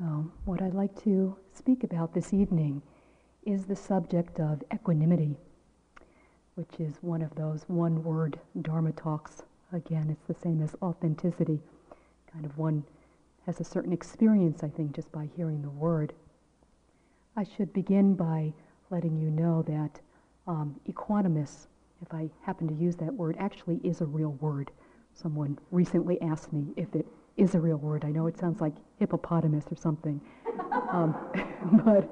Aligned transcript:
So, 0.00 0.32
what 0.46 0.62
I'd 0.62 0.72
like 0.72 0.98
to 1.02 1.36
speak 1.52 1.84
about 1.84 2.14
this 2.14 2.32
evening 2.32 2.80
is 3.44 3.66
the 3.66 3.76
subject 3.76 4.40
of 4.40 4.64
equanimity, 4.72 5.36
which 6.54 6.80
is 6.80 6.94
one 7.02 7.20
of 7.20 7.34
those 7.34 7.64
one 7.68 8.02
word 8.02 8.40
Dharma 8.62 8.92
talks. 8.92 9.42
Again, 9.74 10.08
it's 10.08 10.26
the 10.26 10.32
same 10.32 10.62
as 10.62 10.74
authenticity. 10.80 11.60
Kind 12.32 12.46
of 12.46 12.56
one 12.56 12.82
has 13.44 13.60
a 13.60 13.64
certain 13.64 13.92
experience, 13.92 14.62
I 14.62 14.70
think, 14.70 14.96
just 14.96 15.12
by 15.12 15.28
hearing 15.36 15.60
the 15.60 15.68
word. 15.68 16.14
I 17.36 17.44
should 17.44 17.70
begin 17.74 18.14
by 18.14 18.54
letting 18.88 19.18
you 19.18 19.30
know 19.30 19.60
that 19.68 20.00
um, 20.46 20.80
equanimous, 20.88 21.66
if 22.00 22.14
I 22.14 22.30
happen 22.40 22.68
to 22.68 22.74
use 22.74 22.96
that 22.96 23.12
word, 23.12 23.36
actually 23.38 23.82
is 23.84 24.00
a 24.00 24.06
real 24.06 24.32
word. 24.40 24.70
Someone 25.12 25.58
recently 25.70 26.18
asked 26.22 26.54
me 26.54 26.72
if 26.78 26.94
it 26.94 27.06
is 27.36 27.54
a 27.54 27.60
real 27.60 27.76
word. 27.76 28.04
I 28.04 28.10
know 28.10 28.26
it 28.26 28.38
sounds 28.38 28.60
like 28.60 28.74
hippopotamus 28.98 29.64
or 29.70 29.76
something, 29.76 30.20
um, 30.92 31.14
but 31.84 32.08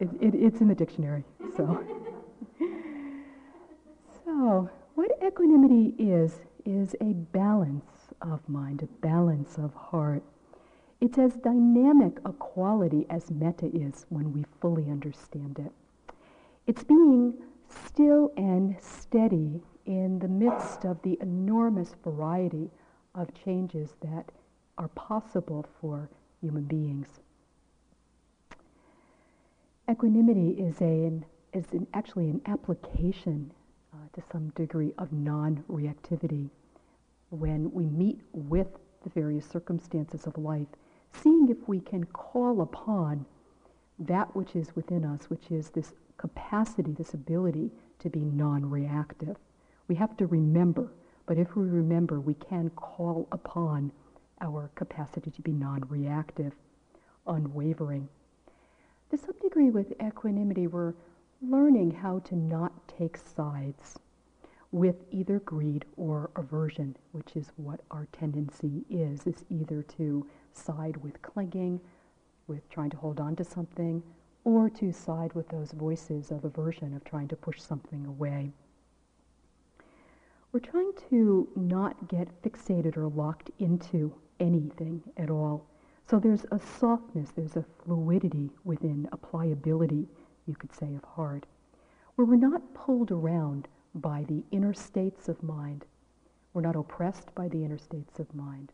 it, 0.00 0.08
it, 0.20 0.34
it's 0.34 0.60
in 0.60 0.68
the 0.68 0.74
dictionary. 0.74 1.24
So, 1.56 1.84
so 4.24 4.70
what 4.94 5.10
equanimity 5.24 5.94
is 5.98 6.40
is 6.64 6.94
a 7.00 7.14
balance 7.14 8.12
of 8.20 8.46
mind, 8.48 8.82
a 8.82 8.86
balance 9.06 9.56
of 9.58 9.72
heart. 9.74 10.22
It's 11.00 11.18
as 11.18 11.34
dynamic 11.34 12.18
a 12.24 12.32
quality 12.32 13.06
as 13.08 13.30
metta 13.30 13.66
is 13.66 14.04
when 14.08 14.32
we 14.32 14.44
fully 14.60 14.90
understand 14.90 15.58
it. 15.58 15.72
It's 16.66 16.84
being 16.84 17.34
still 17.68 18.32
and 18.36 18.76
steady 18.80 19.62
in 19.86 20.18
the 20.18 20.28
midst 20.28 20.84
of 20.84 21.00
the 21.02 21.16
enormous 21.20 21.94
variety 22.04 22.70
of 23.14 23.28
changes 23.44 23.96
that 24.02 24.30
are 24.76 24.88
possible 24.88 25.66
for 25.80 26.08
human 26.40 26.64
beings. 26.64 27.08
Equanimity 29.90 30.50
is, 30.50 30.80
a, 30.80 30.84
an, 30.84 31.24
is 31.52 31.64
an, 31.72 31.86
actually 31.94 32.28
an 32.28 32.40
application 32.46 33.50
uh, 33.92 33.96
to 34.12 34.22
some 34.30 34.50
degree 34.50 34.92
of 34.98 35.12
non-reactivity. 35.12 36.50
When 37.30 37.72
we 37.72 37.86
meet 37.86 38.20
with 38.32 38.68
the 39.02 39.10
various 39.10 39.46
circumstances 39.48 40.26
of 40.26 40.36
life, 40.36 40.68
seeing 41.12 41.48
if 41.48 41.68
we 41.68 41.80
can 41.80 42.04
call 42.04 42.60
upon 42.60 43.24
that 43.98 44.34
which 44.36 44.54
is 44.54 44.76
within 44.76 45.04
us, 45.04 45.30
which 45.30 45.50
is 45.50 45.70
this 45.70 45.94
capacity, 46.18 46.92
this 46.92 47.14
ability 47.14 47.70
to 47.98 48.10
be 48.10 48.20
non-reactive. 48.20 49.36
We 49.88 49.94
have 49.96 50.16
to 50.18 50.26
remember 50.26 50.92
but 51.28 51.36
if 51.36 51.54
we 51.54 51.68
remember, 51.68 52.18
we 52.18 52.32
can 52.32 52.70
call 52.70 53.28
upon 53.32 53.92
our 54.40 54.70
capacity 54.74 55.30
to 55.30 55.42
be 55.42 55.52
non-reactive, 55.52 56.54
unwavering. 57.26 58.08
To 59.10 59.18
some 59.18 59.34
degree 59.42 59.68
with 59.68 59.92
equanimity, 60.02 60.66
we're 60.66 60.94
learning 61.42 61.90
how 61.90 62.20
to 62.20 62.34
not 62.34 62.88
take 62.88 63.18
sides 63.18 63.98
with 64.72 65.04
either 65.10 65.40
greed 65.40 65.84
or 65.98 66.30
aversion, 66.34 66.96
which 67.12 67.36
is 67.36 67.52
what 67.56 67.80
our 67.90 68.08
tendency 68.10 68.86
is, 68.88 69.26
is 69.26 69.44
either 69.50 69.82
to 69.82 70.26
side 70.54 70.96
with 70.96 71.20
clinging, 71.20 71.78
with 72.46 72.66
trying 72.70 72.90
to 72.90 72.96
hold 72.96 73.20
on 73.20 73.36
to 73.36 73.44
something, 73.44 74.02
or 74.44 74.70
to 74.70 74.92
side 74.92 75.34
with 75.34 75.50
those 75.50 75.72
voices 75.72 76.30
of 76.30 76.46
aversion, 76.46 76.94
of 76.94 77.04
trying 77.04 77.28
to 77.28 77.36
push 77.36 77.60
something 77.60 78.06
away 78.06 78.50
we're 80.58 80.70
trying 80.72 80.92
to 81.08 81.48
not 81.54 82.08
get 82.08 82.42
fixated 82.42 82.96
or 82.96 83.06
locked 83.06 83.48
into 83.60 84.12
anything 84.40 85.00
at 85.16 85.30
all. 85.30 85.64
So 86.10 86.18
there's 86.18 86.44
a 86.50 86.58
softness, 86.58 87.30
there's 87.36 87.54
a 87.54 87.64
fluidity 87.84 88.50
within 88.64 89.08
a 89.12 89.16
pliability, 89.16 90.08
you 90.46 90.56
could 90.56 90.74
say, 90.74 90.96
of 90.96 91.04
heart, 91.04 91.46
where 92.16 92.26
we're 92.26 92.34
not 92.34 92.74
pulled 92.74 93.12
around 93.12 93.68
by 93.94 94.24
the 94.26 94.42
inner 94.50 94.74
states 94.74 95.28
of 95.28 95.40
mind. 95.44 95.84
We're 96.52 96.62
not 96.62 96.74
oppressed 96.74 97.32
by 97.36 97.46
the 97.46 97.64
inner 97.64 97.78
states 97.78 98.18
of 98.18 98.34
mind. 98.34 98.72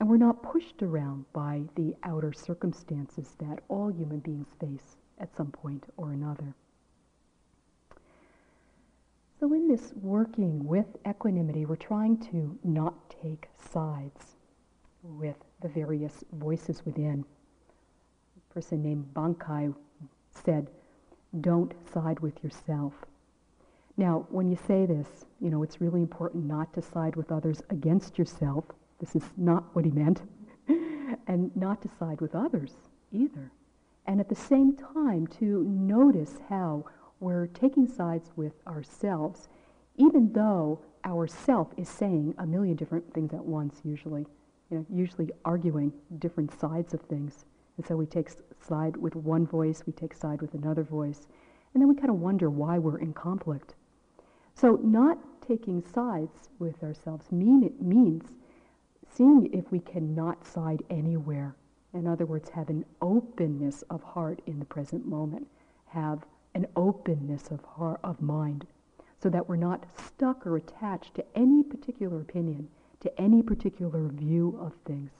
And 0.00 0.10
we're 0.10 0.16
not 0.16 0.42
pushed 0.42 0.82
around 0.82 1.26
by 1.32 1.62
the 1.76 1.94
outer 2.02 2.32
circumstances 2.32 3.36
that 3.38 3.60
all 3.68 3.92
human 3.92 4.18
beings 4.18 4.48
face 4.58 4.96
at 5.20 5.36
some 5.36 5.52
point 5.52 5.84
or 5.96 6.10
another. 6.10 6.56
So 9.42 9.52
in 9.54 9.66
this 9.66 9.92
working 10.00 10.64
with 10.64 10.86
equanimity, 11.04 11.66
we're 11.66 11.74
trying 11.74 12.16
to 12.30 12.56
not 12.62 12.94
take 13.10 13.48
sides 13.72 14.36
with 15.02 15.34
the 15.60 15.66
various 15.66 16.22
voices 16.34 16.86
within. 16.86 17.24
A 18.36 18.54
person 18.54 18.84
named 18.84 19.12
Bankei 19.12 19.74
said, 20.30 20.70
don't 21.40 21.74
side 21.92 22.20
with 22.20 22.44
yourself. 22.44 22.92
Now, 23.96 24.28
when 24.30 24.48
you 24.48 24.56
say 24.68 24.86
this, 24.86 25.08
you 25.40 25.50
know, 25.50 25.64
it's 25.64 25.80
really 25.80 26.02
important 26.02 26.44
not 26.44 26.72
to 26.74 26.80
side 26.80 27.16
with 27.16 27.32
others 27.32 27.62
against 27.68 28.18
yourself. 28.18 28.66
This 29.00 29.16
is 29.16 29.24
not 29.36 29.74
what 29.74 29.84
he 29.84 29.90
meant. 29.90 30.22
and 31.26 31.50
not 31.56 31.82
to 31.82 31.90
side 31.98 32.20
with 32.20 32.36
others 32.36 32.74
either. 33.10 33.50
And 34.06 34.20
at 34.20 34.28
the 34.28 34.36
same 34.36 34.76
time, 34.76 35.26
to 35.40 35.64
notice 35.64 36.34
how 36.48 36.84
we're 37.22 37.46
taking 37.46 37.86
sides 37.86 38.30
with 38.34 38.54
ourselves, 38.66 39.48
even 39.96 40.32
though 40.32 40.80
our 41.04 41.26
self 41.28 41.68
is 41.76 41.88
saying 41.88 42.34
a 42.38 42.46
million 42.46 42.76
different 42.76 43.14
things 43.14 43.32
at 43.32 43.44
once, 43.44 43.80
usually, 43.84 44.26
you 44.70 44.78
know, 44.78 44.86
usually 44.90 45.30
arguing 45.44 45.92
different 46.18 46.58
sides 46.58 46.94
of 46.94 47.00
things. 47.02 47.44
And 47.76 47.86
so 47.86 47.96
we 47.96 48.06
take 48.06 48.30
side 48.60 48.96
with 48.96 49.14
one 49.14 49.46
voice, 49.46 49.84
we 49.86 49.92
take 49.92 50.14
side 50.14 50.42
with 50.42 50.54
another 50.54 50.82
voice, 50.82 51.28
and 51.72 51.80
then 51.80 51.88
we 51.88 51.94
kind 51.94 52.10
of 52.10 52.16
wonder 52.16 52.50
why 52.50 52.78
we're 52.78 52.98
in 52.98 53.12
conflict. 53.12 53.74
So 54.54 54.80
not 54.82 55.18
taking 55.46 55.82
sides 55.82 56.50
with 56.58 56.82
ourselves 56.82 57.30
mean 57.30 57.62
it 57.62 57.80
means 57.80 58.32
seeing 59.08 59.48
if 59.52 59.70
we 59.70 59.80
cannot 59.80 60.44
side 60.44 60.82
anywhere. 60.90 61.54
In 61.94 62.06
other 62.06 62.26
words, 62.26 62.50
have 62.50 62.68
an 62.68 62.84
openness 63.00 63.82
of 63.90 64.02
heart 64.02 64.40
in 64.46 64.58
the 64.58 64.64
present 64.64 65.06
moment. 65.06 65.46
Have 65.86 66.24
an 66.54 66.66
openness 66.76 67.50
of 67.50 67.64
heart, 67.64 68.00
of 68.04 68.20
mind, 68.20 68.66
so 69.22 69.28
that 69.28 69.48
we're 69.48 69.56
not 69.56 69.86
stuck 69.96 70.46
or 70.46 70.56
attached 70.56 71.14
to 71.14 71.24
any 71.34 71.62
particular 71.62 72.20
opinion, 72.20 72.68
to 73.00 73.20
any 73.20 73.42
particular 73.42 74.08
view 74.08 74.58
of 74.60 74.74
things. 74.84 75.10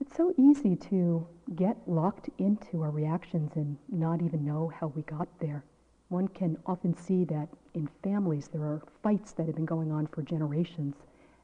It's 0.00 0.16
so 0.16 0.32
easy 0.38 0.74
to 0.76 1.26
get 1.54 1.76
locked 1.86 2.30
into 2.38 2.82
our 2.82 2.90
reactions 2.90 3.52
and 3.56 3.76
not 3.90 4.22
even 4.22 4.44
know 4.44 4.72
how 4.74 4.86
we 4.88 5.02
got 5.02 5.28
there. 5.38 5.64
One 6.08 6.28
can 6.28 6.56
often 6.64 6.96
see 6.96 7.24
that 7.24 7.48
in 7.74 7.88
families 8.02 8.48
there 8.48 8.62
are 8.62 8.82
fights 9.02 9.32
that 9.32 9.46
have 9.46 9.56
been 9.56 9.66
going 9.66 9.92
on 9.92 10.06
for 10.06 10.22
generations. 10.22 10.94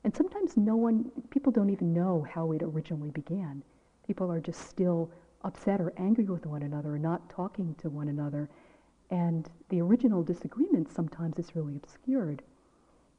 And 0.05 0.17
sometimes 0.17 0.57
no 0.57 0.77
one, 0.77 1.11
people 1.31 1.53
don't 1.53 1.71
even 1.71 1.93
know 1.93 2.27
how 2.33 2.53
it 2.53 2.63
originally 2.63 3.11
began. 3.11 3.63
People 4.07 4.31
are 4.33 4.41
just 4.41 4.69
still 4.69 5.11
upset 5.45 5.81
or 5.81 5.93
angry 5.97 6.25
with 6.25 6.47
one 6.47 6.63
another 6.63 6.95
or 6.95 6.99
not 6.99 7.29
talking 7.31 7.75
to 7.77 7.91
one 7.91 8.09
another. 8.09 8.49
And 9.11 9.49
the 9.69 9.81
original 9.81 10.23
disagreement 10.23 10.93
sometimes 10.93 11.39
is 11.39 11.55
really 11.55 11.77
obscured. 11.77 12.43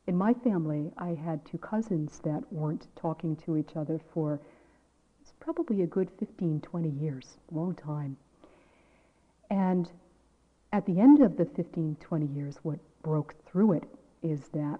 In 0.08 0.16
my 0.18 0.34
family, 0.34 0.92
I 0.98 1.14
had 1.14 1.46
two 1.46 1.58
cousins 1.58 2.20
that 2.24 2.42
weren't 2.52 2.88
talking 2.96 3.36
to 3.38 3.58
each 3.58 3.76
other 3.76 4.00
for 4.14 4.42
probably 5.40 5.82
a 5.84 5.88
good 5.88 6.10
15, 6.20 6.62
20 6.62 6.90
years, 6.90 7.38
long 7.52 7.76
time. 7.76 8.18
And 9.50 9.90
at 10.74 10.86
the 10.86 11.00
end 11.00 11.22
of 11.22 11.38
the 11.38 11.46
15, 11.46 11.98
20 12.00 12.26
years, 12.26 12.58
what 12.64 12.80
broke 13.04 13.36
through 13.46 13.74
it 13.74 13.84
is 14.24 14.42
that 14.54 14.80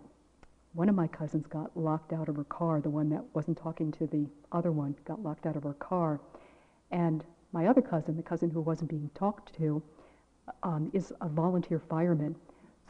one 0.74 0.90
of 0.90 0.96
my 0.96 1.08
cousins 1.08 1.46
got 1.48 1.76
locked 1.78 2.12
out 2.12 2.28
of 2.28 2.36
her 2.36 2.44
car, 2.44 2.82
the 2.82 2.90
one 2.90 3.10
that 3.10 3.24
wasn't 3.34 3.58
talking 3.58 3.92
to 3.94 4.08
the 4.08 4.28
other 4.52 4.72
one 4.72 4.96
got 5.06 5.24
locked 5.24 5.46
out 5.46 5.56
of 5.56 5.64
her 5.64 5.74
car. 5.76 6.20
And 6.92 7.24
my 7.56 7.68
other 7.68 7.82
cousin, 7.82 8.18
the 8.18 8.22
cousin 8.22 8.50
who 8.50 8.60
wasn't 8.60 8.90
being 8.90 9.10
talked 9.16 9.56
to, 9.56 9.82
um, 10.62 10.92
is 10.94 11.14
a 11.22 11.30
volunteer 11.30 11.80
fireman. 11.80 12.36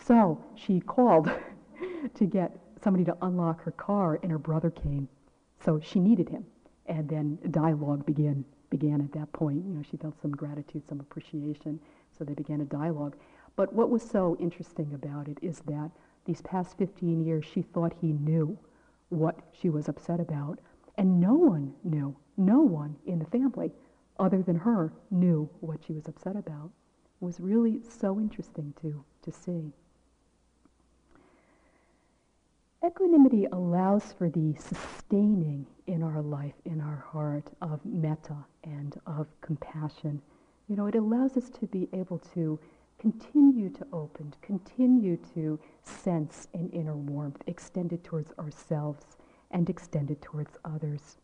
So 0.03 0.43
she 0.55 0.79
called 0.79 1.29
to 2.15 2.25
get 2.25 2.57
somebody 2.83 3.05
to 3.05 3.15
unlock 3.21 3.61
her 3.61 3.71
car, 3.71 4.19
and 4.23 4.31
her 4.31 4.39
brother 4.39 4.71
came. 4.71 5.07
So 5.63 5.79
she 5.79 5.99
needed 5.99 6.29
him. 6.29 6.45
And 6.87 7.07
then 7.07 7.37
dialogue 7.51 8.07
began, 8.07 8.43
began 8.71 9.01
at 9.01 9.11
that 9.13 9.31
point. 9.33 9.63
You 9.65 9.73
know, 9.73 9.83
she 9.89 9.97
felt 9.97 10.19
some 10.19 10.31
gratitude, 10.31 10.87
some 10.89 10.99
appreciation. 10.99 11.79
So 12.17 12.23
they 12.23 12.33
began 12.33 12.61
a 12.61 12.65
dialogue. 12.65 13.15
But 13.55 13.71
what 13.71 13.91
was 13.91 14.01
so 14.01 14.35
interesting 14.39 14.91
about 14.95 15.27
it 15.27 15.37
is 15.43 15.59
that 15.67 15.91
these 16.25 16.41
past 16.41 16.75
15 16.79 17.23
years, 17.23 17.45
she 17.45 17.61
thought 17.61 17.93
he 18.01 18.13
knew 18.13 18.57
what 19.09 19.37
she 19.53 19.69
was 19.69 19.87
upset 19.87 20.19
about. 20.19 20.57
And 20.97 21.19
no 21.19 21.35
one 21.35 21.75
knew, 21.83 22.15
no 22.35 22.61
one 22.61 22.95
in 23.05 23.19
the 23.19 23.25
family 23.25 23.71
other 24.19 24.41
than 24.41 24.55
her 24.55 24.93
knew 25.11 25.49
what 25.59 25.83
she 25.85 25.93
was 25.93 26.07
upset 26.07 26.35
about. 26.35 26.71
Was 27.19 27.39
really 27.39 27.81
so 27.87 28.19
interesting 28.19 28.73
to, 28.81 29.03
to 29.23 29.31
see. 29.31 29.71
Equanimity 32.85 33.45
allows 33.51 34.13
for 34.13 34.29
the 34.29 34.53
sustaining 34.59 35.65
in 35.87 36.03
our 36.03 36.21
life, 36.21 36.53
in 36.65 36.81
our 36.81 37.03
heart, 37.11 37.49
of 37.61 37.83
metta 37.83 38.35
and 38.63 38.99
of 39.07 39.27
compassion. 39.41 40.21
You 40.67 40.75
know, 40.75 40.85
it 40.85 40.95
allows 40.95 41.35
us 41.35 41.49
to 41.51 41.67
be 41.67 41.89
able 41.93 42.19
to 42.35 42.59
continue 42.99 43.69
to 43.69 43.87
open, 43.91 44.33
continue 44.41 45.17
to 45.33 45.59
sense 45.83 46.47
an 46.53 46.69
inner 46.73 46.95
warmth 46.95 47.41
extended 47.47 48.03
towards 48.03 48.31
ourselves 48.37 49.17
and 49.51 49.69
extended 49.69 50.21
towards 50.21 50.57
others. 50.63 51.17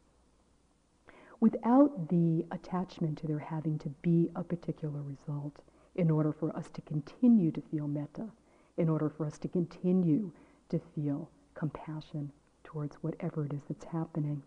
Without 1.41 2.09
the 2.09 2.45
attachment 2.51 3.17
to 3.17 3.25
there 3.27 3.39
having 3.39 3.79
to 3.79 3.89
be 4.03 4.29
a 4.35 4.43
particular 4.43 5.01
result 5.01 5.63
in 5.95 6.11
order 6.11 6.31
for 6.31 6.55
us 6.55 6.69
to 6.69 6.81
continue 6.81 7.49
to 7.51 7.61
feel 7.61 7.87
metta, 7.87 8.29
in 8.77 8.87
order 8.87 9.09
for 9.09 9.25
us 9.25 9.39
to 9.39 9.47
continue 9.47 10.31
to 10.69 10.79
feel 10.93 11.31
compassion 11.55 12.31
towards 12.63 12.95
whatever 12.97 13.43
it 13.43 13.53
is 13.53 13.61
that's 13.67 13.85
happening. 13.85 14.43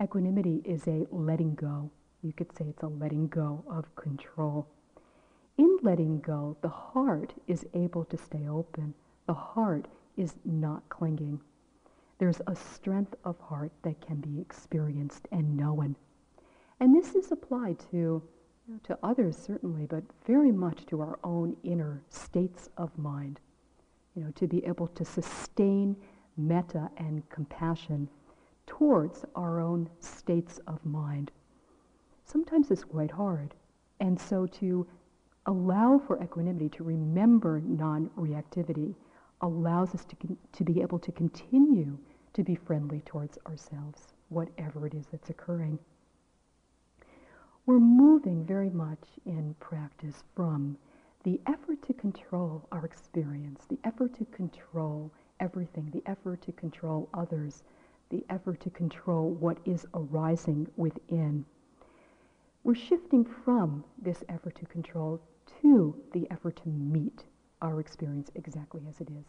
Equanimity 0.00 0.62
is 0.64 0.86
a 0.86 1.08
letting 1.10 1.56
go. 1.56 1.90
You 2.22 2.32
could 2.32 2.56
say 2.56 2.66
it's 2.66 2.84
a 2.84 2.88
letting 2.88 3.26
go 3.26 3.64
of 3.68 3.96
control. 3.96 4.68
In 5.58 5.78
letting 5.82 6.20
go, 6.20 6.56
the 6.60 6.68
heart 6.68 7.34
is 7.48 7.66
able 7.74 8.04
to 8.04 8.16
stay 8.16 8.46
open. 8.46 8.94
The 9.26 9.34
heart 9.34 9.88
is 10.16 10.36
not 10.44 10.88
clinging. 10.88 11.40
There's 12.18 12.40
a 12.46 12.56
strength 12.56 13.14
of 13.24 13.38
heart 13.40 13.72
that 13.82 14.00
can 14.00 14.16
be 14.16 14.40
experienced 14.40 15.28
and 15.32 15.56
known. 15.56 15.96
And 16.80 16.94
this 16.94 17.14
is 17.14 17.30
applied 17.32 17.78
to, 17.90 17.96
you 17.96 18.22
know, 18.68 18.80
to 18.84 18.98
others 19.02 19.36
certainly, 19.36 19.86
but 19.86 20.02
very 20.26 20.52
much 20.52 20.86
to 20.86 21.00
our 21.00 21.18
own 21.24 21.56
inner 21.62 22.02
states 22.08 22.70
of 22.76 22.96
mind. 22.98 23.40
You 24.14 24.24
know, 24.24 24.30
to 24.32 24.46
be 24.46 24.64
able 24.64 24.88
to 24.88 25.04
sustain 25.04 25.96
metta 26.36 26.90
and 26.96 27.28
compassion 27.28 28.08
towards 28.66 29.24
our 29.34 29.60
own 29.60 29.88
states 30.00 30.58
of 30.66 30.84
mind. 30.84 31.30
Sometimes 32.24 32.70
it's 32.70 32.84
quite 32.84 33.10
hard. 33.10 33.54
And 34.00 34.18
so 34.20 34.46
to 34.46 34.86
allow 35.46 35.98
for 35.98 36.22
equanimity, 36.22 36.68
to 36.70 36.84
remember 36.84 37.60
non-reactivity, 37.60 38.94
allows 39.40 39.94
us 39.94 40.04
to, 40.04 40.16
to 40.52 40.64
be 40.64 40.80
able 40.80 40.98
to 40.98 41.12
continue 41.12 41.98
to 42.32 42.42
be 42.42 42.54
friendly 42.54 43.00
towards 43.00 43.38
ourselves, 43.46 44.14
whatever 44.28 44.86
it 44.86 44.94
is 44.94 45.06
that's 45.06 45.30
occurring. 45.30 45.78
We're 47.64 47.78
moving 47.78 48.44
very 48.44 48.70
much 48.70 49.04
in 49.24 49.54
practice 49.58 50.22
from 50.34 50.78
the 51.24 51.40
effort 51.46 51.82
to 51.82 51.92
control 51.92 52.68
our 52.70 52.84
experience, 52.84 53.64
the 53.68 53.78
effort 53.84 54.14
to 54.14 54.24
control 54.26 55.10
everything, 55.40 55.90
the 55.90 56.02
effort 56.06 56.42
to 56.42 56.52
control 56.52 57.08
others, 57.12 57.64
the 58.10 58.24
effort 58.30 58.60
to 58.60 58.70
control 58.70 59.30
what 59.30 59.58
is 59.64 59.84
arising 59.94 60.68
within. 60.76 61.44
We're 62.62 62.74
shifting 62.74 63.24
from 63.24 63.84
this 63.98 64.22
effort 64.28 64.54
to 64.56 64.66
control 64.66 65.20
to 65.62 66.00
the 66.12 66.30
effort 66.30 66.56
to 66.62 66.68
meet 66.68 67.24
our 67.62 67.80
experience 67.80 68.30
exactly 68.34 68.82
as 68.88 69.00
it 69.00 69.08
is. 69.10 69.26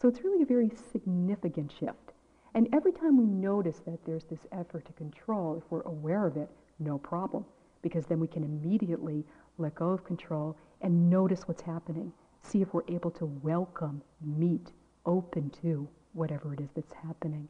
So 0.00 0.08
it's 0.08 0.24
really 0.24 0.42
a 0.42 0.46
very 0.46 0.70
significant 0.92 1.72
shift. 1.78 2.12
And 2.54 2.68
every 2.72 2.92
time 2.92 3.16
we 3.16 3.26
notice 3.26 3.80
that 3.86 4.04
there's 4.04 4.24
this 4.24 4.46
effort 4.50 4.84
to 4.86 4.92
control, 4.94 5.56
if 5.56 5.70
we're 5.70 5.82
aware 5.82 6.26
of 6.26 6.36
it, 6.36 6.50
no 6.78 6.98
problem, 6.98 7.44
because 7.82 8.06
then 8.06 8.18
we 8.18 8.26
can 8.26 8.42
immediately 8.42 9.24
let 9.58 9.74
go 9.74 9.90
of 9.90 10.04
control 10.04 10.56
and 10.80 11.10
notice 11.10 11.46
what's 11.46 11.62
happening. 11.62 12.12
See 12.42 12.62
if 12.62 12.72
we're 12.72 12.88
able 12.88 13.10
to 13.12 13.26
welcome, 13.26 14.02
meet, 14.20 14.72
open 15.06 15.50
to 15.62 15.88
whatever 16.12 16.54
it 16.54 16.60
is 16.60 16.70
that's 16.74 16.94
happening. 16.94 17.46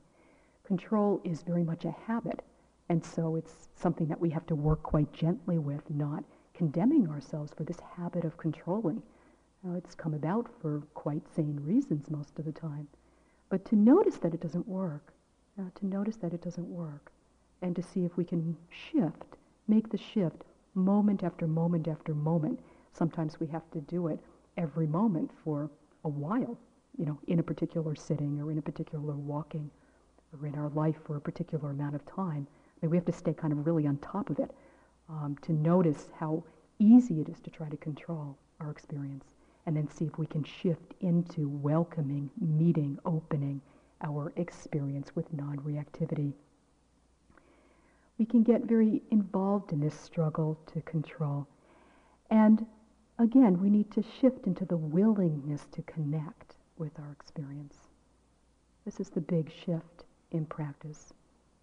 Control 0.65 1.21
is 1.25 1.43
very 1.43 1.65
much 1.65 1.85
a 1.85 1.95
habit, 2.07 2.43
and 2.89 3.05
so 3.05 3.37
it's 3.37 3.69
something 3.75 4.07
that 4.09 4.21
we 4.21 4.31
have 4.31 4.47
to 4.47 4.55
work 4.55 4.83
quite 4.83 5.13
gently 5.13 5.59
with, 5.59 5.89
not 5.89 6.25
condemning 6.53 7.09
ourselves 7.09 7.53
for 7.57 7.65
this 7.65 7.81
habit 7.97 8.25
of 8.25 8.37
controlling. 8.37 9.03
Now, 9.63 9.75
it's 9.75 9.95
come 9.95 10.15
about 10.15 10.49
for 10.63 10.81
quite 10.95 11.29
sane 11.29 11.61
reasons 11.63 12.11
most 12.11 12.39
of 12.39 12.47
the 12.47 12.53
time. 12.53 12.89
But 13.51 13.67
to 13.67 13.77
notice 13.77 14.17
that 14.19 14.33
it 14.33 14.41
doesn't 14.41 14.67
work, 14.67 15.13
uh, 15.59 15.65
to 15.75 15.87
notice 15.87 16.17
that 16.17 16.33
it 16.33 16.41
doesn't 16.41 16.69
work, 16.69 17.13
and 17.61 17.77
to 17.77 17.83
see 17.83 18.07
if 18.07 18.17
we 18.17 18.25
can 18.25 18.57
shift, 18.71 19.37
make 19.69 19.91
the 19.91 19.99
shift 19.99 20.45
moment 20.75 21.23
after 21.23 21.47
moment 21.47 21.89
after 21.89 22.15
moment. 22.15 22.61
Sometimes 22.93 23.39
we 23.39 23.49
have 23.49 23.71
to 23.73 23.81
do 23.83 24.07
it 24.07 24.19
every 24.57 24.87
moment 24.87 25.31
for 25.45 25.71
a 26.05 26.09
while, 26.09 26.59
you 26.97 27.05
know, 27.05 27.19
in 27.27 27.39
a 27.39 27.43
particular 27.43 27.95
sitting 27.95 28.41
or 28.41 28.51
in 28.51 28.57
a 28.57 28.63
particular 28.63 29.15
walking 29.15 29.71
or 30.33 30.47
in 30.47 30.55
our 30.55 30.71
life 30.71 30.97
for 31.05 31.17
a 31.17 31.21
particular 31.21 31.71
amount 31.71 31.95
of 31.95 32.07
time. 32.07 32.47
I 32.83 32.87
mean, 32.87 32.91
we 32.93 32.97
have 32.97 33.05
to 33.05 33.13
stay 33.13 33.35
kind 33.35 33.53
of 33.53 33.67
really 33.67 33.87
on 33.87 33.99
top 33.99 34.31
of 34.31 34.39
it 34.39 34.53
um, 35.11 35.37
to 35.43 35.53
notice 35.53 36.09
how 36.19 36.45
easy 36.79 37.21
it 37.21 37.29
is 37.29 37.41
to 37.41 37.51
try 37.51 37.69
to 37.69 37.77
control 37.77 38.39
our 38.61 38.71
experience 38.71 39.25
and 39.71 39.77
then 39.77 39.89
see 39.89 40.07
if 40.07 40.19
we 40.19 40.27
can 40.27 40.43
shift 40.43 40.95
into 41.01 41.49
welcoming, 41.49 42.29
meeting, 42.41 42.99
opening 43.05 43.61
our 44.03 44.33
experience 44.35 45.15
with 45.15 45.33
non-reactivity. 45.33 46.33
We 48.19 48.27
can 48.27 48.43
get 48.43 48.65
very 48.65 49.01
involved 49.13 49.71
in 49.71 49.79
this 49.79 49.95
struggle 49.95 50.59
to 50.73 50.81
control. 50.81 51.47
And 52.31 52.67
again, 53.21 53.61
we 53.61 53.71
need 53.71 53.93
to 53.93 54.03
shift 54.21 54.49
into 54.49 54.65
the 54.65 54.77
willingness 54.77 55.69
to 55.71 55.83
connect 55.83 56.57
with 56.77 56.99
our 56.99 57.13
experience. 57.13 57.77
This 58.85 58.99
is 58.99 59.11
the 59.11 59.21
big 59.21 59.53
shift 59.53 60.03
in 60.33 60.47
practice. 60.47 61.15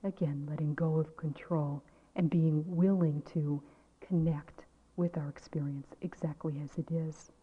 Again, 0.05 0.47
letting 0.49 0.75
go 0.75 0.95
of 0.95 1.17
control 1.17 1.83
and 2.15 2.29
being 2.29 2.63
willing 2.65 3.21
to 3.33 3.61
connect 3.99 4.63
with 4.95 5.17
our 5.17 5.27
experience 5.27 5.87
exactly 6.01 6.61
as 6.63 6.77
it 6.77 6.89
is. 6.89 7.33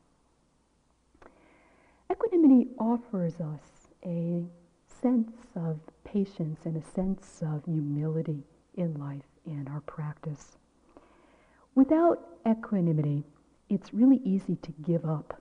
Equanimity 2.10 2.68
offers 2.78 3.40
us 3.40 3.88
a 4.04 4.44
sense 4.86 5.32
of 5.56 5.80
patience 6.04 6.60
and 6.64 6.76
a 6.76 6.82
sense 6.82 7.42
of 7.42 7.64
humility 7.64 8.42
in 8.74 8.94
life 8.94 9.24
in 9.46 9.66
our 9.68 9.80
practice. 9.80 10.56
Without 11.74 12.36
equanimity, 12.48 13.24
it's 13.68 13.92
really 13.92 14.20
easy 14.24 14.56
to 14.56 14.72
give 14.82 15.04
up 15.04 15.40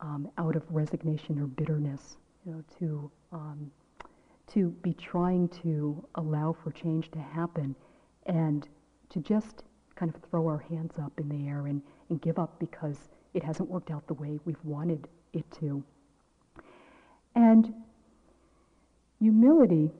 um, 0.00 0.30
out 0.38 0.56
of 0.56 0.62
resignation 0.70 1.38
or 1.38 1.46
bitterness, 1.46 2.16
you 2.44 2.52
know, 2.52 2.64
to 2.78 3.10
um, 3.32 3.70
to 4.46 4.70
be 4.82 4.92
trying 4.94 5.48
to 5.48 6.06
allow 6.16 6.52
for 6.52 6.70
change 6.70 7.10
to 7.10 7.18
happen 7.18 7.74
and 8.26 8.68
to 9.08 9.20
just 9.20 9.62
kind 9.94 10.14
of 10.14 10.20
throw 10.28 10.46
our 10.46 10.58
hands 10.58 10.94
up 10.98 11.12
in 11.18 11.28
the 11.28 11.48
air 11.48 11.66
and, 11.66 11.80
and 12.10 12.20
give 12.20 12.38
up 12.38 12.58
because 12.58 13.08
it 13.32 13.42
hasn't 13.42 13.68
worked 13.68 13.90
out 13.90 14.06
the 14.06 14.14
way 14.14 14.38
we've 14.44 14.62
wanted 14.64 15.08
it 15.34 15.44
to. 15.60 15.82
And 17.34 17.74
humility 19.18 19.90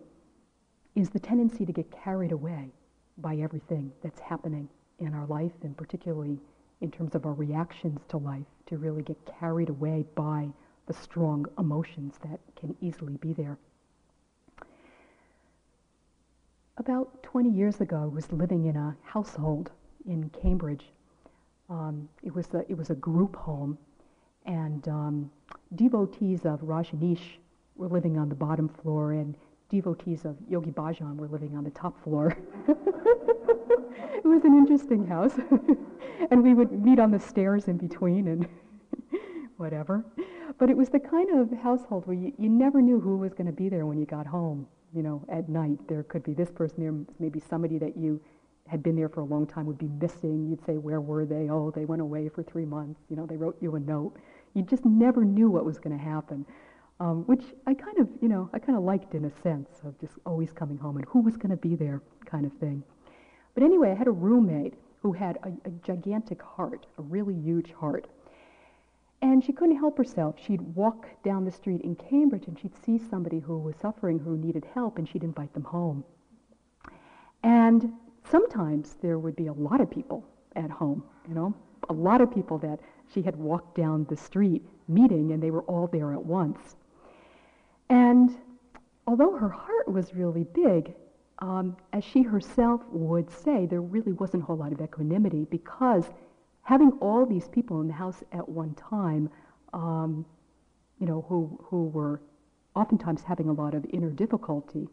is 0.95 1.11
the 1.11 1.19
tendency 1.19 1.64
to 1.67 1.73
get 1.73 1.91
carried 1.91 2.33
away 2.33 2.71
by 3.19 3.37
everything 3.37 3.93
that's 4.03 4.21
happening 4.21 4.69
in 4.99 5.14
our 5.14 5.26
life, 5.26 5.53
and 5.62 5.76
particularly 5.76 6.38
in 6.81 6.91
terms 6.91 7.14
of 7.14 7.26
our 7.26 7.33
reactions 7.33 8.00
to 8.09 8.17
life, 8.17 8.47
to 8.67 8.76
really 8.76 9.03
get 9.03 9.17
carried 9.41 9.69
away 9.69 10.05
by 10.14 10.49
the 10.87 10.93
strong 10.93 11.47
emotions 11.59 12.19
that 12.23 12.41
can 12.57 12.76
easily 12.81 13.17
be 13.17 13.33
there. 13.33 13.57
About 16.76 17.23
20 17.23 17.50
years 17.50 17.81
ago, 17.81 18.03
I 18.03 18.07
was 18.07 18.31
living 18.33 18.67
in 18.67 18.76
a 18.76 18.97
household 19.03 19.71
in 20.07 20.29
Cambridge. 20.31 20.87
Um, 21.71 22.09
it, 22.23 22.35
was 22.35 22.53
a, 22.53 22.64
it 22.71 22.76
was 22.76 22.91
a 22.91 22.95
group 22.95 23.37
home, 23.37 23.79
and 24.45 24.87
um, 24.89 25.31
devotees 25.75 26.41
of 26.45 26.61
Rajneesh 26.61 27.39
were 27.77 27.89
living 27.89 28.19
on 28.19 28.29
the 28.29 28.35
bottom 28.35 28.69
floor, 28.69 29.13
and 29.13 29.37
devotees 29.69 30.25
of 30.25 30.37
Yogi 30.49 30.71
Bhajan 30.71 31.17
were 31.17 31.29
living 31.29 31.57
on 31.57 31.65
the 31.65 31.71
top 31.71 32.03
floor. 32.03 32.37
it 32.69 34.25
was 34.25 34.45
an 34.45 34.57
interesting 34.57 35.07
house. 35.07 35.39
and 36.31 36.43
we 36.43 36.55
would 36.55 36.73
meet 36.85 36.99
on 36.99 37.11
the 37.11 37.19
stairs 37.19 37.69
in 37.69 37.77
between 37.77 38.29
and 38.29 38.49
whatever. 39.57 40.05
But 40.59 40.71
it 40.71 40.77
was 40.77 40.89
the 40.89 41.01
kind 41.01 41.41
of 41.41 41.51
household 41.59 42.07
where 42.07 42.17
you, 42.17 42.33
you 42.39 42.49
never 42.49 42.81
knew 42.81 43.01
who 43.01 43.17
was 43.17 43.33
going 43.33 43.47
to 43.47 43.53
be 43.53 43.69
there 43.69 43.87
when 43.87 43.99
you 43.99 44.07
got 44.07 44.27
home 44.27 44.69
you 44.95 45.03
know, 45.03 45.25
at 45.29 45.49
night. 45.49 45.79
There 45.89 46.03
could 46.05 46.23
be 46.23 46.33
this 46.33 46.51
person 46.51 46.81
there, 46.81 46.95
maybe 47.19 47.41
somebody 47.41 47.79
that 47.79 47.97
you 47.97 48.21
had 48.67 48.83
been 48.83 48.97
there 48.97 49.09
for 49.09 49.21
a 49.21 49.25
long 49.25 49.47
time 49.47 49.67
would 49.67 49.79
be 49.79 49.89
missing. 50.01 50.47
You'd 50.49 50.65
say, 50.65 50.79
where 50.79 51.01
were 51.01 51.27
they? 51.27 51.49
Oh, 51.51 51.71
they 51.75 51.85
went 51.85 52.01
away 52.01 52.29
for 52.29 52.43
three 52.43 52.65
months. 52.65 53.01
You 53.11 53.17
know, 53.17 53.27
they 53.27 53.37
wrote 53.37 53.57
you 53.61 53.75
a 53.75 53.81
note. 53.81 54.17
You 54.55 54.63
just 54.63 54.85
never 54.85 55.25
knew 55.25 55.51
what 55.51 55.65
was 55.65 55.79
going 55.79 55.97
to 55.97 56.03
happen, 56.03 56.47
um, 57.01 57.25
which 57.25 57.43
I 57.67 57.75
kind 57.75 57.99
of, 57.99 58.09
you 58.23 58.29
know, 58.29 58.49
I 58.53 58.59
kind 58.59 58.79
of 58.79 58.85
liked 58.85 59.15
in 59.15 59.25
a 59.25 59.31
sense 59.43 59.69
of 59.85 59.99
just 60.01 60.15
always 60.25 60.53
coming 60.53 60.79
home 60.79 60.97
and 60.97 61.05
who 61.07 61.21
was 61.21 61.37
going 61.37 61.51
to 61.51 61.57
be 61.57 61.75
there 61.75 62.01
kind 62.25 62.47
of 62.47 62.53
thing. 62.55 62.83
But 63.55 63.63
anyway, 63.63 63.91
I 63.91 63.95
had 63.95 64.07
a 64.07 64.13
roommate 64.13 64.75
who 65.03 65.13
had 65.13 65.39
a, 65.43 65.49
a 65.69 65.71
gigantic 65.85 66.41
heart, 66.41 66.87
a 66.99 67.03
really 67.03 67.35
huge 67.35 67.73
heart. 67.73 68.07
And 69.23 69.45
she 69.45 69.53
couldn't 69.53 69.77
help 69.77 69.99
herself. 69.99 70.37
She'd 70.39 70.61
walk 70.61 71.07
down 71.23 71.45
the 71.45 71.51
street 71.51 71.81
in 71.81 71.97
Cambridge 71.97 72.47
and 72.47 72.59
she'd 72.59 72.77
see 72.85 72.99
somebody 72.99 73.41
who 73.41 73.59
was 73.59 73.75
suffering, 73.77 74.19
who 74.19 74.37
needed 74.37 74.67
help, 74.75 74.99
and 74.99 75.09
she'd 75.09 75.25
invite 75.25 75.53
them 75.55 75.65
home. 75.65 76.05
And 77.43 77.93
sometimes 78.31 78.97
there 79.03 79.19
would 79.19 79.37
be 79.37 79.47
a 79.47 79.53
lot 79.53 79.81
of 79.81 79.91
people 79.91 80.27
at 80.57 80.71
home, 80.71 81.05
you 81.29 81.35
know, 81.35 81.55
a 81.89 81.93
lot 81.93 82.21
of 82.21 82.33
people 82.33 82.59
that 82.59 82.81
she 83.13 83.23
had 83.23 83.37
walked 83.37 83.77
down 83.77 84.07
the 84.09 84.17
street 84.17 84.63
meeting 84.89 85.33
and 85.33 85.43
they 85.43 85.51
were 85.51 85.63
all 85.63 85.87
there 85.87 86.13
at 86.13 86.25
once. 86.25 86.77
And 87.89 88.37
although 89.07 89.37
her 89.37 89.49
heart 89.49 89.89
was 89.89 90.15
really 90.15 90.45
big, 90.45 90.95
um, 91.41 91.77
as 91.93 92.05
she 92.05 92.23
herself 92.23 92.81
would 92.91 93.31
say, 93.31 93.67
there 93.67 93.81
really 93.81 94.13
wasn't 94.13 94.43
a 94.43 94.47
whole 94.47 94.57
lot 94.57 94.73
of 94.73 94.81
equanimity 94.81 95.47
because 95.51 96.11
having 96.63 96.93
all 97.01 97.27
these 97.27 97.49
people 97.49 97.81
in 97.81 97.89
the 97.89 97.95
house 97.95 98.23
at 98.33 98.49
one 98.49 98.75
time, 98.75 99.29
um, 99.73 100.25
you 100.99 101.07
know, 101.07 101.25
who, 101.29 101.59
who 101.65 101.89
were 101.89 102.21
oftentimes 102.75 103.23
having 103.23 103.49
a 103.49 103.53
lot 103.53 103.75
of 103.75 103.85
inner 103.93 104.11
difficulty, 104.11 104.89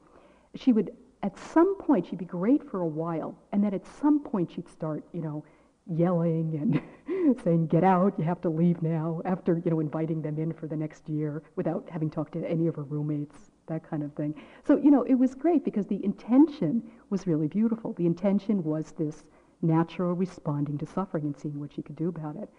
she 0.56 0.74
would, 0.74 0.92
at 1.24 1.38
some 1.38 1.78
point, 1.78 2.08
she'd 2.08 2.20
be 2.20 2.26
great 2.26 2.70
for 2.70 2.82
a 2.82 2.88
while, 2.88 3.36
and 3.52 3.64
then 3.64 3.74
at 3.74 3.86
some 4.02 4.20
point 4.20 4.52
she'd 4.52 4.68
start, 4.68 5.04
you 5.14 5.22
know, 5.22 5.44
yelling 5.90 6.82
and 7.08 7.40
saying, 7.44 7.68
get 7.68 7.84
out, 7.84 8.14
you 8.18 8.26
have 8.26 8.42
to 8.42 8.50
leave 8.50 8.82
now, 8.82 9.22
after, 9.26 9.62
you 9.64 9.72
know, 9.72 9.80
inviting 9.80 10.22
them 10.22 10.38
in 10.38 10.54
for 10.54 10.68
the 10.68 10.76
next 10.76 11.08
year 11.10 11.44
without 11.56 11.88
having 11.90 12.10
talked 12.10 12.34
to 12.34 12.50
any 12.50 12.68
of 12.68 12.76
her 12.76 12.84
roommates, 12.84 13.52
that 13.68 13.88
kind 13.88 14.04
of 14.04 14.14
thing. 14.14 14.36
So, 14.66 14.78
you 14.78 14.92
know, 14.92 15.04
it 15.04 15.16
was 15.16 15.36
great 15.36 15.64
because 15.64 15.88
the 15.88 16.04
intention 16.04 16.84
was 17.10 17.28
really 17.28 17.48
beautiful. 17.48 17.94
The 17.94 18.06
intention 18.06 18.64
was 18.64 18.92
this 18.92 19.24
natural 19.62 20.14
responding 20.14 20.78
to 20.80 20.86
suffering 20.86 21.26
and 21.26 21.38
seeing 21.38 21.60
what 21.60 21.74
she 21.74 21.82
could 21.82 21.96
do 21.96 22.10
about 22.10 22.36
it. 22.36 22.50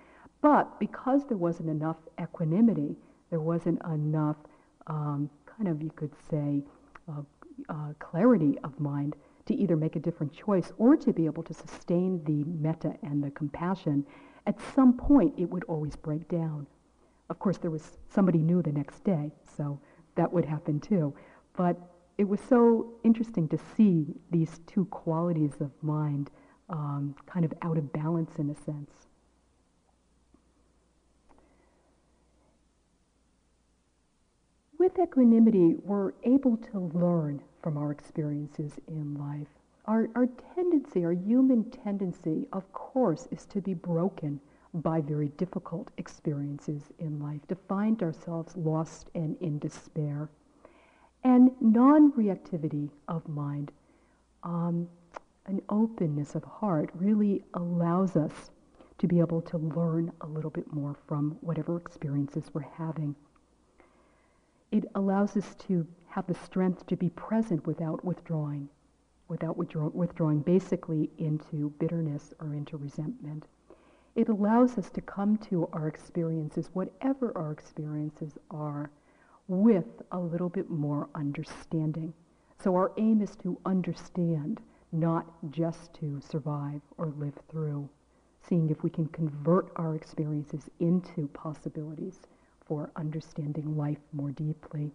But 0.40 0.78
because 0.78 1.26
there 1.26 1.36
wasn't 1.36 1.68
enough 1.68 1.96
equanimity, 2.20 2.96
there 3.30 3.40
wasn't 3.40 3.80
enough 3.84 4.36
um, 4.86 5.30
kind 5.46 5.68
of, 5.68 5.82
you 5.82 5.90
could 5.90 6.12
say, 6.30 6.62
uh, 7.08 7.22
uh, 7.68 7.92
clarity 7.98 8.58
of 8.64 8.78
mind 8.80 9.14
to 9.46 9.54
either 9.54 9.76
make 9.76 9.96
a 9.96 10.00
different 10.00 10.32
choice 10.32 10.72
or 10.78 10.96
to 10.96 11.12
be 11.12 11.26
able 11.26 11.42
to 11.42 11.54
sustain 11.54 12.22
the 12.24 12.44
metta 12.44 12.94
and 13.02 13.22
the 13.22 13.30
compassion, 13.30 14.06
at 14.46 14.58
some 14.74 14.96
point 14.96 15.34
it 15.38 15.48
would 15.50 15.64
always 15.64 15.96
break 15.96 16.28
down. 16.28 16.66
Of 17.30 17.38
course, 17.38 17.58
there 17.58 17.70
was 17.70 17.98
somebody 18.08 18.38
new 18.38 18.62
the 18.62 18.72
next 18.72 19.04
day, 19.04 19.32
so 19.56 19.80
that 20.14 20.32
would 20.32 20.44
happen 20.44 20.80
too. 20.80 21.14
But 21.56 21.76
it 22.18 22.28
was 22.28 22.40
so 22.48 22.94
interesting 23.04 23.48
to 23.48 23.58
see 23.76 24.14
these 24.30 24.60
two 24.66 24.84
qualities 24.86 25.60
of 25.60 25.70
mind 25.82 26.30
um, 26.68 27.14
kind 27.26 27.44
of 27.44 27.52
out 27.62 27.78
of 27.78 27.92
balance 27.92 28.38
in 28.38 28.50
a 28.50 28.54
sense. 28.54 28.90
With 34.78 34.98
equanimity, 34.98 35.74
we're 35.82 36.12
able 36.24 36.56
to 36.56 36.90
learn 36.92 37.40
from 37.62 37.78
our 37.78 37.92
experiences 37.92 38.72
in 38.88 39.14
life. 39.14 39.48
Our, 39.86 40.08
our 40.14 40.28
tendency, 40.54 41.04
our 41.04 41.12
human 41.12 41.64
tendency, 41.70 42.46
of 42.52 42.70
course, 42.72 43.26
is 43.30 43.46
to 43.46 43.60
be 43.60 43.74
broken 43.74 44.40
by 44.74 45.00
very 45.00 45.28
difficult 45.28 45.90
experiences 45.98 46.92
in 46.98 47.20
life, 47.20 47.40
to 47.48 47.54
find 47.54 48.02
ourselves 48.02 48.56
lost 48.56 49.10
and 49.14 49.36
in 49.40 49.58
despair. 49.58 50.28
And 51.24 51.50
non 51.60 52.12
reactivity 52.12 52.90
of 53.08 53.28
mind, 53.28 53.70
um, 54.42 54.88
an 55.46 55.60
openness 55.68 56.34
of 56.34 56.44
heart, 56.44 56.90
really 56.94 57.42
allows 57.54 58.16
us 58.16 58.50
to 58.98 59.06
be 59.06 59.18
able 59.18 59.42
to 59.42 59.58
learn 59.58 60.12
a 60.20 60.26
little 60.26 60.50
bit 60.50 60.72
more 60.72 60.96
from 61.06 61.36
whatever 61.40 61.76
experiences 61.76 62.44
we're 62.52 62.62
having. 62.62 63.14
It 64.70 64.84
allows 64.94 65.36
us 65.36 65.54
to 65.66 65.86
have 66.12 66.26
the 66.26 66.34
strength 66.34 66.86
to 66.86 66.94
be 66.94 67.08
present 67.08 67.66
without 67.66 68.04
withdrawing, 68.04 68.68
without 69.28 69.56
withdraw- 69.56 69.88
withdrawing 69.88 70.40
basically 70.40 71.10
into 71.16 71.70
bitterness 71.78 72.34
or 72.38 72.52
into 72.52 72.76
resentment. 72.76 73.46
It 74.14 74.28
allows 74.28 74.76
us 74.76 74.90
to 74.90 75.00
come 75.00 75.38
to 75.38 75.68
our 75.72 75.88
experiences, 75.88 76.68
whatever 76.74 77.32
our 77.34 77.50
experiences 77.50 78.36
are, 78.50 78.90
with 79.48 80.02
a 80.12 80.20
little 80.20 80.50
bit 80.50 80.68
more 80.68 81.08
understanding. 81.14 82.12
So 82.58 82.76
our 82.76 82.92
aim 82.98 83.22
is 83.22 83.34
to 83.36 83.58
understand, 83.64 84.60
not 84.92 85.24
just 85.50 85.94
to 85.94 86.20
survive 86.20 86.82
or 86.98 87.06
live 87.16 87.38
through, 87.48 87.88
seeing 88.42 88.68
if 88.68 88.82
we 88.82 88.90
can 88.90 89.06
convert 89.06 89.72
our 89.76 89.94
experiences 89.94 90.68
into 90.78 91.26
possibilities 91.28 92.20
for 92.66 92.90
understanding 92.96 93.78
life 93.78 94.00
more 94.12 94.30
deeply. 94.32 94.92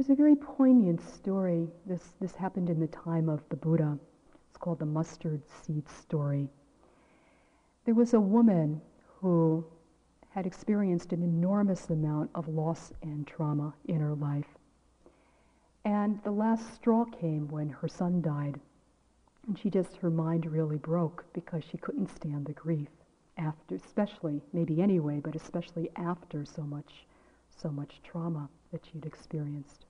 There's 0.00 0.08
a 0.08 0.14
very 0.14 0.34
poignant 0.34 1.02
story. 1.02 1.68
This, 1.84 2.14
this 2.22 2.34
happened 2.34 2.70
in 2.70 2.80
the 2.80 2.86
time 2.86 3.28
of 3.28 3.46
the 3.50 3.56
Buddha. 3.56 3.98
It's 4.48 4.56
called 4.56 4.78
the 4.78 4.86
mustard 4.86 5.42
seed 5.46 5.86
story. 5.90 6.48
There 7.84 7.94
was 7.94 8.14
a 8.14 8.18
woman 8.20 8.80
who 9.20 9.62
had 10.30 10.46
experienced 10.46 11.12
an 11.12 11.22
enormous 11.22 11.90
amount 11.90 12.30
of 12.34 12.48
loss 12.48 12.94
and 13.02 13.26
trauma 13.26 13.74
in 13.88 14.00
her 14.00 14.14
life. 14.14 14.46
And 15.84 16.18
the 16.24 16.30
last 16.30 16.74
straw 16.74 17.04
came 17.04 17.48
when 17.48 17.68
her 17.68 17.88
son 17.88 18.22
died. 18.22 18.58
And 19.46 19.58
she 19.58 19.68
just, 19.68 19.96
her 19.98 20.08
mind 20.08 20.46
really 20.46 20.78
broke 20.78 21.26
because 21.34 21.62
she 21.62 21.76
couldn't 21.76 22.08
stand 22.08 22.46
the 22.46 22.54
grief 22.54 22.88
after, 23.36 23.74
especially, 23.74 24.40
maybe 24.54 24.80
anyway, 24.80 25.20
but 25.22 25.36
especially 25.36 25.90
after 25.94 26.46
so 26.46 26.62
much, 26.62 27.04
so 27.54 27.68
much 27.68 28.00
trauma 28.02 28.48
that 28.72 28.80
she'd 28.86 29.04
experienced. 29.04 29.84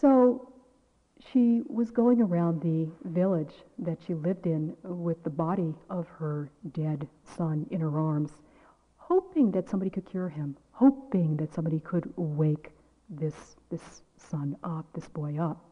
So 0.00 0.48
she 1.30 1.62
was 1.68 1.90
going 1.90 2.20
around 2.20 2.60
the 2.60 2.90
village 3.04 3.54
that 3.78 3.98
she 4.04 4.14
lived 4.14 4.46
in 4.46 4.74
with 4.82 5.22
the 5.22 5.30
body 5.30 5.74
of 5.90 6.08
her 6.08 6.50
dead 6.72 7.06
son 7.24 7.66
in 7.70 7.80
her 7.80 8.00
arms, 8.00 8.32
hoping 8.96 9.50
that 9.52 9.68
somebody 9.68 9.90
could 9.90 10.06
cure 10.06 10.28
him, 10.28 10.56
hoping 10.72 11.36
that 11.36 11.52
somebody 11.52 11.78
could 11.78 12.12
wake 12.16 12.72
this, 13.10 13.56
this 13.70 14.02
son 14.16 14.56
up, 14.64 14.86
this 14.94 15.08
boy 15.08 15.38
up. 15.38 15.62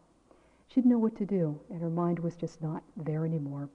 She 0.69 0.77
didn't 0.77 0.93
know 0.93 0.99
what 0.99 1.17
to 1.17 1.27
do, 1.27 1.59
and 1.71 1.81
her 1.81 1.91
mind 1.91 2.19
was 2.19 2.37
just 2.37 2.63
not 2.63 2.83
there 2.97 3.25
anymore. 3.25 3.69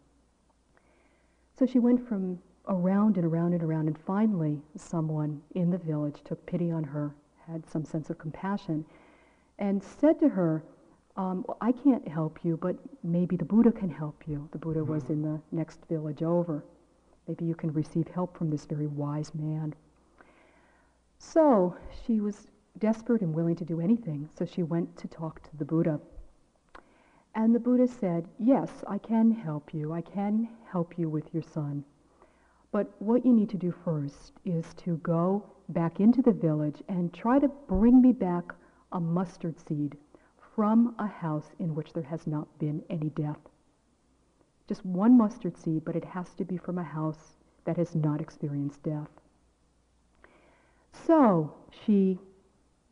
So 1.58 1.66
she 1.66 1.80
went 1.80 2.08
from 2.08 2.40
around 2.68 3.18
and 3.18 3.25
around 3.25 3.54
and 3.54 3.64
around, 3.64 3.88
and 3.88 3.98
finally 3.98 4.62
someone 4.78 5.42
in 5.56 5.72
the 5.72 5.78
village 5.78 6.22
took 6.24 6.46
pity 6.46 6.72
on 6.72 6.84
her, 6.84 7.14
had 7.48 7.68
some 7.70 7.84
sense 7.84 8.10
of 8.10 8.18
compassion, 8.18 8.86
and 9.59 9.83
said 9.83 10.19
to 10.19 10.29
her, 10.29 10.63
um, 11.17 11.45
well, 11.47 11.57
I 11.62 11.71
can't 11.71 12.07
help 12.07 12.39
you, 12.43 12.57
but 12.57 12.75
maybe 13.03 13.38
the 13.38 13.45
Buddha 13.45 13.71
can 13.71 13.89
help 13.89 14.24
you. 14.27 14.50
The 14.51 14.57
Buddha 14.57 14.83
was 14.83 15.09
in 15.09 15.21
the 15.21 15.39
next 15.51 15.79
village 15.88 16.24
over. 16.24 16.63
Maybe 17.27 17.45
you 17.45 17.55
can 17.55 17.71
receive 17.71 18.07
help 18.09 18.38
from 18.38 18.50
this 18.50 18.65
very 18.65 18.88
wise 18.88 19.33
man. 19.33 19.74
So 21.17 21.75
she 22.05 22.19
was 22.19 22.47
desperate 22.79 23.21
and 23.21 23.33
willing 23.33 23.55
to 23.55 23.65
do 23.65 23.79
anything, 23.79 24.29
so 24.38 24.45
she 24.45 24.63
went 24.63 24.97
to 24.97 25.07
talk 25.07 25.41
to 25.43 25.57
the 25.57 25.65
Buddha. 25.65 26.00
And 27.33 27.55
the 27.55 27.59
Buddha 27.59 27.88
said, 27.88 28.27
Yes, 28.38 28.69
I 28.88 28.97
can 28.97 29.31
help 29.31 29.74
you. 29.74 29.93
I 29.93 30.01
can 30.01 30.50
help 30.69 30.97
you 30.97 31.09
with 31.09 31.33
your 31.33 31.43
son. 31.43 31.83
But 32.71 32.91
what 33.00 33.25
you 33.25 33.33
need 33.33 33.50
to 33.51 33.57
do 33.57 33.74
first 33.83 34.33
is 34.43 34.74
to 34.75 34.97
go 34.97 35.45
back 35.69 36.01
into 36.01 36.21
the 36.21 36.33
village 36.33 36.83
and 36.89 37.13
try 37.13 37.39
to 37.39 37.47
bring 37.47 38.01
me 38.01 38.12
back 38.12 38.53
a 38.96 39.00
mustard 39.00 39.60
seed 39.60 39.98
from 40.56 40.96
a 40.98 41.06
house 41.06 41.52
in 41.60 41.75
which 41.75 41.92
there 41.92 42.04
has 42.04 42.25
not 42.25 42.48
been 42.60 42.82
any 42.90 43.10
death. 43.10 43.50
Just 44.70 44.86
one 44.86 45.18
mustard 45.18 45.58
seed, 45.58 45.84
but 45.84 45.98
it 45.98 46.06
has 46.06 46.34
to 46.36 46.46
be 46.46 46.56
from 46.56 46.78
a 46.78 46.84
house 46.84 47.36
that 47.66 47.75
has 47.75 47.94
not 47.94 48.22
experienced 48.22 48.82
death. 48.84 49.10
So 50.94 51.54
she 51.70 52.18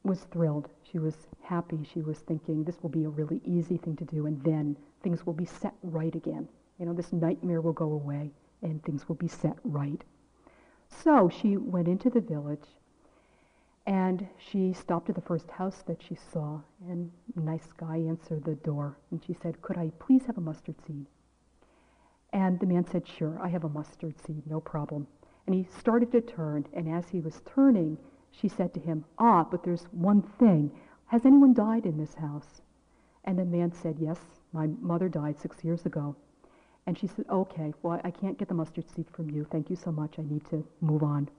was 0.04 0.26
thrilled. 0.26 0.68
She 0.92 1.00
was 1.00 1.16
happy. 1.42 1.88
She 1.94 2.02
was 2.02 2.20
thinking 2.20 2.66
this 2.66 2.84
will 2.84 2.90
be 2.90 3.06
a 3.06 3.10
really 3.10 3.40
easy 3.46 3.78
thing 3.78 3.96
to 3.96 4.06
do, 4.06 4.26
and 4.26 4.44
then 4.44 4.76
things 5.04 5.26
will 5.26 5.34
be 5.34 5.46
set 5.46 5.74
right 5.84 6.14
again. 6.14 6.50
You 6.80 6.86
know, 6.86 6.94
this 6.94 7.14
nightmare 7.14 7.62
will 7.62 7.72
go 7.72 7.94
away, 7.94 8.32
and 8.62 8.84
things 8.84 9.08
will 9.08 9.16
be 9.16 9.30
set 9.30 9.56
right. 9.64 10.04
So 10.90 11.30
she 11.30 11.56
went 11.56 11.88
into 11.88 12.10
the 12.10 12.20
village 12.20 12.68
and 13.86 14.28
she 14.38 14.74
stopped 14.74 15.10
at 15.10 15.16
the 15.16 15.22
first 15.22 15.50
house 15.52 15.84
that 15.88 16.02
she 16.02 16.16
saw, 16.16 16.62
and 16.88 17.12
a 17.36 17.40
nice 17.40 17.72
guy 17.74 17.98
answered 17.98 18.44
the 18.44 18.56
door, 18.56 18.98
and 19.12 19.24
she 19.24 19.34
said, 19.34 19.62
Could 19.62 19.78
I 19.78 19.92
please 20.00 20.26
have 20.26 20.38
a 20.38 20.42
mustard 20.42 20.76
seed? 20.86 21.06
And 22.32 22.60
the 22.60 22.66
man 22.66 22.86
said, 22.86 23.08
Sure, 23.08 23.40
I 23.42 23.50
have 23.50 23.64
a 23.64 23.70
mustard 23.70 24.20
seed, 24.20 24.48
no 24.48 24.60
problem. 24.60 25.08
And 25.46 25.56
he 25.56 25.68
started 25.78 26.12
to 26.14 26.22
turn, 26.22 26.66
and 26.74 26.90
as 26.90 27.10
he 27.10 27.20
was 27.20 27.42
turning, 27.46 27.98
she 28.32 28.48
said 28.48 28.74
to 28.74 28.80
him, 28.80 29.06
Ah, 29.20 29.44
but 29.44 29.64
there's 29.64 29.86
one 29.92 30.22
thing. 30.22 30.72
Has 31.08 31.26
anyone 31.26 31.54
died 31.54 31.86
in 31.86 31.98
this 31.98 32.16
house? 32.16 32.62
And 33.26 33.38
the 33.38 33.46
man 33.46 33.72
said, 33.72 33.98
Yes, 34.00 34.20
my 34.54 34.68
mother 34.68 35.10
died 35.10 35.40
six 35.40 35.64
years 35.64 35.86
ago. 35.86 36.16
And 36.86 36.98
she 36.98 37.08
said, 37.08 37.26
okay, 37.30 37.74
well, 37.82 38.00
I 38.04 38.12
can't 38.12 38.38
get 38.38 38.50
the 38.50 38.54
mustard 38.54 38.90
seed 38.90 39.08
from 39.12 39.30
you. 39.30 39.46
Thank 39.50 39.70
you 39.70 39.76
so 39.76 39.92
much. 39.92 40.20
I 40.20 40.24
need 40.24 40.46
to 40.50 40.66
move 40.82 41.02
on. 41.02 41.30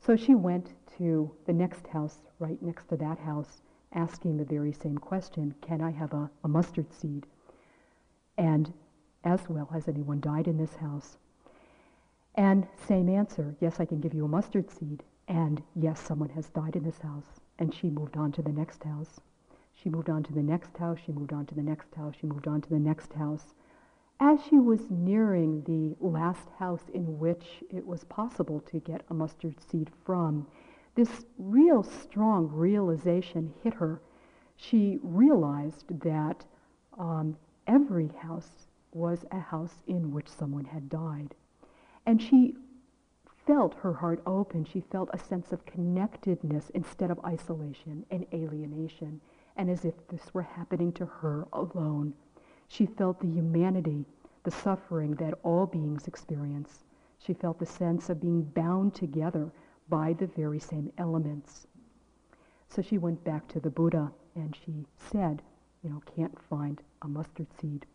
So 0.00 0.16
she 0.16 0.34
went 0.34 0.72
to 0.98 1.30
the 1.46 1.52
next 1.52 1.86
house, 1.88 2.18
right 2.38 2.60
next 2.62 2.88
to 2.88 2.96
that 2.96 3.18
house, 3.18 3.62
asking 3.92 4.36
the 4.36 4.44
very 4.44 4.72
same 4.72 4.98
question, 4.98 5.54
can 5.60 5.80
I 5.80 5.90
have 5.90 6.12
a, 6.12 6.30
a 6.44 6.48
mustard 6.48 6.92
seed? 6.92 7.26
And 8.38 8.72
as 9.24 9.48
well, 9.48 9.66
has 9.72 9.88
anyone 9.88 10.20
died 10.20 10.46
in 10.46 10.58
this 10.58 10.76
house? 10.76 11.18
And 12.34 12.66
same 12.76 13.08
answer, 13.08 13.56
yes, 13.60 13.80
I 13.80 13.86
can 13.86 14.00
give 14.00 14.14
you 14.14 14.24
a 14.24 14.28
mustard 14.28 14.70
seed. 14.70 15.02
And 15.28 15.62
yes, 15.74 16.00
someone 16.00 16.28
has 16.30 16.48
died 16.50 16.76
in 16.76 16.84
this 16.84 17.00
house. 17.00 17.40
And 17.58 17.74
she 17.74 17.88
moved 17.90 18.16
on 18.16 18.32
to 18.32 18.42
the 18.42 18.52
next 18.52 18.84
house. 18.84 19.20
She 19.72 19.88
moved 19.88 20.10
on 20.10 20.22
to 20.24 20.32
the 20.32 20.42
next 20.42 20.76
house. 20.76 20.98
She 21.04 21.12
moved 21.12 21.32
on 21.32 21.46
to 21.46 21.54
the 21.54 21.62
next 21.62 21.94
house. 21.94 22.14
She 22.20 22.26
moved 22.26 22.46
on 22.46 22.60
to 22.60 22.68
the 22.68 22.78
next 22.78 23.12
house. 23.14 23.54
As 24.18 24.42
she 24.44 24.58
was 24.58 24.90
nearing 24.90 25.62
the 25.62 25.94
last 26.00 26.48
house 26.58 26.88
in 26.94 27.18
which 27.18 27.62
it 27.70 27.86
was 27.86 28.04
possible 28.04 28.60
to 28.60 28.80
get 28.80 29.04
a 29.10 29.14
mustard 29.14 29.60
seed 29.60 29.90
from, 30.04 30.46
this 30.94 31.26
real 31.38 31.82
strong 31.82 32.48
realization 32.48 33.52
hit 33.62 33.74
her. 33.74 34.00
She 34.56 34.98
realized 35.02 36.00
that 36.00 36.46
um, 36.98 37.36
every 37.66 38.08
house 38.08 38.68
was 38.92 39.26
a 39.30 39.38
house 39.38 39.82
in 39.86 40.10
which 40.10 40.28
someone 40.28 40.64
had 40.64 40.88
died. 40.88 41.34
And 42.06 42.22
she 42.22 42.56
felt 43.46 43.74
her 43.74 43.92
heart 43.92 44.22
open. 44.26 44.64
She 44.64 44.80
felt 44.80 45.10
a 45.12 45.18
sense 45.18 45.52
of 45.52 45.66
connectedness 45.66 46.70
instead 46.70 47.10
of 47.10 47.20
isolation 47.24 48.06
and 48.10 48.26
alienation, 48.32 49.20
and 49.56 49.70
as 49.70 49.84
if 49.84 49.94
this 50.08 50.32
were 50.32 50.42
happening 50.42 50.92
to 50.92 51.04
her 51.04 51.46
alone. 51.52 52.14
She 52.68 52.86
felt 52.86 53.20
the 53.20 53.26
humanity, 53.26 54.04
the 54.42 54.50
suffering 54.50 55.14
that 55.16 55.38
all 55.42 55.66
beings 55.66 56.06
experience. 56.06 56.84
She 57.18 57.32
felt 57.32 57.58
the 57.58 57.66
sense 57.66 58.08
of 58.10 58.20
being 58.20 58.42
bound 58.42 58.94
together 58.94 59.52
by 59.88 60.12
the 60.12 60.26
very 60.26 60.60
same 60.60 60.92
elements. 60.98 61.66
So 62.68 62.82
she 62.82 62.98
went 62.98 63.24
back 63.24 63.48
to 63.48 63.60
the 63.60 63.70
Buddha 63.70 64.12
and 64.34 64.54
she 64.54 64.86
said, 64.96 65.42
you 65.82 65.90
know, 65.90 66.02
can't 66.16 66.38
find 66.50 66.82
a 67.02 67.08
mustard 67.08 67.46
seed 67.60 67.86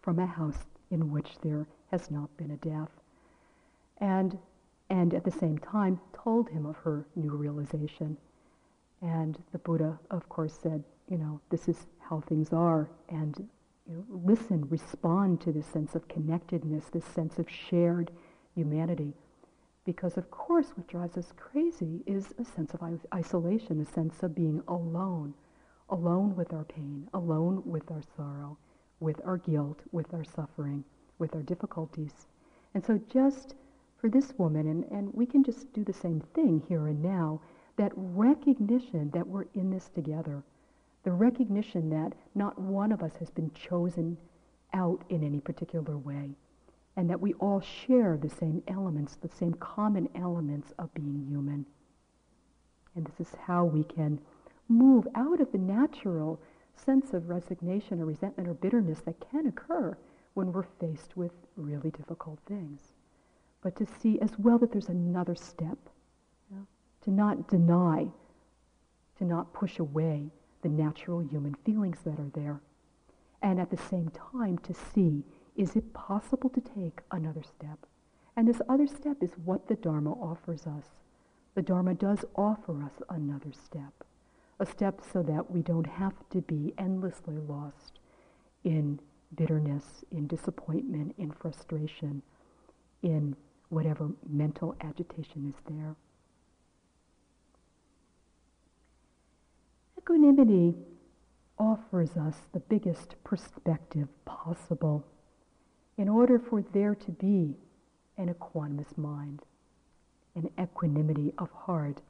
from 0.00 0.18
a 0.18 0.26
house 0.26 0.66
in 0.90 1.10
which 1.10 1.38
there 1.42 1.66
has 1.90 2.10
not 2.10 2.36
been 2.36 2.50
a 2.50 2.56
death. 2.56 2.90
And, 3.98 4.38
and 4.90 5.14
at 5.14 5.24
the 5.24 5.30
same 5.30 5.58
time 5.58 6.00
told 6.12 6.48
him 6.48 6.66
of 6.66 6.76
her 6.76 7.06
new 7.16 7.30
realization. 7.36 8.16
And 9.00 9.40
the 9.52 9.58
Buddha, 9.58 9.98
of 10.10 10.28
course, 10.28 10.58
said, 10.60 10.82
you 11.08 11.18
know, 11.18 11.40
this 11.50 11.68
is 11.68 11.86
how 12.00 12.20
things 12.20 12.52
are. 12.52 12.90
And 13.08 13.48
you 13.88 13.94
know, 13.96 14.04
listen, 14.10 14.68
respond 14.68 15.40
to 15.40 15.52
this 15.52 15.66
sense 15.66 15.94
of 15.94 16.08
connectedness, 16.08 16.84
this 16.92 17.06
sense 17.06 17.38
of 17.38 17.48
shared 17.48 18.10
humanity. 18.54 19.14
Because, 19.84 20.18
of 20.18 20.30
course, 20.30 20.72
what 20.74 20.86
drives 20.86 21.16
us 21.16 21.32
crazy 21.36 22.02
is 22.06 22.34
a 22.38 22.44
sense 22.44 22.74
of 22.74 22.82
isolation, 23.14 23.80
a 23.80 23.86
sense 23.86 24.22
of 24.22 24.34
being 24.34 24.62
alone, 24.68 25.32
alone 25.88 26.36
with 26.36 26.52
our 26.52 26.64
pain, 26.64 27.08
alone 27.14 27.62
with 27.64 27.90
our 27.90 28.02
sorrow, 28.14 28.58
with 29.00 29.20
our 29.24 29.38
guilt, 29.38 29.80
with 29.90 30.12
our 30.12 30.24
suffering, 30.24 30.84
with 31.18 31.34
our 31.34 31.42
difficulties. 31.42 32.26
And 32.74 32.84
so, 32.84 33.00
just 33.10 33.54
for 33.96 34.10
this 34.10 34.34
woman, 34.36 34.68
and, 34.68 34.84
and 34.90 35.14
we 35.14 35.24
can 35.24 35.42
just 35.42 35.72
do 35.72 35.82
the 35.82 35.92
same 35.94 36.20
thing 36.34 36.62
here 36.68 36.88
and 36.88 37.02
now, 37.02 37.40
that 37.76 37.92
recognition 37.94 39.10
that 39.14 39.26
we're 39.26 39.46
in 39.54 39.70
this 39.70 39.88
together, 39.88 40.42
the 41.08 41.14
recognition 41.14 41.88
that 41.88 42.12
not 42.34 42.60
one 42.60 42.92
of 42.92 43.02
us 43.02 43.16
has 43.18 43.30
been 43.30 43.50
chosen 43.54 44.14
out 44.74 45.02
in 45.08 45.24
any 45.24 45.40
particular 45.40 45.96
way, 45.96 46.36
and 46.98 47.08
that 47.08 47.18
we 47.18 47.32
all 47.40 47.62
share 47.62 48.18
the 48.18 48.28
same 48.28 48.62
elements, 48.68 49.16
the 49.16 49.28
same 49.30 49.54
common 49.54 50.06
elements 50.14 50.74
of 50.78 50.92
being 50.92 51.24
human. 51.26 51.64
And 52.94 53.06
this 53.06 53.26
is 53.26 53.34
how 53.40 53.64
we 53.64 53.84
can 53.84 54.20
move 54.68 55.08
out 55.14 55.40
of 55.40 55.50
the 55.50 55.56
natural 55.56 56.38
sense 56.76 57.14
of 57.14 57.30
resignation 57.30 58.02
or 58.02 58.04
resentment 58.04 58.46
or 58.46 58.52
bitterness 58.52 59.00
that 59.06 59.30
can 59.30 59.46
occur 59.46 59.96
when 60.34 60.52
we're 60.52 60.66
faced 60.78 61.16
with 61.16 61.32
really 61.56 61.90
difficult 61.92 62.38
things. 62.46 62.80
But 63.62 63.76
to 63.76 63.86
see 63.98 64.20
as 64.20 64.38
well 64.38 64.58
that 64.58 64.72
there's 64.72 64.90
another 64.90 65.34
step, 65.34 65.78
to 67.04 67.10
not 67.10 67.48
deny, 67.48 68.08
to 69.16 69.24
not 69.24 69.54
push 69.54 69.78
away 69.78 70.32
the 70.62 70.68
natural 70.68 71.20
human 71.20 71.54
feelings 71.64 71.98
that 72.04 72.18
are 72.18 72.30
there. 72.34 72.60
And 73.42 73.60
at 73.60 73.70
the 73.70 73.76
same 73.76 74.10
time 74.32 74.58
to 74.58 74.74
see 74.74 75.24
is 75.56 75.74
it 75.74 75.92
possible 75.92 76.48
to 76.50 76.60
take 76.60 77.00
another 77.10 77.42
step? 77.42 77.78
And 78.36 78.46
this 78.46 78.62
other 78.68 78.86
step 78.86 79.16
is 79.20 79.32
what 79.44 79.66
the 79.66 79.74
Dharma 79.74 80.12
offers 80.12 80.66
us. 80.66 80.84
The 81.56 81.62
Dharma 81.62 81.94
does 81.94 82.24
offer 82.36 82.80
us 82.80 82.92
another 83.10 83.50
step, 83.52 83.92
a 84.60 84.66
step 84.66 85.00
so 85.12 85.24
that 85.24 85.50
we 85.50 85.62
don't 85.62 85.88
have 85.88 86.14
to 86.30 86.40
be 86.42 86.72
endlessly 86.78 87.36
lost 87.36 87.98
in 88.62 89.00
bitterness, 89.34 90.04
in 90.12 90.28
disappointment, 90.28 91.16
in 91.18 91.32
frustration, 91.32 92.22
in 93.02 93.34
whatever 93.70 94.10
mental 94.28 94.76
agitation 94.80 95.52
is 95.52 95.60
there. 95.68 95.96
Equanimity 100.08 100.74
offers 101.58 102.16
us 102.16 102.36
the 102.54 102.60
biggest 102.60 103.14
perspective 103.24 104.08
possible 104.24 105.04
in 105.98 106.08
order 106.08 106.38
for 106.38 106.62
there 106.72 106.94
to 106.94 107.10
be 107.10 107.54
an 108.16 108.32
equanimous 108.32 108.96
mind, 108.96 109.42
an 110.34 110.48
equanimity 110.58 111.34
of 111.36 111.50
heart, 111.52 112.00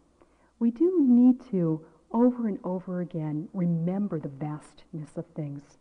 we 0.61 0.71
do 0.71 1.05
need 1.09 1.45
to, 1.51 1.85
over 2.13 2.47
and 2.47 2.61
over 2.63 3.01
again, 3.01 3.49
remember 3.53 4.21
the 4.21 4.29
vastness 4.29 5.17
of 5.17 5.27
things. 5.35 5.79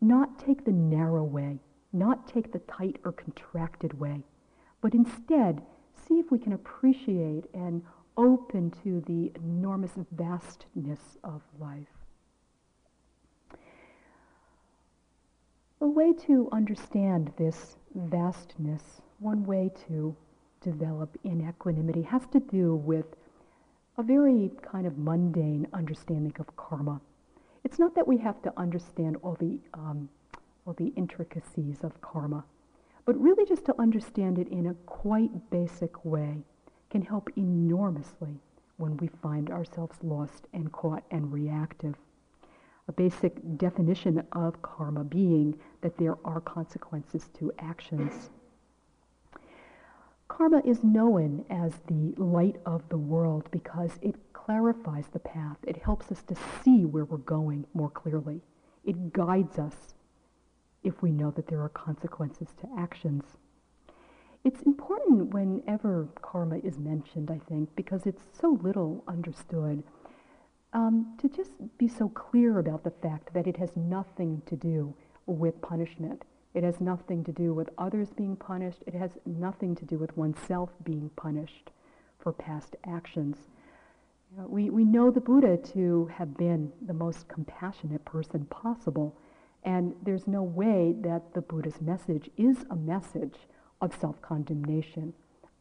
Not 0.00 0.38
take 0.38 0.64
the 0.64 0.70
narrow 0.70 1.24
way, 1.24 1.58
not 1.92 2.28
take 2.28 2.52
the 2.52 2.60
tight 2.60 3.00
or 3.04 3.10
contracted 3.10 3.98
way, 3.98 4.22
but 4.80 4.94
instead 4.94 5.62
see 6.06 6.20
if 6.20 6.30
we 6.30 6.38
can 6.38 6.52
appreciate 6.52 7.46
and 7.52 7.82
open 8.18 8.72
to 8.82 9.00
the 9.06 9.30
enormous 9.36 9.92
vastness 10.10 11.16
of 11.22 11.40
life. 11.58 11.86
A 15.80 15.86
way 15.86 16.12
to 16.26 16.48
understand 16.50 17.32
this 17.38 17.76
vastness, 17.94 19.00
one 19.20 19.46
way 19.46 19.70
to 19.86 20.16
develop 20.60 21.16
in 21.22 21.48
equanimity, 21.48 22.02
has 22.02 22.26
to 22.32 22.40
do 22.40 22.74
with 22.74 23.06
a 23.96 24.02
very 24.02 24.50
kind 24.62 24.86
of 24.86 24.98
mundane 24.98 25.68
understanding 25.72 26.34
of 26.40 26.56
karma. 26.56 27.00
It's 27.62 27.78
not 27.78 27.94
that 27.94 28.08
we 28.08 28.18
have 28.18 28.42
to 28.42 28.52
understand 28.56 29.16
all 29.22 29.36
the, 29.38 29.60
um, 29.74 30.08
all 30.66 30.74
the 30.74 30.92
intricacies 30.96 31.78
of 31.84 32.00
karma, 32.00 32.44
but 33.04 33.20
really 33.20 33.46
just 33.46 33.64
to 33.66 33.80
understand 33.80 34.38
it 34.40 34.48
in 34.48 34.66
a 34.66 34.74
quite 34.86 35.50
basic 35.50 36.04
way 36.04 36.42
can 36.90 37.02
help 37.02 37.30
enormously 37.36 38.40
when 38.76 38.96
we 38.96 39.08
find 39.22 39.50
ourselves 39.50 39.96
lost 40.02 40.46
and 40.52 40.72
caught 40.72 41.04
and 41.10 41.32
reactive 41.32 41.96
a 42.88 42.92
basic 42.92 43.36
definition 43.58 44.26
of 44.32 44.60
karma 44.62 45.04
being 45.04 45.54
that 45.82 45.96
there 45.98 46.16
are 46.24 46.40
consequences 46.40 47.28
to 47.38 47.52
actions. 47.58 48.30
Karma 50.26 50.62
is 50.64 50.82
known 50.82 51.44
as 51.50 51.74
the 51.86 52.14
light 52.16 52.56
of 52.64 52.88
the 52.88 52.98
world 52.98 53.48
because 53.50 53.98
it 54.02 54.14
clarifies 54.32 55.06
the 55.08 55.18
path. 55.18 55.56
It 55.66 55.76
helps 55.76 56.10
us 56.10 56.22
to 56.22 56.36
see 56.62 56.84
where 56.84 57.04
we're 57.04 57.18
going 57.18 57.66
more 57.74 57.90
clearly. 57.90 58.40
It 58.84 59.12
guides 59.12 59.58
us 59.58 59.94
if 60.82 61.02
we 61.02 61.10
know 61.10 61.30
that 61.32 61.46
there 61.46 61.62
are 61.62 61.70
consequences 61.70 62.48
to 62.60 62.68
actions. 62.78 63.24
It's 64.44 64.62
important 64.62 65.34
whenever 65.34 66.08
karma 66.22 66.58
is 66.58 66.78
mentioned, 66.78 67.30
I 67.30 67.40
think, 67.48 67.74
because 67.76 68.06
it's 68.06 68.22
so 68.32 68.58
little 68.62 69.04
understood 69.08 69.82
um, 70.72 71.16
to 71.18 71.28
just 71.28 71.52
be 71.78 71.88
so 71.88 72.08
clear 72.10 72.58
about 72.58 72.84
the 72.84 72.90
fact 72.90 73.32
that 73.34 73.46
it 73.46 73.56
has 73.56 73.70
nothing 73.76 74.42
to 74.46 74.56
do 74.56 74.94
with 75.26 75.60
punishment. 75.60 76.24
It 76.54 76.62
has 76.62 76.80
nothing 76.80 77.24
to 77.24 77.32
do 77.32 77.52
with 77.52 77.68
others 77.78 78.08
being 78.12 78.36
punished. 78.36 78.82
It 78.86 78.94
has 78.94 79.10
nothing 79.26 79.74
to 79.76 79.84
do 79.84 79.98
with 79.98 80.16
oneself 80.16 80.70
being 80.84 81.10
punished 81.16 81.70
for 82.18 82.32
past 82.32 82.76
actions. 82.86 83.36
You 84.30 84.42
know, 84.42 84.48
we, 84.48 84.70
we 84.70 84.84
know 84.84 85.10
the 85.10 85.20
Buddha 85.20 85.56
to 85.72 86.06
have 86.06 86.36
been 86.36 86.72
the 86.86 86.94
most 86.94 87.28
compassionate 87.28 88.04
person 88.04 88.44
possible, 88.46 89.16
and 89.64 89.94
there's 90.02 90.26
no 90.26 90.42
way 90.42 90.94
that 91.00 91.34
the 91.34 91.40
Buddha's 91.40 91.80
message 91.80 92.30
is 92.36 92.64
a 92.70 92.76
message 92.76 93.36
of 93.80 93.94
self-condemnation, 94.00 95.12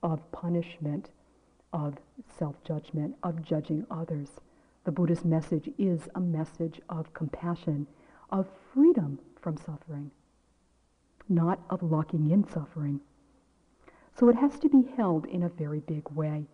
of 0.04 0.32
punishment, 0.32 1.10
of 1.74 1.96
self-judgment, 2.38 3.16
of 3.24 3.44
judging 3.44 3.86
others. 3.92 4.30
The 4.86 4.92
Buddha's 4.92 5.26
message 5.26 5.70
is 5.78 6.10
a 6.16 6.20
message 6.20 6.82
of 6.90 7.14
compassion, 7.14 7.88
of 8.32 8.48
freedom 8.74 9.20
from 9.42 9.58
suffering. 9.58 10.12
not 11.30 11.60
of 11.70 11.84
locking 11.84 12.30
in 12.32 12.48
suffering. 12.48 13.00
So 14.18 14.30
it 14.30 14.36
has 14.36 14.60
to 14.60 14.70
be 14.70 14.84
held 14.96 15.26
in 15.26 15.44
a 15.44 15.50
very 15.50 15.80
big 15.82 16.10
way. 16.12 16.46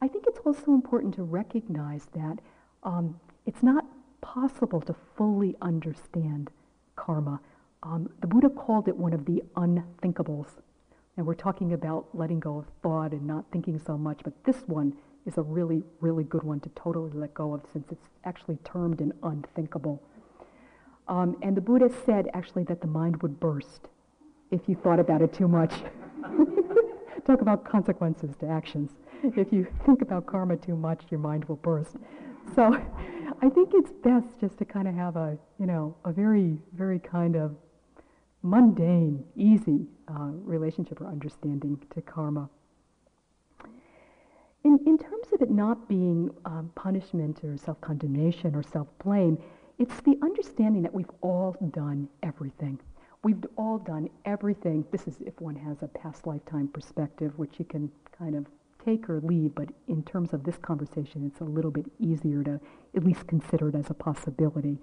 I 0.00 0.08
think 0.08 0.24
it's 0.26 0.40
also 0.44 0.72
important 0.72 1.14
to 1.14 1.22
recognize 1.22 2.06
that 2.14 2.38
um, 2.82 3.20
it's 3.46 3.62
not 3.62 3.84
possible 4.20 4.80
to 4.82 4.94
fully 5.16 5.54
understand 5.62 6.50
karma. 6.96 7.40
Um, 7.82 8.10
the 8.20 8.26
Buddha 8.26 8.48
called 8.50 8.88
it 8.88 8.96
one 8.96 9.12
of 9.12 9.24
the 9.26 9.42
unthinkables. 9.56 10.48
And 11.16 11.26
we're 11.26 11.34
talking 11.34 11.72
about 11.74 12.06
letting 12.14 12.40
go 12.40 12.58
of 12.58 12.66
thought 12.82 13.12
and 13.12 13.26
not 13.26 13.44
thinking 13.52 13.78
so 13.78 13.98
much, 13.98 14.20
but 14.24 14.32
this 14.44 14.62
one 14.66 14.94
is 15.26 15.36
a 15.36 15.42
really, 15.42 15.82
really 16.00 16.24
good 16.24 16.42
one 16.42 16.60
to 16.60 16.68
totally 16.70 17.10
let 17.12 17.34
go 17.34 17.54
of 17.54 17.62
since 17.72 17.86
it's 17.90 18.08
actually 18.24 18.56
termed 18.64 19.00
an 19.00 19.12
unthinkable. 19.22 20.02
Um, 21.08 21.36
and 21.42 21.56
the 21.56 21.60
Buddha 21.60 21.90
said 22.06 22.28
actually 22.32 22.64
that 22.64 22.80
the 22.80 22.86
mind 22.86 23.22
would 23.22 23.38
burst 23.38 23.88
if 24.50 24.68
you 24.68 24.74
thought 24.74 25.00
about 25.00 25.22
it 25.22 25.32
too 25.32 25.48
much. 25.48 25.74
Talk 27.26 27.40
about 27.40 27.64
consequences 27.64 28.34
to 28.40 28.48
actions. 28.48 28.90
If 29.22 29.52
you 29.52 29.66
think 29.84 30.02
about 30.02 30.26
karma 30.26 30.56
too 30.56 30.76
much, 30.76 31.04
your 31.10 31.20
mind 31.20 31.44
will 31.44 31.56
burst. 31.56 31.96
So 32.54 32.74
I 33.42 33.48
think 33.48 33.70
it's 33.74 33.92
best 34.02 34.26
just 34.40 34.58
to 34.58 34.64
kind 34.64 34.88
of 34.88 34.94
have 34.94 35.16
a, 35.16 35.38
you 35.58 35.66
know, 35.66 35.96
a 36.04 36.12
very, 36.12 36.58
very 36.74 36.98
kind 36.98 37.36
of 37.36 37.54
mundane, 38.42 39.24
easy 39.36 39.86
uh, 40.08 40.30
relationship 40.44 41.00
or 41.00 41.06
understanding 41.06 41.80
to 41.94 42.00
karma. 42.02 42.48
In, 44.64 44.78
in 44.86 44.96
terms 44.96 45.26
of 45.32 45.42
it 45.42 45.50
not 45.50 45.88
being 45.88 46.30
um, 46.44 46.70
punishment 46.74 47.42
or 47.42 47.56
self 47.56 47.80
condemnation 47.80 48.54
or 48.54 48.62
self 48.62 48.86
blame, 49.02 49.38
it's 49.78 50.00
the 50.02 50.16
understanding 50.22 50.82
that 50.82 50.94
we've 50.94 51.10
all 51.20 51.56
done 51.72 52.08
everything. 52.22 52.78
We've 53.24 53.44
all 53.56 53.78
done 53.78 54.08
everything. 54.24 54.84
This 54.90 55.06
is 55.06 55.16
if 55.24 55.40
one 55.40 55.56
has 55.56 55.82
a 55.82 55.88
past 55.88 56.26
lifetime 56.26 56.68
perspective, 56.68 57.32
which 57.38 57.58
you 57.58 57.64
can 57.64 57.90
kind 58.16 58.34
of 58.34 58.46
take 58.84 59.08
or 59.08 59.20
leave, 59.20 59.54
but 59.54 59.68
in 59.88 60.02
terms 60.02 60.32
of 60.32 60.44
this 60.44 60.56
conversation, 60.56 61.24
it's 61.26 61.40
a 61.40 61.44
little 61.44 61.70
bit 61.70 61.86
easier 62.00 62.42
to 62.42 62.60
at 62.96 63.04
least 63.04 63.26
consider 63.26 63.68
it 63.68 63.74
as 63.74 63.90
a 63.90 63.94
possibility. 63.94 64.78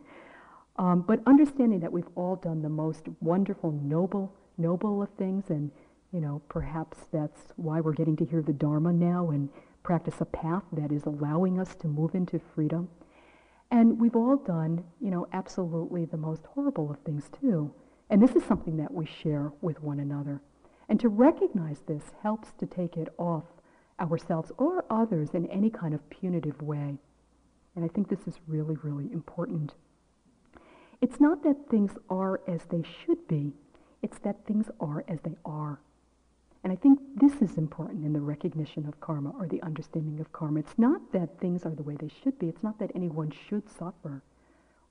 Um, 0.79 1.01
but 1.01 1.19
understanding 1.27 1.81
that 1.81 1.91
we've 1.91 2.07
all 2.15 2.37
done 2.37 2.61
the 2.61 2.69
most 2.69 3.03
wonderful, 3.19 3.73
noble, 3.73 4.33
noble 4.57 5.03
of 5.03 5.09
things, 5.17 5.49
and 5.49 5.71
you 6.13 6.21
know, 6.21 6.41
perhaps 6.47 6.97
that's 7.11 7.41
why 7.57 7.81
we're 7.81 7.93
getting 7.93 8.15
to 8.15 8.25
hear 8.25 8.41
the 8.41 8.53
Dharma 8.53 8.93
now 8.93 9.29
and 9.29 9.49
practice 9.83 10.21
a 10.21 10.25
path 10.25 10.63
that 10.71 10.91
is 10.91 11.03
allowing 11.03 11.59
us 11.59 11.75
to 11.75 11.87
move 11.87 12.15
into 12.15 12.39
freedom. 12.55 12.87
And 13.69 13.99
we've 13.99 14.15
all 14.15 14.37
done, 14.37 14.85
you 15.01 15.11
know, 15.11 15.27
absolutely 15.33 16.05
the 16.05 16.17
most 16.17 16.45
horrible 16.45 16.89
of 16.89 16.97
things 16.99 17.29
too. 17.41 17.71
And 18.09 18.23
this 18.23 18.35
is 18.35 18.43
something 18.45 18.77
that 18.77 18.93
we 18.93 19.05
share 19.05 19.51
with 19.61 19.83
one 19.83 19.99
another. 19.99 20.41
And 20.87 20.99
to 21.01 21.09
recognize 21.09 21.81
this 21.81 22.03
helps 22.23 22.53
to 22.53 22.65
take 22.65 22.95
it 22.95 23.13
off 23.19 23.43
ourselves 23.99 24.51
or 24.57 24.85
others 24.89 25.31
in 25.33 25.45
any 25.47 25.69
kind 25.69 25.93
of 25.93 26.09
punitive 26.09 26.61
way. 26.61 26.97
And 27.75 27.83
I 27.83 27.89
think 27.89 28.07
this 28.07 28.25
is 28.27 28.39
really, 28.47 28.77
really 28.81 29.11
important. 29.11 29.75
It's 31.01 31.19
not 31.19 31.43
that 31.43 31.69
things 31.69 31.93
are 32.09 32.41
as 32.47 32.65
they 32.65 32.83
should 32.83 33.27
be, 33.27 33.53
it's 34.01 34.19
that 34.19 34.45
things 34.45 34.69
are 34.79 35.03
as 35.07 35.19
they 35.21 35.35
are. 35.45 35.79
And 36.63 36.73
I 36.73 36.75
think 36.75 36.99
this 37.15 37.41
is 37.41 37.57
important 37.57 38.05
in 38.05 38.11
the 38.11 38.19
recognition 38.19 38.85
of 38.85 38.99
karma 38.99 39.29
or 39.39 39.47
the 39.47 39.61
understanding 39.61 40.19
of 40.19 40.31
karma. 40.33 40.59
It's 40.59 40.77
not 40.77 41.11
that 41.13 41.39
things 41.39 41.65
are 41.65 41.73
the 41.73 41.83
way 41.83 41.95
they 41.95 42.11
should 42.21 42.37
be. 42.37 42.49
It's 42.49 42.63
not 42.63 42.79
that 42.79 42.91
anyone 42.95 43.31
should 43.31 43.69
suffer 43.69 44.21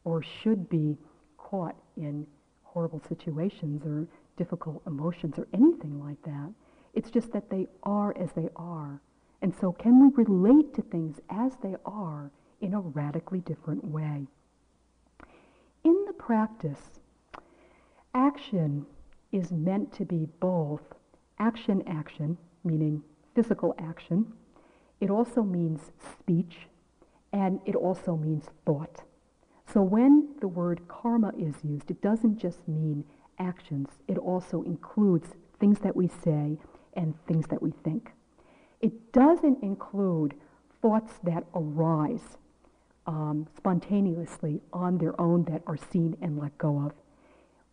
or 0.05 0.23
should 0.23 0.71
be 0.71 0.97
caught 1.37 1.77
in 1.97 2.27
horrible 2.62 3.03
situations 3.07 3.85
or 3.85 4.07
difficult 4.38 4.83
emotions 4.87 5.38
or 5.38 5.47
anything 5.53 6.03
like 6.03 6.23
that. 6.23 6.51
It's 6.94 7.11
just 7.11 7.33
that 7.33 7.51
they 7.51 7.66
are 7.83 8.16
as 8.16 8.33
they 8.33 8.49
are. 8.57 9.03
And 9.42 9.55
so 9.55 9.73
can 9.73 10.01
we 10.01 10.25
relate 10.25 10.73
to 10.75 10.83
things 10.83 11.21
as 11.29 11.53
they 11.62 11.77
are 11.85 12.31
in 12.62 12.73
a 12.73 12.81
radically 12.81 13.40
different 13.40 13.85
way? 13.85 14.27
Practice, 16.29 17.01
action 18.12 18.85
is 19.33 19.51
meant 19.51 19.95
to 19.95 20.05
be 20.05 20.29
both 20.41 20.83
action 21.38 21.83
action, 21.87 22.37
meaning 22.62 23.03
physical 23.35 23.75
action. 23.79 24.31
It 25.01 25.09
also 25.09 25.43
means 25.43 25.91
speech, 26.12 26.69
and 27.33 27.61
it 27.64 27.75
also 27.75 28.14
means 28.14 28.45
thought. 28.67 29.05
So 29.73 29.81
when 29.81 30.35
the 30.43 30.49
word 30.49 30.87
karma 30.87 31.33
is 31.38 31.64
used, 31.64 31.91
it 31.91 32.03
doesn't 32.03 32.37
just 32.37 32.69
mean 32.69 33.05
actions. 33.38 33.88
It 34.07 34.19
also 34.19 34.61
includes 34.64 35.29
things 35.59 35.79
that 35.79 35.97
we 35.97 36.09
say 36.09 36.59
and 36.93 37.14
things 37.27 37.47
that 37.47 37.62
we 37.62 37.71
think. 37.71 38.12
It 38.83 39.12
doesn't 39.12 39.62
include 39.62 40.35
thoughts 40.83 41.14
that 41.23 41.45
arise 41.55 42.37
um, 43.09 43.49
spontaneously 43.57 44.61
on 44.73 44.99
their 44.99 45.18
own 45.21 45.42
that 45.44 45.62
are 45.66 45.79
seen 45.79 46.16
and 46.21 46.38
let 46.38 46.57
go 46.59 46.79
of. 46.79 46.92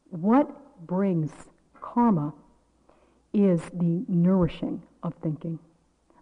What 0.09 0.87
brings 0.87 1.31
karma 1.79 2.33
is 3.33 3.61
the 3.73 4.05
nourishing 4.07 4.81
of 5.03 5.13
thinking. 5.21 5.59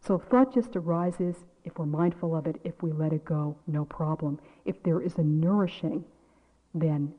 So 0.02 0.16
if 0.16 0.24
thought 0.24 0.52
just 0.54 0.76
arises, 0.76 1.36
if 1.64 1.78
we're 1.78 1.86
mindful 1.86 2.36
of 2.36 2.48
it, 2.48 2.60
if 2.64 2.82
we 2.82 2.92
let 2.92 3.14
it 3.14 3.24
go, 3.24 3.56
no 3.68 3.86
problem. 3.86 4.40
If 4.66 4.82
there 4.82 5.00
is 5.00 5.16
a 5.16 5.24
nourishing, 5.24 6.04
then 6.74 7.14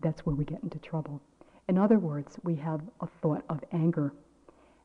that's 0.00 0.26
where 0.26 0.36
we 0.36 0.44
get 0.44 0.62
into 0.62 0.78
trouble. 0.78 1.22
In 1.66 1.78
other 1.78 1.98
words, 1.98 2.38
we 2.44 2.56
have 2.56 2.82
a 3.00 3.06
thought 3.22 3.44
of 3.48 3.64
anger. 3.72 4.12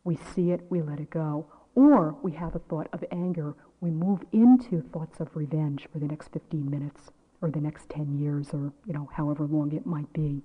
We 0.05 0.17
see 0.33 0.51
it, 0.51 0.61
we 0.69 0.81
let 0.81 1.01
it 1.01 1.09
go. 1.09 1.45
Or 1.75 2.15
we 2.23 2.31
have 2.33 2.55
a 2.55 2.59
thought 2.59 2.87
of 2.93 3.03
anger, 3.11 3.55
we 3.83 3.91
move 3.91 4.23
into 4.31 4.81
thoughts 4.93 5.19
of 5.19 5.35
revenge 5.35 5.87
for 5.91 5.99
the 5.99 6.07
next 6.07 6.31
15 6.31 6.71
minutes 6.71 7.11
or 7.41 7.51
the 7.51 7.59
next 7.59 7.89
10 7.89 8.17
years 8.17 8.53
or, 8.53 8.71
you 8.85 8.93
know, 8.93 9.09
however 9.13 9.45
long 9.45 9.73
it 9.73 9.85
might 9.85 10.11
be. 10.13 10.41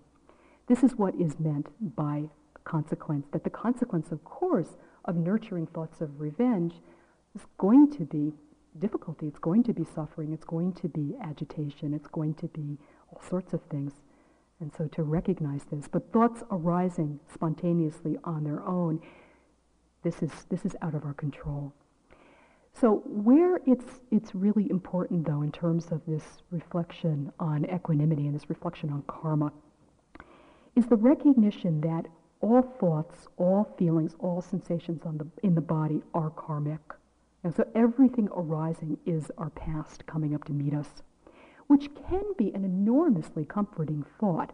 This 0.67 0.83
is 0.83 0.97
what 0.97 1.15
is 1.15 1.39
meant 1.39 1.69
by 1.95 2.25
consequence, 2.65 3.29
that 3.31 3.45
the 3.45 3.51
consequence, 3.51 4.11
of 4.11 4.25
course, 4.25 4.77
of 5.05 5.15
nurturing 5.15 5.69
thoughts 5.69 6.01
of 6.01 6.21
revenge 6.21 6.75
is 7.37 7.43
going 7.59 7.93
to 7.93 8.05
be 8.05 8.33
difficulty, 8.81 9.29
it's 9.29 9.39
going 9.39 9.63
to 9.63 9.73
be 9.73 9.85
suffering, 9.85 10.33
it's 10.33 10.45
going 10.45 10.73
to 10.73 10.89
be 10.89 11.15
agitation, 11.23 11.95
it's 11.95 12.09
going 12.09 12.35
to 12.35 12.49
be 12.49 12.77
all 13.13 13.23
sorts 13.23 13.53
of 13.53 13.63
things. 13.71 13.93
And 14.59 14.73
so 14.77 14.89
to 14.89 15.05
recognize 15.05 15.63
this, 15.71 15.87
but 15.87 16.13
thoughts 16.13 16.43
arising 16.51 17.21
spontaneously 17.33 18.19
on 18.25 18.43
their 18.43 18.65
own, 18.65 19.01
this 20.03 20.23
is, 20.23 20.33
this 20.51 20.65
is 20.65 20.75
out 20.83 20.97
of 20.97 21.05
our 21.05 21.15
control. 21.15 21.73
So 22.81 23.03
where 23.07 23.61
it's, 23.67 24.01
it's 24.13 24.37
really 24.37 24.71
important, 24.71 25.27
though, 25.27 25.43
in 25.43 25.51
terms 25.51 25.89
of 25.91 26.01
this 26.07 26.23
reflection 26.53 27.33
on 27.41 27.65
equanimity 27.65 28.27
and 28.27 28.35
this 28.37 28.49
reflection 28.49 28.91
on 28.91 29.03
karma, 29.09 29.53
is 30.77 30.87
the 30.87 30.97
recognition 30.97 31.81
that 31.81 32.07
all 32.41 32.63
thoughts, 32.63 33.27
all 33.37 33.75
feelings, 33.77 34.15
all 34.21 34.41
sensations 34.41 35.03
on 35.05 35.19
the, 35.19 35.27
in 35.43 35.57
the 35.57 35.61
body 35.61 36.03
are 36.15 36.31
karmic. 36.31 36.81
And 37.43 37.53
so 37.53 37.67
everything 37.75 38.29
arising 38.37 38.97
is 39.07 39.29
our 39.39 39.51
past 39.51 40.07
coming 40.07 40.33
up 40.37 40.45
to 40.45 40.53
meet 40.53 40.73
us, 40.73 41.03
which 41.67 41.89
can 42.09 42.23
be 42.37 42.53
an 42.55 42.65
enormously 42.65 43.45
comforting 43.45 44.05
thought 44.21 44.53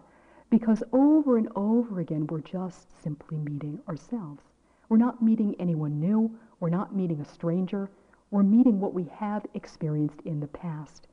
because 0.49 0.83
over 0.95 1.37
and 1.37 1.49
over 1.57 2.01
again 2.01 2.27
we're 2.29 2.41
just 2.41 2.89
simply 3.03 3.37
meeting 3.37 3.81
ourselves. 3.87 4.43
We're 4.89 4.97
not 4.97 5.23
meeting 5.23 5.55
anyone 5.59 6.01
new. 6.01 6.31
We're 6.61 6.71
not 6.71 6.97
meeting 6.97 7.21
a 7.21 7.25
stranger. 7.25 7.91
We're 8.35 8.43
meeting 8.43 8.81
what 8.81 8.95
we 8.95 9.07
have 9.17 9.47
experienced 9.55 10.21
in 10.25 10.41
the 10.41 10.49
past 10.49 11.07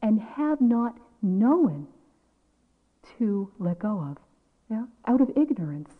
and 0.00 0.20
have 0.20 0.60
not 0.60 0.96
known 1.20 1.88
to 3.18 3.50
let 3.58 3.80
go 3.80 3.98
of. 3.98 4.18
Yeah? 4.70 4.84
Out 5.06 5.20
of 5.20 5.30
ignorance 5.36 5.90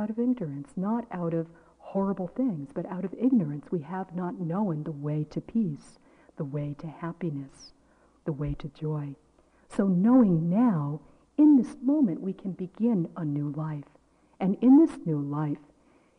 out 0.00 0.10
of 0.10 0.18
ignorance, 0.18 0.70
not 0.76 1.04
out 1.12 1.34
of 1.34 1.46
horrible 1.78 2.28
things, 2.28 2.70
but 2.74 2.86
out 2.86 3.04
of 3.04 3.14
ignorance. 3.14 3.66
We 3.70 3.80
have 3.80 4.14
not 4.14 4.40
known 4.40 4.84
the 4.84 4.92
way 4.92 5.26
to 5.30 5.40
peace, 5.40 5.98
the 6.36 6.44
way 6.44 6.74
to 6.78 6.86
happiness, 6.86 7.72
the 8.24 8.32
way 8.32 8.54
to 8.60 8.68
joy. 8.68 9.14
So 9.68 9.86
knowing 9.86 10.48
now, 10.48 11.00
in 11.36 11.56
this 11.56 11.76
moment, 11.82 12.20
we 12.20 12.32
can 12.32 12.52
begin 12.52 13.08
a 13.16 13.24
new 13.24 13.52
life. 13.56 13.84
And 14.38 14.56
in 14.62 14.78
this 14.78 14.98
new 15.04 15.20
life, 15.20 15.58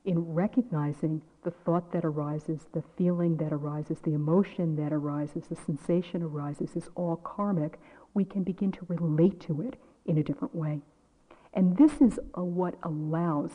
in 0.05 0.33
recognizing 0.33 1.21
the 1.43 1.51
thought 1.51 1.91
that 1.91 2.05
arises, 2.05 2.67
the 2.73 2.83
feeling 2.97 3.37
that 3.37 3.51
arises, 3.51 3.99
the 4.03 4.13
emotion 4.13 4.75
that 4.75 4.93
arises, 4.93 5.47
the 5.47 5.55
sensation 5.55 6.21
arises 6.21 6.75
is 6.75 6.89
all 6.95 7.15
karmic, 7.15 7.79
we 8.13 8.25
can 8.25 8.43
begin 8.43 8.71
to 8.71 8.85
relate 8.87 9.39
to 9.39 9.61
it 9.61 9.75
in 10.05 10.17
a 10.17 10.23
different 10.23 10.53
way. 10.53 10.81
And 11.53 11.77
this 11.77 11.99
is 11.99 12.19
what 12.33 12.75
allows 12.83 13.51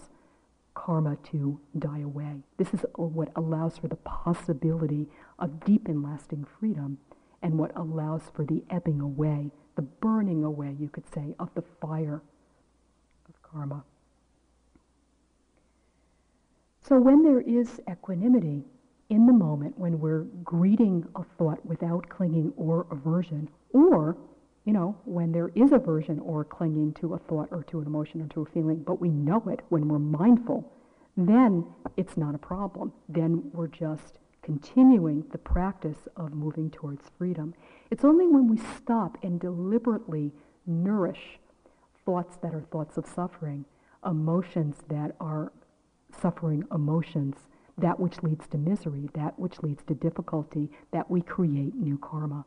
karma 0.75 1.16
to 1.31 1.61
die 1.79 2.01
away. 2.01 2.42
This 2.59 2.75
is 2.75 2.85
what 2.96 3.31
allows 3.35 3.79
for 3.79 3.88
the 3.88 3.96
possibility 3.96 5.09
of 5.38 5.64
deep 5.64 5.88
and 5.88 6.03
lasting 6.03 6.46
freedom 6.59 6.99
and 7.42 7.59
what 7.59 7.72
allows 7.77 8.22
for 8.35 8.44
the 8.44 8.62
ebbing 8.68 9.01
away, 9.01 9.51
the 9.77 9.83
burning 9.83 10.44
away, 10.44 10.77
you 10.79 10.88
could 10.88 11.12
say, 11.12 11.35
of 11.38 11.51
the 11.55 11.62
fire 11.81 12.22
of 13.29 13.42
karma. 13.42 13.85
So 16.88 17.01
when 17.01 17.25
there 17.25 17.40
is 17.40 17.81
equanimity 17.90 18.64
in 19.09 19.27
the 19.27 19.33
moment, 19.33 19.77
when 19.77 19.99
we're 19.99 20.22
greeting 20.44 21.05
a 21.16 21.25
thought 21.37 21.64
without 21.66 22.09
clinging 22.09 22.53
or 22.57 22.87
aversion, 22.92 23.49
or, 23.72 24.16
you 24.64 24.72
know, 24.72 24.96
when 25.05 25.33
there 25.33 25.51
is 25.57 25.72
aversion 25.72 26.20
or 26.20 26.44
clinging 26.44 26.92
to 26.94 27.14
a 27.14 27.18
thought 27.18 27.49
or 27.51 27.64
to 27.64 27.81
an 27.81 27.87
emotion 27.87 28.22
or 28.22 28.29
to 28.29 28.42
a 28.42 28.46
feeling, 28.46 28.85
but 28.87 29.01
we 29.01 29.09
know 29.09 29.42
it 29.49 29.62
when 29.68 29.88
we're 29.88 29.99
mindful, 29.99 30.72
then 31.16 31.66
it's 31.96 32.16
not 32.16 32.37
a 32.37 32.38
problem. 32.38 32.92
Then 33.09 33.51
we're 33.53 33.66
just 33.66 34.20
continuing 34.42 35.25
the 35.33 35.38
practice 35.38 36.07
of 36.16 36.35
moving 36.35 36.70
towards 36.70 37.11
freedom. 37.18 37.53
It's 37.90 38.05
only 38.05 38.29
when 38.29 38.49
we 38.49 38.59
stop 38.77 39.18
and 39.25 39.40
deliberately 39.40 40.31
nourish 40.66 41.40
thoughts 42.05 42.37
that 42.42 42.55
are 42.55 42.64
thoughts 42.70 42.96
of 42.96 43.07
suffering, 43.07 43.64
emotions 44.05 44.77
that 44.88 45.16
are 45.18 45.51
suffering 46.20 46.64
emotions, 46.72 47.37
that 47.79 48.00
which 48.00 48.22
leads 48.22 48.46
to 48.48 48.59
misery, 48.59 49.09
that 49.14 49.38
which 49.38 49.62
leads 49.62 49.83
to 49.85 49.94
difficulty, 49.94 50.70
that 50.92 51.11
we 51.11 51.20
create 51.20 51.74
new 51.74 51.98
karma. 51.98 52.44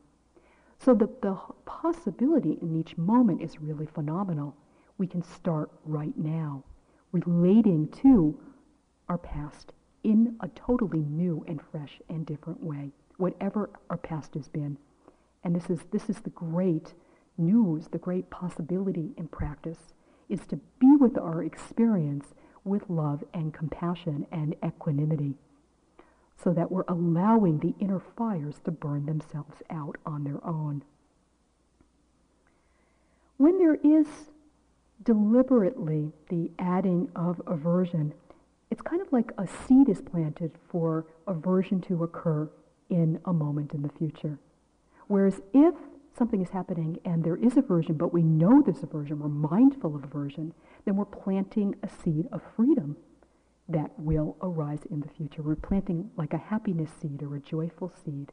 So 0.79 0.93
the, 0.93 1.09
the 1.21 1.37
possibility 1.65 2.57
in 2.61 2.79
each 2.79 2.97
moment 2.97 3.41
is 3.41 3.61
really 3.61 3.85
phenomenal. 3.85 4.55
We 4.97 5.07
can 5.07 5.21
start 5.21 5.71
right 5.85 6.17
now, 6.17 6.63
relating 7.11 7.89
to 8.01 8.39
our 9.07 9.17
past 9.17 9.73
in 10.03 10.35
a 10.39 10.47
totally 10.49 11.05
new 11.09 11.43
and 11.47 11.61
fresh 11.71 11.99
and 12.09 12.25
different 12.25 12.63
way, 12.63 12.91
whatever 13.17 13.69
our 13.89 13.97
past 13.97 14.33
has 14.35 14.47
been. 14.47 14.77
And 15.43 15.55
this 15.55 15.69
is, 15.69 15.79
this 15.91 16.09
is 16.09 16.19
the 16.21 16.29
great 16.29 16.93
news, 17.37 17.87
the 17.87 17.97
great 17.97 18.29
possibility 18.29 19.11
in 19.17 19.27
practice, 19.27 19.93
is 20.29 20.45
to 20.47 20.57
be 20.79 20.95
with 20.95 21.17
our 21.17 21.43
experience 21.43 22.33
with 22.69 22.89
love 22.89 23.23
and 23.33 23.53
compassion 23.53 24.25
and 24.31 24.55
equanimity 24.65 25.35
so 26.41 26.53
that 26.53 26.71
we're 26.71 26.85
allowing 26.87 27.59
the 27.59 27.75
inner 27.79 27.99
fires 27.99 28.55
to 28.63 28.71
burn 28.71 29.05
themselves 29.05 29.57
out 29.69 29.97
on 30.05 30.23
their 30.23 30.45
own. 30.45 30.83
When 33.37 33.57
there 33.57 33.75
is 33.75 34.07
deliberately 35.03 36.11
the 36.29 36.51
adding 36.59 37.09
of 37.15 37.41
aversion, 37.47 38.13
it's 38.69 38.81
kind 38.81 39.01
of 39.01 39.11
like 39.11 39.31
a 39.37 39.47
seed 39.47 39.89
is 39.89 40.01
planted 40.01 40.51
for 40.69 41.05
aversion 41.27 41.81
to 41.81 42.03
occur 42.03 42.49
in 42.89 43.19
a 43.25 43.33
moment 43.33 43.73
in 43.73 43.81
the 43.81 43.89
future. 43.89 44.37
Whereas 45.07 45.41
if 45.53 45.73
something 46.17 46.41
is 46.41 46.49
happening 46.49 46.99
and 47.05 47.23
there 47.23 47.37
is 47.37 47.57
aversion, 47.57 47.95
but 47.95 48.13
we 48.13 48.21
know 48.21 48.61
there's 48.61 48.83
aversion, 48.83 49.19
we're 49.19 49.29
mindful 49.29 49.95
of 49.95 50.03
aversion, 50.03 50.53
then 50.85 50.95
we're 50.95 51.05
planting 51.05 51.75
a 51.83 51.89
seed 51.89 52.27
of 52.31 52.41
freedom 52.55 52.97
that 53.67 53.91
will 53.99 54.35
arise 54.41 54.81
in 54.89 55.01
the 55.01 55.07
future. 55.07 55.41
We're 55.41 55.55
planting 55.55 56.09
like 56.17 56.33
a 56.33 56.37
happiness 56.37 56.89
seed 56.99 57.21
or 57.21 57.35
a 57.35 57.39
joyful 57.39 57.91
seed. 58.03 58.31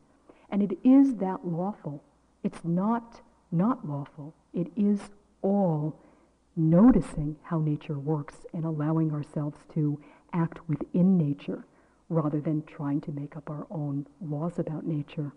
And 0.51 0.63
it 0.63 0.79
is 0.83 1.17
that 1.17 1.47
lawful. 1.47 2.03
It's 2.43 2.65
not 2.65 3.21
not 3.53 3.89
lawful. 3.89 4.35
It 4.53 4.69
is 4.77 5.01
all 5.43 6.01
noticing 6.57 7.37
how 7.43 7.59
nature 7.59 7.99
works 7.99 8.47
and 8.53 8.65
allowing 8.65 9.13
ourselves 9.13 9.59
to 9.75 10.01
act 10.33 10.69
within 10.69 11.17
nature 11.17 11.65
rather 12.09 12.41
than 12.41 12.63
trying 12.65 13.01
to 13.03 13.13
make 13.13 13.37
up 13.37 13.51
our 13.51 13.67
own 13.71 14.07
laws 14.21 14.59
about 14.59 14.87
nature. 14.87 15.33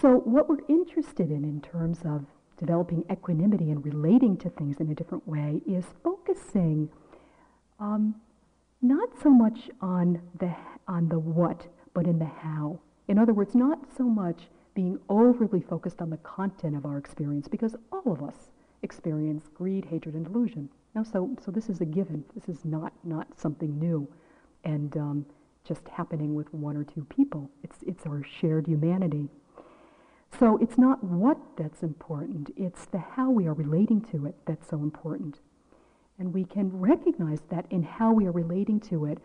So 0.00 0.18
what 0.18 0.48
we're 0.48 0.66
interested 0.68 1.30
in 1.30 1.44
in 1.44 1.60
terms 1.60 2.00
of 2.04 2.26
developing 2.58 3.04
equanimity 3.10 3.70
and 3.70 3.84
relating 3.84 4.36
to 4.38 4.50
things 4.50 4.78
in 4.78 4.90
a 4.90 4.94
different 4.94 5.26
way 5.26 5.60
is 5.66 5.84
focusing 6.02 6.88
um, 7.80 8.14
not 8.82 9.08
so 9.22 9.30
much 9.30 9.70
on 9.80 10.20
the, 10.38 10.54
on 10.86 11.08
the 11.08 11.18
what, 11.18 11.66
but 11.94 12.06
in 12.06 12.18
the 12.18 12.24
how. 12.24 12.78
In 13.08 13.18
other 13.18 13.32
words, 13.32 13.54
not 13.54 13.78
so 13.96 14.04
much 14.04 14.42
being 14.74 14.98
overly 15.08 15.60
focused 15.60 16.02
on 16.02 16.10
the 16.10 16.16
content 16.18 16.76
of 16.76 16.84
our 16.84 16.98
experience, 16.98 17.48
because 17.48 17.76
all 17.92 18.12
of 18.12 18.22
us 18.22 18.50
experience 18.82 19.48
greed, 19.54 19.84
hatred, 19.86 20.14
and 20.14 20.24
delusion. 20.24 20.68
Now, 20.94 21.02
so, 21.02 21.36
so 21.44 21.50
this 21.50 21.68
is 21.68 21.80
a 21.80 21.84
given. 21.84 22.24
This 22.34 22.48
is 22.48 22.64
not, 22.64 22.92
not 23.02 23.26
something 23.36 23.78
new 23.78 24.08
and 24.64 24.96
um, 24.96 25.26
just 25.66 25.86
happening 25.88 26.34
with 26.34 26.52
one 26.52 26.76
or 26.76 26.84
two 26.84 27.04
people. 27.04 27.50
It's, 27.62 27.78
it's 27.86 28.06
our 28.06 28.22
shared 28.40 28.66
humanity. 28.66 29.28
So 30.38 30.56
it's 30.56 30.76
not 30.76 31.04
what 31.04 31.38
that's 31.56 31.84
important, 31.84 32.50
it's 32.56 32.86
the 32.86 32.98
how 32.98 33.30
we 33.30 33.46
are 33.46 33.54
relating 33.54 34.00
to 34.10 34.26
it 34.26 34.34
that's 34.46 34.68
so 34.68 34.78
important. 34.78 35.38
And 36.18 36.34
we 36.34 36.44
can 36.44 36.76
recognize 36.76 37.42
that 37.50 37.66
in 37.70 37.84
how 37.84 38.12
we 38.12 38.26
are 38.26 38.32
relating 38.32 38.80
to 38.80 39.04
it, 39.04 39.18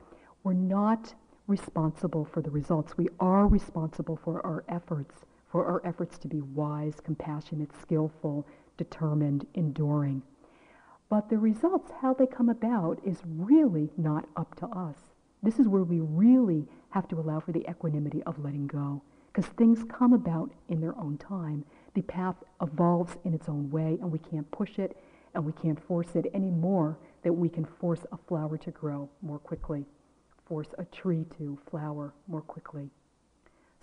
we're 0.43 0.53
not 0.53 1.15
responsible 1.47 2.25
for 2.25 2.41
the 2.41 2.51
results. 2.51 2.95
We 2.95 3.09
are 3.19 3.47
responsible 3.47 4.17
for 4.23 4.45
our 4.45 4.63
efforts, 4.69 5.25
for 5.51 5.65
our 5.65 5.81
efforts 5.83 6.19
to 6.19 6.27
be 6.27 6.41
wise, 6.41 6.99
compassionate, 7.03 7.71
skillful, 7.81 8.45
determined, 8.77 9.47
enduring. 9.55 10.21
But 11.09 11.29
the 11.29 11.39
results, 11.39 11.91
how 12.01 12.13
they 12.13 12.27
come 12.27 12.49
about, 12.49 12.99
is 13.03 13.23
really 13.25 13.89
not 13.97 14.27
up 14.37 14.53
to 14.57 14.67
us. 14.67 14.97
This 15.41 15.57
is 15.57 15.67
where 15.67 15.83
we 15.83 16.01
really 16.01 16.67
have 16.91 17.07
to 17.07 17.19
allow 17.19 17.39
for 17.39 17.51
the 17.51 17.67
equanimity 17.67 18.21
of 18.23 18.37
letting 18.37 18.67
go 18.67 19.01
because 19.39 19.53
things 19.53 19.85
come 19.87 20.11
about 20.11 20.51
in 20.67 20.81
their 20.81 20.97
own 20.99 21.17
time. 21.17 21.63
The 21.93 22.01
path 22.01 22.35
evolves 22.61 23.15
in 23.23 23.33
its 23.33 23.47
own 23.47 23.69
way, 23.71 23.97
and 24.01 24.11
we 24.11 24.19
can't 24.19 24.51
push 24.51 24.77
it 24.77 24.97
and 25.33 25.45
we 25.45 25.53
can't 25.53 25.81
force 25.81 26.13
it 26.15 26.25
any 26.33 26.49
more 26.49 26.97
than 27.23 27.39
we 27.39 27.47
can 27.47 27.63
force 27.63 28.05
a 28.11 28.17
flower 28.17 28.57
to 28.57 28.71
grow 28.71 29.09
more 29.21 29.39
quickly, 29.39 29.85
force 30.45 30.67
a 30.77 30.83
tree 30.83 31.25
to 31.37 31.57
flower 31.71 32.13
more 32.27 32.41
quickly. 32.41 32.89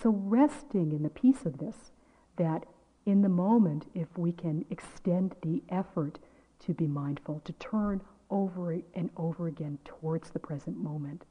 So 0.03 0.11
resting 0.11 0.93
in 0.93 1.03
the 1.03 1.09
peace 1.09 1.47
of 1.47 1.57
this, 1.57 1.93
that 2.37 2.67
in 3.07 3.23
the 3.23 3.31
moment, 3.31 3.87
if 3.95 4.09
we 4.19 4.33
can 4.33 4.67
extend 4.69 5.37
the 5.41 5.63
effort 5.71 6.19
to 6.67 6.75
be 6.75 6.87
mindful, 6.87 7.41
to 7.47 7.53
turn 7.55 8.03
over 8.29 8.73
and 8.95 9.09
over 9.17 9.47
again 9.47 9.79
towards 9.87 10.31
the 10.31 10.39
present 10.39 10.77
moment, 10.77 11.25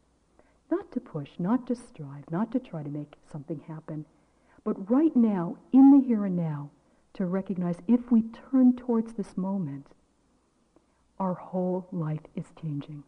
not 0.71 0.91
to 0.93 0.99
push, 0.99 1.29
not 1.37 1.67
to 1.67 1.75
strive, 1.75 2.23
not 2.31 2.51
to 2.51 2.59
try 2.59 2.81
to 2.81 2.89
make 2.89 3.13
something 3.31 3.61
happen, 3.67 4.05
but 4.65 4.89
right 4.89 5.15
now, 5.15 5.57
in 5.71 5.91
the 5.91 6.05
here 6.05 6.25
and 6.25 6.35
now, 6.35 6.71
to 7.13 7.25
recognize 7.25 7.77
if 7.87 8.11
we 8.11 8.23
turn 8.51 8.75
towards 8.75 9.13
this 9.13 9.37
moment, 9.37 9.85
our 11.19 11.35
whole 11.35 11.87
life 11.91 12.25
is 12.35 12.45
changing. 12.61 13.03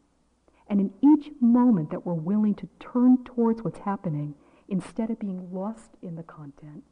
And 0.69 0.79
in 0.79 0.93
each 1.01 1.31
moment 1.41 1.89
that 1.89 2.05
we're 2.05 2.13
willing 2.13 2.53
to 2.55 2.69
turn 2.79 3.23
towards 3.25 3.63
what's 3.63 3.79
happening, 3.79 4.35
instead 4.69 5.09
of 5.09 5.19
being 5.19 5.51
lost 5.51 5.89
in 6.01 6.15
the 6.15 6.23
content, 6.23 6.83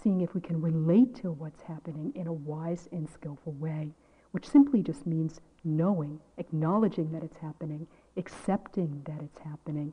seeing 0.00 0.20
if 0.20 0.34
we 0.34 0.40
can 0.40 0.60
relate 0.60 1.14
to 1.16 1.32
what's 1.32 1.62
happening 1.62 2.12
in 2.14 2.26
a 2.26 2.32
wise 2.32 2.88
and 2.92 3.08
skillful 3.08 3.52
way, 3.52 3.94
which 4.32 4.48
simply 4.48 4.82
just 4.82 5.06
means 5.06 5.40
knowing, 5.64 6.20
acknowledging 6.36 7.10
that 7.12 7.24
it's 7.24 7.38
happening, 7.38 7.86
accepting 8.16 9.02
that 9.06 9.22
it's 9.22 9.38
happening, 9.38 9.92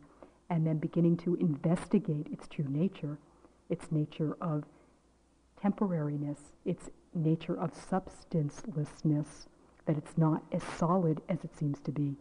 and 0.50 0.68
then 0.68 0.78
beginning 0.78 1.16
to 1.16 1.36
investigate 1.36 2.28
its 2.32 2.48
true 2.48 2.68
nature 2.68 3.18
its 3.70 3.92
nature 3.92 4.36
of 4.42 4.64
temporariness, 5.64 6.38
its 6.66 6.90
nature 7.14 7.60
of 7.60 7.74
substancelessness, 7.74 9.48
that 9.86 9.98
it's 9.98 10.18
not 10.18 10.44
as 10.52 10.64
solid 10.78 11.22
as 11.30 11.44
it 11.44 11.56
seems 11.58 11.80
to 11.80 11.92
be, 11.92 12.16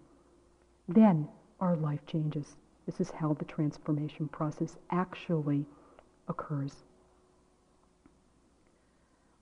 then 0.88 1.28
our 1.60 1.76
life 1.76 2.04
changes. 2.06 2.56
This 2.86 3.00
is 3.00 3.10
how 3.10 3.34
the 3.34 3.44
transformation 3.44 4.28
process 4.28 4.76
actually 4.90 5.66
occurs. 6.28 6.84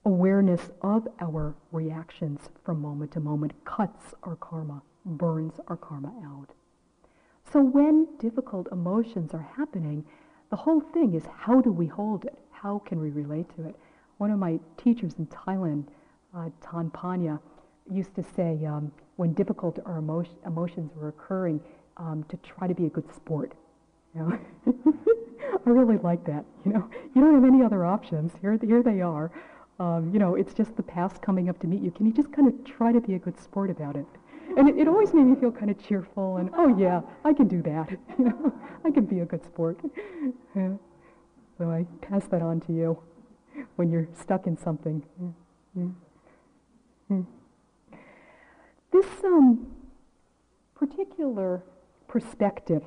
Awareness 0.05 0.71
of 0.81 1.07
our 1.21 1.55
reactions 1.71 2.49
from 2.63 2.81
moment 2.81 3.11
to 3.13 3.19
moment 3.19 3.53
cuts 3.65 4.13
our 4.23 4.35
karma, 4.35 4.81
burns 5.05 5.59
our 5.67 5.77
karma 5.77 6.13
out. 6.25 6.49
So 7.51 7.61
when 7.61 8.07
difficult 8.19 8.67
emotions 8.71 9.33
are 9.33 9.47
happening, 9.55 10.05
the 10.53 10.57
whole 10.57 10.81
thing 10.81 11.15
is 11.15 11.23
how 11.35 11.61
do 11.61 11.71
we 11.71 11.87
hold 11.87 12.25
it? 12.25 12.37
How 12.51 12.77
can 12.85 12.99
we 12.99 13.09
relate 13.09 13.47
to 13.55 13.67
it? 13.67 13.75
One 14.19 14.29
of 14.29 14.37
my 14.37 14.59
teachers 14.77 15.15
in 15.17 15.25
Thailand, 15.25 15.85
uh, 16.37 16.49
Tan 16.61 16.91
Panya, 16.91 17.39
used 17.91 18.13
to 18.13 18.23
say 18.35 18.63
um, 18.67 18.91
when 19.15 19.33
difficult 19.33 19.79
or 19.83 19.97
emotion, 19.97 20.35
emotions 20.45 20.91
were 20.95 21.07
occurring 21.07 21.59
um, 21.97 22.23
to 22.29 22.37
try 22.37 22.67
to 22.67 22.75
be 22.75 22.85
a 22.85 22.89
good 22.89 23.11
sport. 23.15 23.53
You 24.13 24.21
know? 24.21 24.39
I 25.65 25.69
really 25.71 25.97
like 25.97 26.23
that. 26.25 26.45
You 26.65 26.73
know, 26.73 26.87
you 27.15 27.21
don't 27.23 27.33
have 27.33 27.51
any 27.51 27.63
other 27.63 27.83
options. 27.83 28.31
Here, 28.39 28.55
here 28.61 28.83
they 28.83 29.01
are. 29.01 29.31
Um, 29.79 30.11
you 30.13 30.19
know, 30.19 30.35
it's 30.35 30.53
just 30.53 30.75
the 30.75 30.83
past 30.83 31.19
coming 31.19 31.49
up 31.49 31.57
to 31.61 31.67
meet 31.67 31.81
you. 31.81 31.89
Can 31.89 32.05
you 32.05 32.13
just 32.13 32.31
kind 32.31 32.47
of 32.47 32.63
try 32.63 32.91
to 32.91 33.01
be 33.01 33.15
a 33.15 33.19
good 33.19 33.39
sport 33.39 33.71
about 33.71 33.95
it? 33.95 34.05
And 34.57 34.69
it, 34.69 34.77
it 34.77 34.87
always 34.87 35.13
made 35.13 35.23
me 35.23 35.35
feel 35.35 35.51
kind 35.51 35.71
of 35.71 35.83
cheerful 35.83 36.37
and, 36.37 36.49
oh 36.55 36.77
yeah, 36.77 37.01
I 37.25 37.33
can 37.33 37.47
do 37.47 37.61
that. 37.63 37.89
You 38.19 38.25
know, 38.25 38.53
I 38.85 38.91
can 38.91 39.05
be 39.05 39.19
a 39.19 39.25
good 39.25 39.43
sport. 39.43 39.79
So 41.59 41.69
I 41.69 41.85
pass 42.01 42.25
that 42.29 42.41
on 42.41 42.61
to 42.61 42.73
you 42.73 42.97
when 43.75 43.91
you're 43.91 44.07
stuck 44.19 44.47
in 44.47 44.57
something. 44.57 45.03
This 48.91 49.05
um, 49.23 49.67
particular 50.75 51.63
perspective 52.07 52.83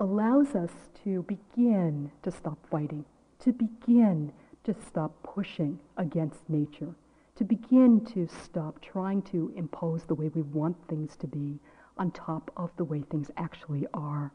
allows 0.00 0.54
us 0.54 0.70
to 1.04 1.22
begin 1.22 2.10
to 2.22 2.30
stop 2.30 2.58
fighting, 2.70 3.04
to 3.40 3.52
begin 3.52 4.32
to 4.64 4.74
stop 4.86 5.12
pushing 5.22 5.78
against 5.96 6.48
nature, 6.48 6.94
to 7.38 7.44
begin 7.44 8.04
to 8.04 8.26
stop 8.26 8.80
trying 8.82 9.22
to 9.22 9.52
impose 9.54 10.02
the 10.02 10.14
way 10.14 10.28
we 10.34 10.42
want 10.42 10.76
things 10.88 11.14
to 11.14 11.28
be 11.28 11.60
on 11.96 12.10
top 12.10 12.50
of 12.56 12.72
the 12.76 12.82
way 12.82 13.00
things 13.00 13.30
actually 13.36 13.86
are. 13.94 14.32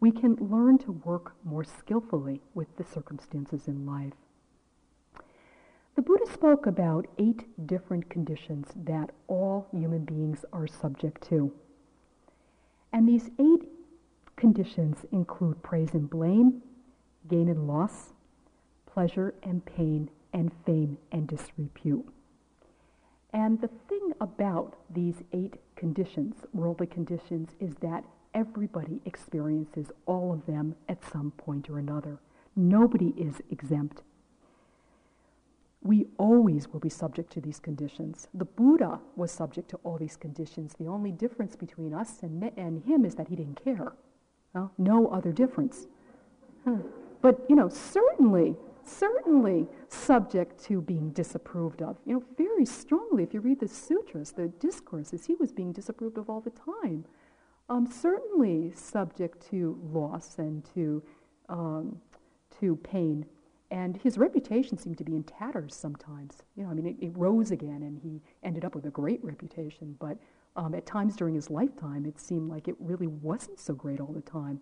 We 0.00 0.10
can 0.10 0.36
learn 0.36 0.78
to 0.78 0.92
work 0.92 1.34
more 1.44 1.64
skillfully 1.64 2.40
with 2.54 2.74
the 2.78 2.84
circumstances 2.84 3.68
in 3.68 3.84
life. 3.84 4.14
The 5.96 6.02
Buddha 6.02 6.24
spoke 6.32 6.64
about 6.66 7.06
eight 7.18 7.44
different 7.66 8.08
conditions 8.08 8.68
that 8.74 9.10
all 9.28 9.66
human 9.70 10.06
beings 10.06 10.46
are 10.50 10.66
subject 10.66 11.28
to. 11.28 11.52
And 12.90 13.06
these 13.06 13.30
eight 13.38 13.68
conditions 14.36 15.04
include 15.12 15.62
praise 15.62 15.92
and 15.92 16.08
blame, 16.08 16.62
gain 17.28 17.50
and 17.50 17.68
loss, 17.68 18.14
pleasure 18.86 19.34
and 19.42 19.64
pain, 19.66 20.08
and 20.32 20.50
fame 20.64 20.96
and 21.12 21.28
disrepute. 21.28 22.13
And 23.34 23.60
the 23.60 23.68
thing 23.88 24.12
about 24.20 24.76
these 24.88 25.16
eight 25.32 25.56
conditions, 25.74 26.36
worldly 26.52 26.86
conditions, 26.86 27.50
is 27.58 27.74
that 27.82 28.04
everybody 28.32 29.00
experiences 29.04 29.90
all 30.06 30.32
of 30.32 30.46
them 30.46 30.76
at 30.88 31.04
some 31.12 31.32
point 31.32 31.68
or 31.68 31.78
another. 31.78 32.20
Nobody 32.54 33.12
is 33.16 33.42
exempt. 33.50 34.02
We 35.82 36.06
always 36.16 36.72
will 36.72 36.80
be 36.80 36.88
subject 36.88 37.30
to 37.32 37.40
these 37.40 37.58
conditions. 37.58 38.28
The 38.32 38.44
Buddha 38.44 39.00
was 39.16 39.32
subject 39.32 39.68
to 39.70 39.80
all 39.82 39.98
these 39.98 40.16
conditions. 40.16 40.74
The 40.78 40.86
only 40.86 41.10
difference 41.10 41.56
between 41.56 41.92
us 41.92 42.22
and, 42.22 42.52
and 42.56 42.84
him 42.84 43.04
is 43.04 43.16
that 43.16 43.28
he 43.28 43.36
didn't 43.36 43.62
care. 43.62 43.92
Well, 44.54 44.72
no 44.78 45.08
other 45.08 45.32
difference. 45.32 45.88
Huh. 46.64 46.76
But, 47.20 47.44
you 47.48 47.56
know, 47.56 47.68
certainly 47.68 48.54
certainly 48.86 49.66
subject 49.88 50.62
to 50.64 50.80
being 50.80 51.10
disapproved 51.10 51.82
of. 51.82 51.96
You 52.04 52.14
know, 52.14 52.24
very 52.36 52.66
strongly, 52.66 53.22
if 53.22 53.34
you 53.34 53.40
read 53.40 53.60
the 53.60 53.68
sutras, 53.68 54.32
the 54.32 54.48
discourses, 54.48 55.26
he 55.26 55.34
was 55.34 55.52
being 55.52 55.72
disapproved 55.72 56.18
of 56.18 56.30
all 56.30 56.40
the 56.40 56.50
time. 56.50 57.04
Um, 57.68 57.86
certainly 57.86 58.72
subject 58.74 59.48
to 59.50 59.78
loss 59.92 60.38
and 60.38 60.64
to, 60.74 61.02
um, 61.48 62.00
to 62.60 62.76
pain. 62.76 63.26
And 63.70 63.96
his 63.96 64.18
reputation 64.18 64.78
seemed 64.78 64.98
to 64.98 65.04
be 65.04 65.16
in 65.16 65.24
tatters 65.24 65.74
sometimes. 65.74 66.42
You 66.56 66.64
know, 66.64 66.70
I 66.70 66.74
mean, 66.74 66.86
it, 66.86 67.04
it 67.06 67.12
rose 67.16 67.50
again, 67.50 67.82
and 67.82 67.98
he 67.98 68.22
ended 68.42 68.64
up 68.64 68.74
with 68.74 68.86
a 68.86 68.90
great 68.90 69.24
reputation. 69.24 69.96
But 69.98 70.18
um, 70.56 70.74
at 70.74 70.86
times 70.86 71.16
during 71.16 71.34
his 71.34 71.50
lifetime, 71.50 72.06
it 72.06 72.20
seemed 72.20 72.50
like 72.50 72.68
it 72.68 72.76
really 72.78 73.06
wasn't 73.06 73.58
so 73.58 73.74
great 73.74 74.00
all 74.00 74.12
the 74.12 74.20
time. 74.20 74.60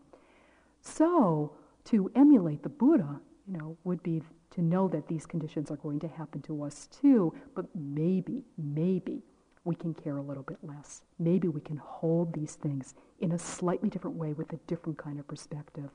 So, 0.81 1.55
to 1.85 2.11
emulate 2.15 2.63
the 2.63 2.69
Buddha, 2.69 3.21
you 3.53 3.59
know, 3.59 3.77
would 3.85 4.03
be 4.03 4.23
to 4.51 4.63
know 4.63 4.89
that 4.89 5.09
these 5.09 5.27
conditions 5.27 5.71
are 5.71 5.77
going 5.77 6.01
to 6.01 6.09
happen 6.09 6.41
to 6.43 6.63
us 6.63 6.89
too, 6.89 7.35
but 7.55 7.67
maybe, 7.75 8.43
maybe 8.57 9.23
we 9.65 9.75
can 9.75 9.93
care 9.93 10.17
a 10.17 10.23
little 10.23 10.43
bit 10.43 10.57
less. 10.63 11.03
Maybe 11.19 11.49
we 11.49 11.61
can 11.61 11.77
hold 11.77 12.33
these 12.33 12.55
things 12.55 12.95
in 13.21 13.33
a 13.33 13.39
slightly 13.39 13.91
different 13.91 14.17
way 14.17 14.33
with 14.33 14.53
a 14.53 14.59
different 14.67 14.99
kind 14.99 15.21
of 15.21 15.29
perspective. 15.29 15.91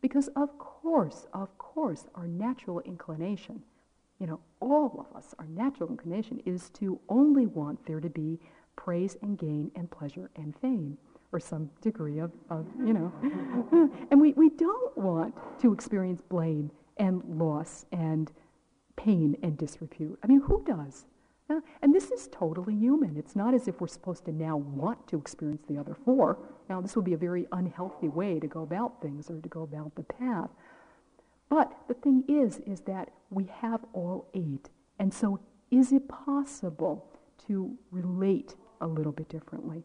Because 0.00 0.28
of 0.36 0.58
course, 0.58 1.26
of 1.32 1.56
course, 1.58 2.06
our 2.14 2.26
natural 2.26 2.80
inclination, 2.80 3.62
you 4.18 4.26
know, 4.26 4.40
all 4.60 5.06
of 5.08 5.16
us, 5.16 5.34
our 5.38 5.46
natural 5.46 5.90
inclination 5.90 6.40
is 6.44 6.70
to 6.70 7.00
only 7.08 7.46
want 7.46 7.86
there 7.86 8.00
to 8.00 8.10
be 8.10 8.40
praise 8.76 9.16
and 9.22 9.38
gain 9.38 9.70
and 9.76 9.90
pleasure 9.90 10.30
and 10.36 10.54
fame 10.58 10.98
or 11.32 11.38
some 11.40 11.70
degree 11.80 12.18
of, 12.18 12.32
of 12.50 12.66
you 12.78 12.92
know. 12.92 13.12
and 14.10 14.20
we, 14.20 14.32
we 14.32 14.50
don't 14.50 14.96
want 14.96 15.34
to 15.60 15.72
experience 15.72 16.20
blame 16.20 16.70
and 16.98 17.22
loss 17.24 17.86
and 17.92 18.32
pain 18.96 19.36
and 19.42 19.56
disrepute. 19.56 20.18
I 20.22 20.26
mean, 20.26 20.40
who 20.40 20.64
does? 20.64 21.06
And 21.80 21.94
this 21.94 22.10
is 22.10 22.28
totally 22.30 22.74
human. 22.74 23.16
It's 23.16 23.34
not 23.34 23.54
as 23.54 23.68
if 23.68 23.80
we're 23.80 23.86
supposed 23.86 24.26
to 24.26 24.32
now 24.32 24.58
want 24.58 25.08
to 25.08 25.16
experience 25.16 25.62
the 25.66 25.78
other 25.78 25.94
four. 25.94 26.38
Now, 26.68 26.82
this 26.82 26.94
would 26.94 27.06
be 27.06 27.14
a 27.14 27.18
very 27.18 27.46
unhealthy 27.52 28.08
way 28.08 28.38
to 28.38 28.46
go 28.46 28.62
about 28.62 29.00
things 29.00 29.30
or 29.30 29.40
to 29.40 29.48
go 29.48 29.62
about 29.62 29.94
the 29.94 30.02
path. 30.02 30.50
But 31.48 31.72
the 31.88 31.94
thing 31.94 32.24
is, 32.28 32.58
is 32.66 32.80
that 32.82 33.08
we 33.30 33.44
have 33.60 33.80
all 33.94 34.28
eight. 34.34 34.68
And 34.98 35.14
so 35.14 35.40
is 35.70 35.90
it 35.90 36.06
possible 36.06 37.06
to 37.46 37.78
relate 37.90 38.54
a 38.82 38.86
little 38.86 39.12
bit 39.12 39.30
differently? 39.30 39.84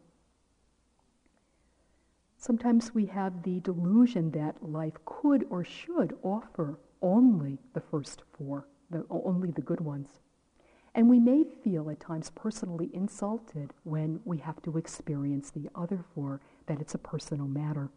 Sometimes 2.36 2.92
we 2.92 3.06
have 3.06 3.42
the 3.42 3.60
delusion 3.60 4.32
that 4.32 4.62
life 4.62 4.98
could 5.06 5.46
or 5.48 5.64
should 5.64 6.14
offer 6.22 6.78
only 7.04 7.58
the 7.74 7.80
first 7.80 8.22
four, 8.36 8.66
the, 8.90 9.04
only 9.10 9.50
the 9.50 9.60
good 9.60 9.80
ones. 9.80 10.08
And 10.94 11.08
we 11.08 11.20
may 11.20 11.44
feel 11.62 11.90
at 11.90 12.00
times 12.00 12.30
personally 12.34 12.90
insulted 12.92 13.72
when 13.84 14.20
we 14.24 14.38
have 14.38 14.62
to 14.62 14.78
experience 14.78 15.50
the 15.50 15.68
other 15.74 16.04
four, 16.14 16.40
that 16.66 16.80
it's 16.80 16.94
a 16.94 16.98
personal 16.98 17.46
matter. 17.46 17.90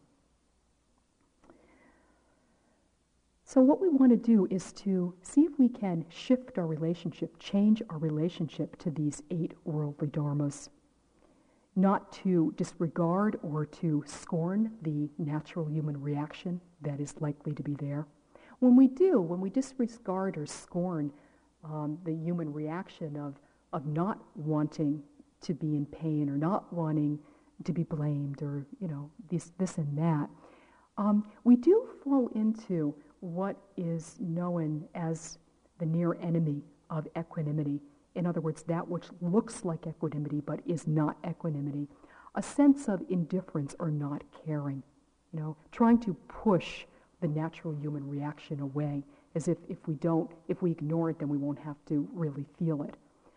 So, 3.46 3.62
what 3.62 3.80
we 3.80 3.88
want 3.88 4.12
to 4.12 4.18
do 4.18 4.46
is 4.52 4.74
to 4.74 5.14
see 5.22 5.42
if 5.42 5.58
we 5.58 5.70
can 5.70 6.06
shift 6.10 6.58
our 6.58 6.68
relationship, 6.68 7.40
change 7.40 7.82
our 7.90 7.98
relationship 7.98 8.78
to 8.80 8.92
these 8.92 9.24
eight 9.32 9.54
worldly 9.64 10.10
dharmas 10.10 10.70
not 11.78 12.12
to 12.12 12.52
disregard 12.58 13.40
or 13.44 13.64
to 13.64 14.04
scorn 14.08 14.72
the 14.82 15.08
natural 15.20 15.70
human 15.70 16.02
reaction 16.02 16.60
that 16.82 17.00
is 17.00 17.14
likely 17.20 17.54
to 17.54 17.62
be 17.62 17.76
there. 17.76 18.08
When 18.60 18.76
we 18.76 18.88
do, 18.88 19.22
when 19.22 19.40
we 19.40 19.50
disregard 19.50 20.38
or 20.38 20.46
scorn 20.46 21.12
um, 21.64 22.00
the 22.04 22.14
human 22.14 22.52
reaction 22.52 23.16
of, 23.18 23.36
of 23.74 23.86
not 23.86 24.20
wanting 24.36 25.04
to 25.42 25.54
be 25.54 25.76
in 25.76 25.86
pain 25.86 26.30
or 26.30 26.38
not 26.38 26.72
wanting 26.74 27.20
to 27.64 27.72
be 27.72 27.84
blamed 27.84 28.42
or, 28.42 28.66
you 28.80 28.88
know, 28.88 29.10
this, 29.30 29.52
this 29.58 29.78
and 29.78 29.98
that, 29.98 30.30
um, 30.98 31.28
we 31.44 31.56
do 31.56 31.88
fall 32.04 32.30
into 32.34 32.96
what 33.20 33.56
is 33.76 34.16
known 34.20 34.88
as 34.96 35.38
the 35.80 35.86
near 35.86 36.16
enemy 36.22 36.64
of 36.90 37.08
equanimity, 37.18 37.82
in 38.16 38.26
other 38.26 38.42
words, 38.42 38.64
that 38.64 38.88
which 38.88 39.06
looks 39.22 39.64
like 39.64 39.86
equanimity 39.86 40.42
but 40.42 40.60
is 40.66 40.88
not 40.88 41.18
equanimity, 41.28 41.88
a 42.36 42.42
sense 42.42 42.88
of 42.88 43.04
indifference 43.10 43.76
or 43.80 43.92
not 43.92 44.24
caring, 44.46 44.82
you 45.32 45.40
know, 45.40 45.56
trying 45.72 46.00
to 46.00 46.16
push 46.28 46.86
the 47.22 47.28
natural 47.28 47.74
human 47.74 48.08
reaction 48.08 48.60
away 48.60 49.04
as 49.36 49.48
if 49.48 49.58
if 49.70 49.88
we 49.88 49.96
don't, 49.96 50.30
if 50.48 50.62
we 50.62 50.72
ignore 50.72 51.10
it, 51.10 51.20
then 51.20 51.30
we 51.30 51.38
won't 51.38 51.60
have 51.60 51.78
to 51.88 52.08
really 52.14 52.46
feel 52.58 52.84
it. 52.84 52.96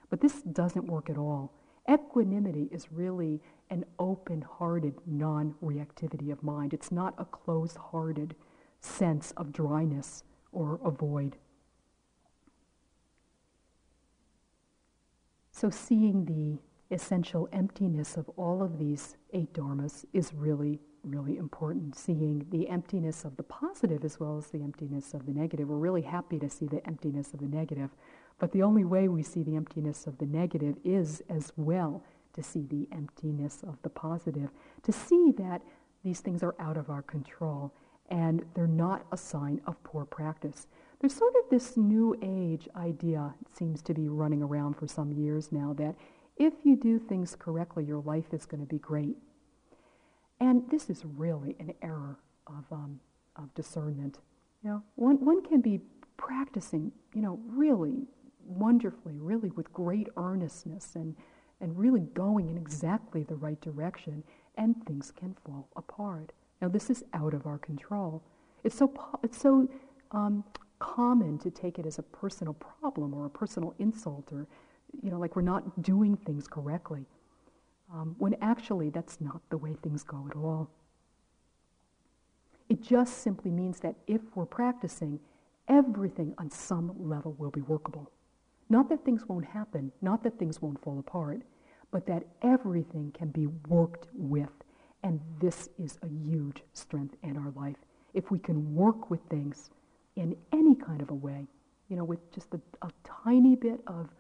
But 0.09 0.21
this 0.21 0.43
doesn't 0.43 0.87
work 0.87 1.09
at 1.11 1.19
all. 1.19 1.53
Equanimity 1.91 2.69
is 2.71 2.93
really 2.93 3.41
an 3.71 3.85
open-hearted 3.99 4.95
non-reactivity 5.07 6.31
of 6.31 6.43
mind. 6.43 6.75
It's 6.75 6.93
not 6.93 7.15
a 7.19 7.25
closed-hearted 7.25 8.35
sense 8.81 9.33
of 9.37 9.53
dryness 9.53 10.25
or 10.53 10.81
a 10.85 10.91
void. 10.91 11.37
So 15.53 15.71
seeing 15.71 16.25
the 16.25 16.59
essential 16.95 17.49
emptiness 17.53 18.17
of 18.17 18.29
all 18.31 18.63
of 18.63 18.79
these 18.79 19.17
eight 19.33 19.53
dharmas 19.53 20.05
is 20.13 20.33
really, 20.35 20.81
really 21.05 21.37
important. 21.37 21.97
Seeing 21.97 22.47
the 22.51 22.69
emptiness 22.69 23.25
of 23.25 23.37
the 23.37 23.43
positive 23.43 24.05
as 24.05 24.21
well 24.21 24.39
as 24.39 24.49
the 24.49 24.63
emptiness 24.63 25.15
of 25.15 25.27
the 25.27 25.33
negative. 25.33 25.69
We're 25.69 25.77
really 25.77 26.03
happy 26.03 26.39
to 26.39 26.51
see 26.51 26.67
the 26.67 26.87
emptiness 26.87 27.33
of 27.35 27.41
the 27.41 27.49
negative, 27.49 27.91
but 28.39 28.53
the 28.53 28.63
only 28.63 28.85
way 28.85 29.09
we 29.09 29.23
see 29.23 29.43
the 29.43 29.57
emptiness 29.57 30.07
of 30.07 30.19
the 30.19 30.27
negative 30.27 30.77
is 30.85 31.23
as 31.29 31.53
well 31.57 32.03
to 32.33 32.43
see 32.43 32.67
the 32.67 32.89
emptiness 32.93 33.63
of 33.67 33.77
the 33.83 33.91
positive, 33.91 34.51
to 34.83 34.93
see 34.93 35.33
that 35.37 35.63
these 36.05 36.21
things 36.21 36.43
are 36.43 36.55
out 36.59 36.77
of 36.77 36.91
our 36.91 37.03
control 37.03 37.73
and 38.09 38.43
they're 38.55 38.67
not 38.67 39.05
a 39.13 39.17
sign 39.17 39.61
of 39.67 39.83
poor 39.85 40.05
practice. 40.05 40.67
There's 41.01 41.15
sort 41.15 41.35
of 41.37 41.51
this 41.51 41.77
new 41.77 42.17
age 42.23 42.69
idea, 42.77 43.35
it 43.41 43.57
seems 43.57 43.83
to 43.83 43.95
be 43.95 44.09
running 44.09 44.43
around 44.43 44.75
for 44.75 44.87
some 44.87 45.13
years 45.13 45.51
now, 45.53 45.75
that 45.75 45.95
if 46.37 46.55
you 46.65 46.77
do 46.77 46.99
things 46.99 47.37
correctly, 47.39 47.85
your 47.85 48.03
life 48.03 48.33
is 48.33 48.47
going 48.47 48.61
to 48.61 48.67
be 48.67 48.79
great. 48.79 49.17
And 50.41 50.69
this 50.71 50.89
is 50.89 51.05
really 51.05 51.55
an 51.61 51.75
error 51.83 52.19
of, 52.47 52.65
um, 52.73 53.01
of 53.37 53.53
discernment. 53.55 54.19
You 54.63 54.71
know, 54.71 54.83
one, 54.97 55.25
one 55.25 55.43
can 55.43 55.61
be 55.61 55.81
practicing, 56.17 56.93
you 57.15 57.23
know, 57.23 57.39
really 57.47 58.07
wonderfully, 58.47 59.19
really 59.19 59.51
with 59.51 59.73
great 59.73 60.09
earnestness 60.17 60.97
and, 60.97 61.15
and 61.61 61.79
really 61.79 62.01
going 62.01 62.49
in 62.49 62.57
exactly 62.57 63.23
the 63.23 63.35
right 63.37 63.61
direction, 63.61 64.25
and 64.57 64.75
things 64.87 65.13
can 65.15 65.37
fall 65.45 65.69
apart. 65.77 66.33
Now, 66.61 66.69
this 66.69 66.91
is 66.91 67.05
out 67.15 67.35
of 67.35 67.47
our 67.47 67.59
control. 67.59 68.23
It's 68.65 68.77
so, 68.77 68.93
it's 69.23 69.39
so 69.39 69.69
um, 70.11 70.45
common 70.79 71.39
to 71.39 71.51
take 71.51 71.79
it 71.79 71.87
as 71.87 71.99
a 71.99 72.03
personal 72.03 72.55
problem 72.55 73.15
or 73.15 73.27
a 73.27 73.31
personal 73.31 73.75
insult 73.79 74.31
or, 74.33 74.47
you 75.03 75.11
know, 75.11 75.19
like 75.19 75.37
we're 75.37 75.43
not 75.43 75.83
doing 75.83 76.17
things 76.17 76.47
correctly. 76.49 77.07
Um, 77.93 78.15
when 78.19 78.37
actually 78.41 78.91
that's 78.91 79.21
not 79.21 79.41
the 79.51 79.57
way 79.57 79.77
things 79.83 80.03
go 80.03 80.27
at 80.31 80.37
all. 80.37 80.71
It 82.69 82.83
just 82.83 83.19
simply 83.19 83.51
means 83.51 83.81
that 83.81 83.97
if 84.07 84.21
we're 84.35 84.47
practicing, 84.47 85.19
everything 85.69 86.35
on 86.39 86.51
some 86.51 86.93
level 86.99 87.35
will 87.39 87.51
be 87.51 87.63
workable. 87.63 88.11
Not 88.69 88.89
that 88.91 89.05
things 89.05 89.29
won't 89.29 89.45
happen, 89.45 89.91
not 90.01 90.23
that 90.23 90.39
things 90.39 90.63
won't 90.63 90.81
fall 90.81 91.01
apart, 91.01 91.43
but 91.91 92.07
that 92.07 92.25
everything 92.43 93.13
can 93.13 93.29
be 93.29 93.49
worked 93.69 94.07
with. 94.15 94.51
And 95.03 95.21
this 95.41 95.69
is 95.79 95.99
a 96.03 96.09
huge 96.09 96.63
strength 96.73 97.17
in 97.25 97.37
our 97.37 97.51
life. 97.57 97.77
If 98.15 98.31
we 98.31 98.39
can 98.39 98.75
work 98.75 99.11
with 99.11 99.21
things 99.29 99.71
in 100.15 100.37
any 100.53 100.77
kind 100.77 101.03
of 101.03 101.11
a 101.11 101.15
way, 101.15 101.49
you 101.89 101.97
know, 101.97 102.05
with 102.05 102.33
just 102.33 102.55
a, 102.55 102.61
a 102.83 102.91
tiny 103.25 103.57
bit 103.57 103.81
of, 103.89 104.11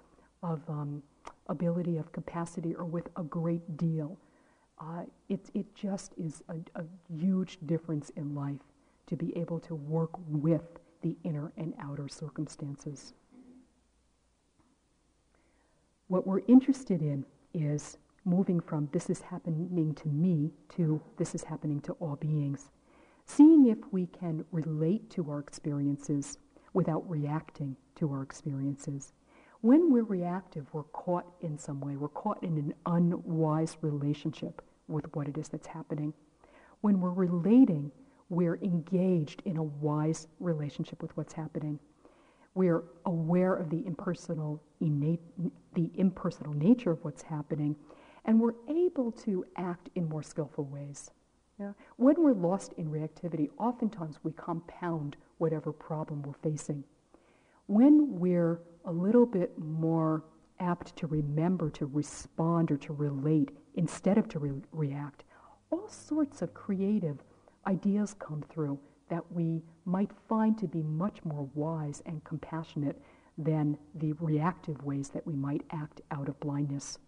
of 0.43 0.61
um, 0.69 1.03
ability, 1.51 1.99
of 1.99 2.13
capacity, 2.13 2.75
or 2.75 2.85
with 2.85 3.09
a 3.17 3.23
great 3.23 3.77
deal, 3.77 4.19
uh, 4.79 5.03
it, 5.29 5.51
it 5.53 5.75
just 5.75 6.15
is 6.17 6.43
a, 6.49 6.55
a 6.81 6.85
huge 7.15 7.59
difference 7.67 8.11
in 8.17 8.35
life 8.35 8.61
to 9.07 9.17
be 9.17 9.37
able 9.37 9.61
to 9.61 9.75
work 9.75 10.11
with 10.29 10.79
the 11.03 11.17
inner 11.25 11.53
and 11.57 11.75
outer 11.79 12.09
circumstances. 12.09 13.13
What 16.09 16.27
we're 16.27 16.43
interested 16.49 17.03
in 17.03 17.25
is 17.53 17.99
moving 18.25 18.61
from 18.61 18.89
this 18.93 19.11
is 19.11 19.21
happening 19.21 19.95
to 19.95 20.09
me 20.09 20.53
to 20.77 21.01
this 21.17 21.35
is 21.35 21.45
happening 21.45 21.81
to 21.83 21.93
all 21.95 22.17
beings. 22.17 22.71
Seeing 23.27 23.67
if 23.67 23.79
we 23.93 24.07
can 24.07 24.45
relate 24.51 25.09
to 25.11 25.31
our 25.31 25.39
experiences 25.39 26.37
without 26.73 27.09
reacting 27.09 27.77
to 27.97 28.11
our 28.13 28.23
experiences. 28.23 29.13
When 29.63 29.93
we're 29.93 30.05
reactive, 30.05 30.67
we're 30.73 30.85
caught 30.85 31.27
in 31.43 31.59
some 31.59 31.81
way. 31.81 31.97
We're 31.97 32.09
caught 32.09 32.43
in 32.43 32.57
an 32.57 32.75
unwise 32.87 33.77
relationship 33.83 34.63
with 34.89 35.15
what 35.15 35.29
it 35.29 35.37
is 35.37 35.49
that's 35.49 35.67
happening. 35.67 36.15
When 36.81 37.01
we're 37.01 37.11
relating, 37.11 37.93
we're 38.31 38.57
engaged 38.57 39.43
in 39.45 39.59
a 39.59 39.63
wise 39.63 40.29
relationship 40.39 41.03
with 41.03 41.15
what's 41.17 41.35
happening. 41.35 41.79
We're 42.55 42.85
aware 43.05 43.55
of 43.55 43.69
the 43.69 43.87
impersonal, 43.87 44.63
innate, 44.81 45.21
the 45.75 45.91
impersonal 45.95 46.55
nature 46.55 46.91
of 46.91 47.05
what's 47.05 47.23
happening, 47.23 47.77
and 48.25 48.41
we're 48.41 48.55
able 48.69 49.13
to 49.13 49.45
act 49.57 49.91
in 49.95 50.09
more 50.09 50.23
skillful 50.23 50.65
ways. 50.65 51.11
Yeah? 51.59 51.73
When 51.97 52.17
we're 52.19 52.33
lost 52.33 52.73
in 52.79 52.91
reactivity, 52.91 53.51
oftentimes 53.59 54.19
we 54.23 54.33
compound 54.33 55.17
whatever 55.39 55.71
problem 55.73 56.23
we're 56.23 56.33
facing. 56.51 56.85
When 57.67 58.19
we're 58.19 58.61
a 58.85 58.93
little 58.93 59.27
bit 59.27 59.59
more 59.59 60.25
apt 60.59 60.95
to 60.97 61.07
remember 61.07 61.71
to 61.71 61.87
respond 61.87 62.71
or 62.71 62.77
to 62.77 62.93
relate 62.93 63.51
instead 63.75 64.19
of 64.19 64.29
to 64.29 64.39
re- 64.39 64.63
react, 64.73 65.25
all 65.71 65.89
sorts 65.89 66.43
of 66.43 66.55
creative 66.55 67.19
ideas 67.67 68.15
come 68.19 68.45
through 68.49 68.79
that 69.09 69.25
we 69.33 69.63
might 69.85 70.11
find 70.29 70.57
to 70.59 70.69
be 70.69 70.83
much 70.83 71.25
more 71.25 71.49
wise 71.55 72.03
and 72.07 72.23
compassionate 72.25 73.01
than 73.37 73.77
the 73.95 74.13
reactive 74.15 74.83
ways 74.85 75.09
that 75.11 75.27
we 75.27 75.35
might 75.35 75.63
act 75.71 76.01
out 76.11 76.29
of 76.29 76.39
blindness. 76.41 76.99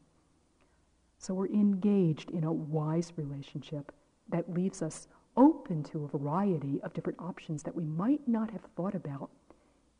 So 1.18 1.34
we're 1.34 1.46
engaged 1.48 2.30
in 2.30 2.44
a 2.44 2.52
wise 2.52 3.12
relationship 3.16 3.92
that 4.30 4.52
leaves 4.52 4.82
us 4.82 5.08
open 5.36 5.82
to 5.84 6.04
a 6.04 6.18
variety 6.18 6.80
of 6.82 6.92
different 6.92 7.20
options 7.20 7.62
that 7.62 7.74
we 7.74 7.84
might 7.84 8.26
not 8.26 8.50
have 8.50 8.62
thought 8.76 8.94
about 8.94 9.30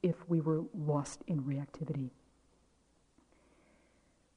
if 0.03 0.17
we 0.29 0.41
were 0.41 0.63
lost 0.75 1.23
in 1.27 1.43
reactivity. 1.43 2.11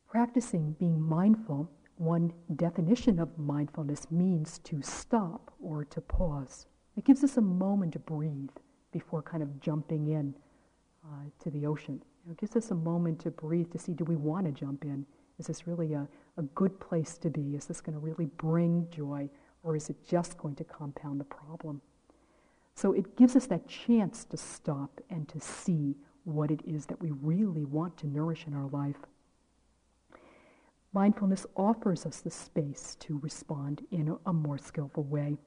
Practicing 0.07 0.75
being 0.79 1.01
mindful, 1.01 1.69
one 1.97 2.33
definition 2.55 3.19
of 3.19 3.37
mindfulness 3.37 4.09
means 4.11 4.59
to 4.59 4.81
stop 4.81 5.53
or 5.61 5.85
to 5.85 6.01
pause. 6.01 6.67
It 6.97 7.05
gives 7.05 7.23
us 7.23 7.37
a 7.37 7.41
moment 7.41 7.93
to 7.93 7.99
breathe 7.99 8.49
before 8.91 9.21
kind 9.21 9.43
of 9.43 9.59
jumping 9.59 10.07
in 10.07 10.33
uh, 11.05 11.29
to 11.43 11.49
the 11.49 11.65
ocean. 11.65 12.01
It 12.29 12.37
gives 12.37 12.55
us 12.55 12.71
a 12.71 12.75
moment 12.75 13.19
to 13.21 13.31
breathe 13.31 13.71
to 13.71 13.79
see 13.79 13.93
do 13.93 14.03
we 14.05 14.15
want 14.15 14.45
to 14.45 14.51
jump 14.51 14.83
in? 14.83 15.05
Is 15.37 15.47
this 15.47 15.67
really 15.67 15.93
a, 15.93 16.07
a 16.37 16.41
good 16.41 16.79
place 16.79 17.17
to 17.19 17.29
be? 17.29 17.55
Is 17.55 17.65
this 17.65 17.81
going 17.81 17.93
to 17.93 17.99
really 17.99 18.25
bring 18.25 18.87
joy? 18.89 19.29
Or 19.63 19.75
is 19.75 19.89
it 19.89 19.97
just 20.07 20.37
going 20.37 20.55
to 20.55 20.63
compound 20.63 21.19
the 21.19 21.25
problem? 21.25 21.81
So 22.75 22.91
it 22.91 23.15
gives 23.15 23.35
us 23.35 23.45
that 23.47 23.67
chance 23.67 24.25
to 24.25 24.37
stop 24.37 24.99
and 25.09 25.27
to 25.29 25.39
see 25.39 25.95
what 26.25 26.51
it 26.51 26.61
is 26.65 26.85
that 26.87 27.01
we 27.01 27.11
really 27.11 27.63
want 27.63 27.95
to 27.97 28.07
nourish 28.07 28.45
in 28.47 28.53
our 28.53 28.67
life. 28.67 28.97
Mindfulness 30.91 31.45
offers 31.55 32.05
us 32.05 32.21
the 32.21 32.31
space 32.31 32.95
to 33.01 33.19
respond 33.19 33.85
in 33.91 34.17
a, 34.25 34.33
more 34.33 34.57
skillful 34.57 35.03
way. 35.03 35.37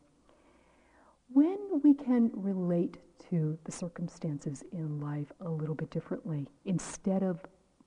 When 1.31 1.59
we 1.83 1.95
can 1.95 2.31
relate 2.35 2.99
to 3.31 3.59
the 3.64 3.72
circumstances 3.72 4.62
in 4.72 5.01
life 5.01 5.33
a 5.41 5.49
little 5.49 5.74
bit 5.74 5.91
differently, 5.91 6.49
instead 6.64 7.22
of 7.22 7.41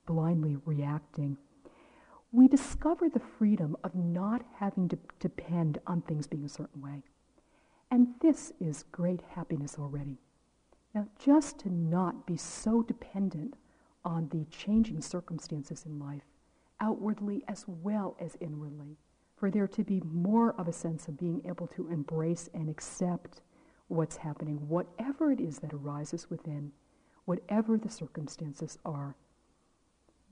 blindly 0.05 0.57
reacting, 0.65 1.37
we 2.31 2.47
discover 2.47 3.09
the 3.09 3.19
freedom 3.19 3.75
of 3.83 3.93
not 3.95 4.43
having 4.55 4.87
to 4.89 4.97
depend 5.19 5.79
on 5.87 6.01
things 6.01 6.27
being 6.27 6.45
a 6.45 6.49
certain 6.49 6.81
way. 6.81 7.03
And 7.91 8.07
this 8.21 8.53
is 8.59 8.85
great 8.91 9.21
happiness 9.35 9.75
already. 9.77 10.17
Now, 10.95 11.07
just 11.19 11.59
to 11.59 11.69
not 11.69 12.25
be 12.25 12.37
so 12.37 12.81
dependent 12.81 13.55
on 14.03 14.29
the 14.29 14.45
changing 14.45 15.01
circumstances 15.01 15.85
in 15.85 15.99
life, 15.99 16.23
outwardly 16.79 17.43
as 17.47 17.65
well 17.67 18.15
as 18.19 18.35
inwardly, 18.39 18.97
for 19.35 19.51
there 19.51 19.67
to 19.67 19.83
be 19.83 20.01
more 20.05 20.53
of 20.53 20.67
a 20.67 20.73
sense 20.73 21.07
of 21.07 21.17
being 21.17 21.41
able 21.45 21.67
to 21.67 21.89
embrace 21.89 22.49
and 22.53 22.69
accept 22.69 23.41
what's 23.89 24.15
happening, 24.17 24.55
whatever 24.67 25.31
it 25.31 25.39
is 25.39 25.59
that 25.59 25.73
arises 25.73 26.29
within, 26.29 26.71
whatever 27.25 27.77
the 27.77 27.89
circumstances 27.89 28.77
are 28.85 29.15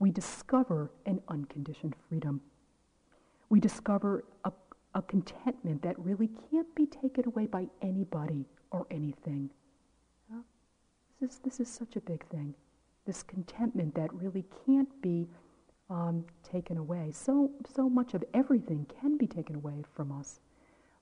we 0.00 0.10
discover 0.10 0.90
an 1.06 1.20
unconditioned 1.28 1.94
freedom. 2.08 2.40
We 3.50 3.60
discover 3.60 4.24
a, 4.44 4.50
a 4.94 5.02
contentment 5.02 5.82
that 5.82 5.98
really 5.98 6.30
can't 6.50 6.74
be 6.74 6.86
taken 6.86 7.26
away 7.26 7.46
by 7.46 7.66
anybody 7.82 8.44
or 8.70 8.86
anything. 8.90 9.50
This, 11.20 11.32
is, 11.32 11.38
this 11.40 11.60
is 11.60 11.68
such 11.68 11.96
a 11.96 12.00
big 12.00 12.26
thing. 12.28 12.54
This 13.06 13.22
contentment 13.22 13.94
that 13.94 14.12
really 14.14 14.44
can't 14.64 14.88
be 15.02 15.28
um, 15.90 16.24
taken 16.42 16.78
away. 16.78 17.10
So, 17.12 17.50
so 17.74 17.90
much 17.90 18.14
of 18.14 18.24
everything 18.32 18.86
can 19.00 19.18
be 19.18 19.26
taken 19.26 19.56
away 19.56 19.84
from 19.94 20.12
us. 20.12 20.40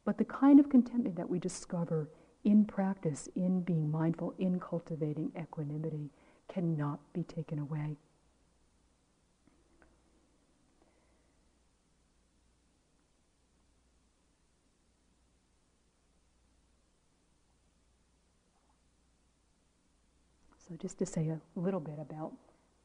But 0.04 0.18
the 0.18 0.24
kind 0.24 0.58
of 0.58 0.70
contentment 0.70 1.16
that 1.16 1.28
we 1.28 1.38
discover 1.38 2.08
in 2.44 2.64
practice, 2.64 3.28
in 3.36 3.60
being 3.60 3.90
mindful, 3.90 4.34
in 4.38 4.58
cultivating 4.58 5.30
equanimity, 5.38 6.10
cannot 6.48 6.98
be 7.12 7.22
taken 7.22 7.58
away. 7.58 7.96
Just 20.78 20.98
to 20.98 21.06
say 21.06 21.28
a 21.28 21.40
little 21.56 21.80
bit 21.80 21.98
about 21.98 22.32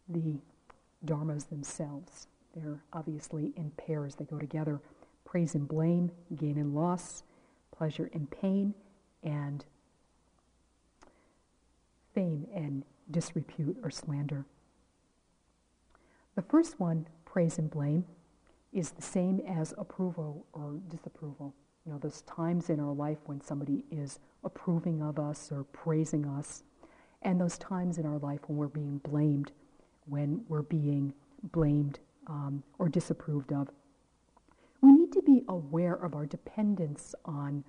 the 0.10 0.40
dharmas 1.06 1.50
themselves, 1.50 2.28
they're 2.56 2.84
obviously 2.92 3.54
in 3.56 3.72
pairs, 3.72 4.16
they 4.16 4.26
go 4.26 4.38
together 4.38 4.82
praise 5.26 5.56
and 5.56 5.68
blame, 5.68 6.12
gain 6.36 6.60
and 6.60 6.76
loss, 6.76 7.24
pleasure 7.76 8.10
and 8.14 8.30
pain, 8.30 8.74
and 9.24 9.66
fame 12.14 12.46
and 12.54 12.84
disrepute 13.10 13.78
or 13.84 13.90
slander. 13.90 14.46
The 16.36 16.44
first 16.44 16.80
one, 16.80 17.08
praise 17.26 17.58
and 17.58 17.70
blame, 17.70 18.06
is 18.72 18.92
the 18.92 19.02
same 19.02 19.40
as 19.40 19.74
approval 19.78 20.46
or 20.54 20.80
disapproval. 20.88 21.56
You 21.86 21.94
know, 21.94 21.98
those 21.98 22.22
times 22.22 22.70
in 22.70 22.80
our 22.80 22.94
life 22.94 23.18
when 23.26 23.42
somebody 23.42 23.86
is 23.92 24.20
approving 24.44 25.02
of 25.02 25.20
us 25.20 25.52
or 25.52 25.64
praising 25.64 26.26
us 26.26 26.64
and 27.24 27.40
those 27.40 27.58
times 27.58 27.98
in 27.98 28.06
our 28.06 28.20
life 28.20 28.42
when 28.48 28.58
we're 28.58 28.68
being 28.68 29.00
blamed, 29.00 29.52
when 30.06 30.44
we're 30.48 30.62
being 30.62 31.14
blamed 31.52 32.00
um, 32.28 32.64
or 32.80 32.90
disapproved 32.90 33.52
of. 33.52 33.70
We 34.82 34.92
need 34.92 35.12
to 35.14 35.22
be 35.22 35.44
aware 35.48 35.94
of 35.94 36.14
our 36.14 36.26
dependence 36.26 37.16
on 37.26 37.64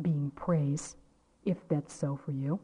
being 0.00 0.30
praised, 0.34 0.96
if 1.44 1.56
that's 1.68 1.92
so 1.92 2.16
for 2.16 2.32
you. 2.32 2.60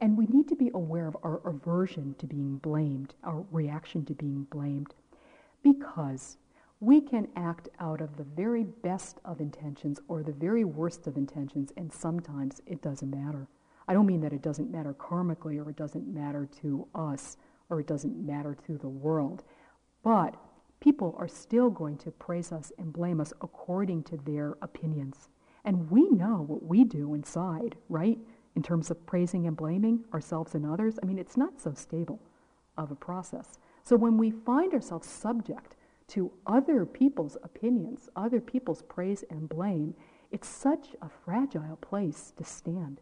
And 0.00 0.18
we 0.18 0.26
need 0.26 0.48
to 0.48 0.56
be 0.56 0.70
aware 0.74 1.06
of 1.06 1.16
our 1.22 1.40
aversion 1.46 2.14
to 2.18 2.26
being 2.26 2.58
blamed, 2.58 3.14
our 3.24 3.44
reaction 3.50 4.04
to 4.06 4.14
being 4.14 4.46
blamed, 4.50 4.94
because 5.62 6.36
we 6.80 7.00
can 7.00 7.28
act 7.36 7.68
out 7.80 8.02
of 8.02 8.16
the 8.16 8.24
very 8.24 8.64
best 8.64 9.20
of 9.24 9.40
intentions 9.40 9.98
or 10.08 10.22
the 10.22 10.32
very 10.32 10.64
worst 10.64 11.06
of 11.06 11.16
intentions, 11.16 11.72
and 11.76 11.90
sometimes 11.90 12.60
it 12.66 12.82
doesn't 12.82 13.10
matter. 13.10 13.46
I 13.88 13.92
don't 13.92 14.06
mean 14.06 14.20
that 14.22 14.32
it 14.32 14.42
doesn't 14.42 14.70
matter 14.70 14.94
karmically 14.94 15.64
or 15.64 15.70
it 15.70 15.76
doesn't 15.76 16.12
matter 16.12 16.48
to 16.62 16.88
us 16.94 17.36
or 17.70 17.80
it 17.80 17.86
doesn't 17.86 18.24
matter 18.24 18.56
to 18.66 18.78
the 18.78 18.88
world. 18.88 19.44
But 20.02 20.36
people 20.80 21.14
are 21.18 21.28
still 21.28 21.70
going 21.70 21.98
to 21.98 22.10
praise 22.10 22.52
us 22.52 22.72
and 22.78 22.92
blame 22.92 23.20
us 23.20 23.32
according 23.40 24.04
to 24.04 24.16
their 24.16 24.56
opinions. 24.62 25.28
And 25.64 25.90
we 25.90 26.08
know 26.10 26.44
what 26.46 26.64
we 26.64 26.84
do 26.84 27.14
inside, 27.14 27.76
right? 27.88 28.18
In 28.54 28.62
terms 28.62 28.90
of 28.90 29.04
praising 29.06 29.46
and 29.46 29.56
blaming 29.56 30.04
ourselves 30.12 30.54
and 30.54 30.64
others. 30.64 30.98
I 31.02 31.06
mean, 31.06 31.18
it's 31.18 31.36
not 31.36 31.60
so 31.60 31.74
stable 31.74 32.20
of 32.76 32.90
a 32.90 32.96
process. 32.96 33.58
So 33.82 33.96
when 33.96 34.16
we 34.16 34.30
find 34.30 34.72
ourselves 34.74 35.08
subject 35.08 35.76
to 36.08 36.32
other 36.46 36.86
people's 36.86 37.36
opinions, 37.42 38.08
other 38.14 38.40
people's 38.40 38.82
praise 38.82 39.24
and 39.30 39.48
blame, 39.48 39.94
it's 40.30 40.48
such 40.48 40.88
a 41.02 41.08
fragile 41.08 41.76
place 41.80 42.32
to 42.36 42.44
stand. 42.44 43.00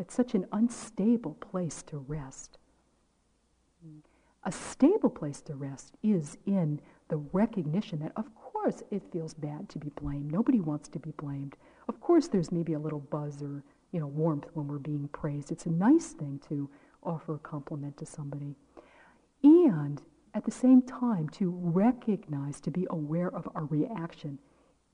It's 0.00 0.14
such 0.14 0.34
an 0.34 0.46
unstable 0.50 1.34
place 1.34 1.82
to 1.84 1.98
rest. 1.98 2.56
A 4.44 4.50
stable 4.50 5.10
place 5.10 5.42
to 5.42 5.54
rest 5.54 5.92
is 6.02 6.38
in 6.46 6.80
the 7.08 7.18
recognition 7.18 7.98
that, 7.98 8.12
of 8.16 8.34
course, 8.34 8.82
it 8.90 9.02
feels 9.12 9.34
bad 9.34 9.68
to 9.68 9.78
be 9.78 9.90
blamed. 10.00 10.32
Nobody 10.32 10.58
wants 10.58 10.88
to 10.88 10.98
be 10.98 11.10
blamed. 11.18 11.56
Of 11.86 12.00
course, 12.00 12.28
there's 12.28 12.50
maybe 12.50 12.72
a 12.72 12.78
little 12.78 13.00
buzz 13.00 13.42
or 13.42 13.62
you 13.92 14.00
know 14.00 14.06
warmth 14.06 14.46
when 14.54 14.68
we're 14.68 14.78
being 14.78 15.08
praised. 15.08 15.52
It's 15.52 15.66
a 15.66 15.70
nice 15.70 16.12
thing 16.12 16.40
to 16.48 16.70
offer 17.02 17.34
a 17.34 17.38
compliment 17.38 17.98
to 17.98 18.06
somebody, 18.06 18.54
and 19.42 20.00
at 20.32 20.46
the 20.46 20.50
same 20.50 20.80
time, 20.80 21.28
to 21.30 21.50
recognize, 21.50 22.58
to 22.62 22.70
be 22.70 22.86
aware 22.88 23.34
of 23.34 23.46
our 23.54 23.66
reaction, 23.66 24.38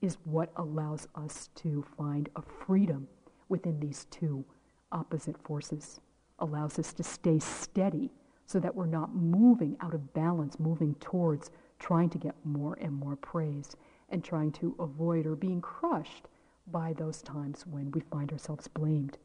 is 0.00 0.18
what 0.24 0.50
allows 0.56 1.06
us 1.14 1.50
to 1.56 1.84
find 1.96 2.28
a 2.34 2.42
freedom 2.42 3.06
within 3.48 3.78
these 3.78 4.06
two 4.06 4.44
opposite 4.92 5.36
forces. 5.42 6.00
Allows 6.38 6.78
us 6.78 6.92
to 6.94 7.02
stay 7.02 7.38
steady 7.38 8.10
so 8.46 8.60
that 8.60 8.74
we're 8.74 8.86
not 8.86 9.14
moving 9.14 9.76
out 9.80 9.94
of 9.94 10.12
balance, 10.14 10.58
moving 10.60 10.94
towards 10.96 11.50
trying 11.78 12.10
to 12.10 12.18
get 12.18 12.34
more 12.44 12.78
and 12.80 12.92
more 12.92 13.16
praise 13.16 13.76
and 14.10 14.22
trying 14.22 14.52
to 14.52 14.74
avoid 14.78 15.26
or 15.26 15.34
being 15.34 15.60
crushed 15.60 16.28
by 16.68 16.92
those 16.92 17.22
times 17.22 17.64
when 17.66 17.90
we 17.90 18.00
find 18.00 18.32
ourselves 18.32 18.68
blamed. 18.68 19.18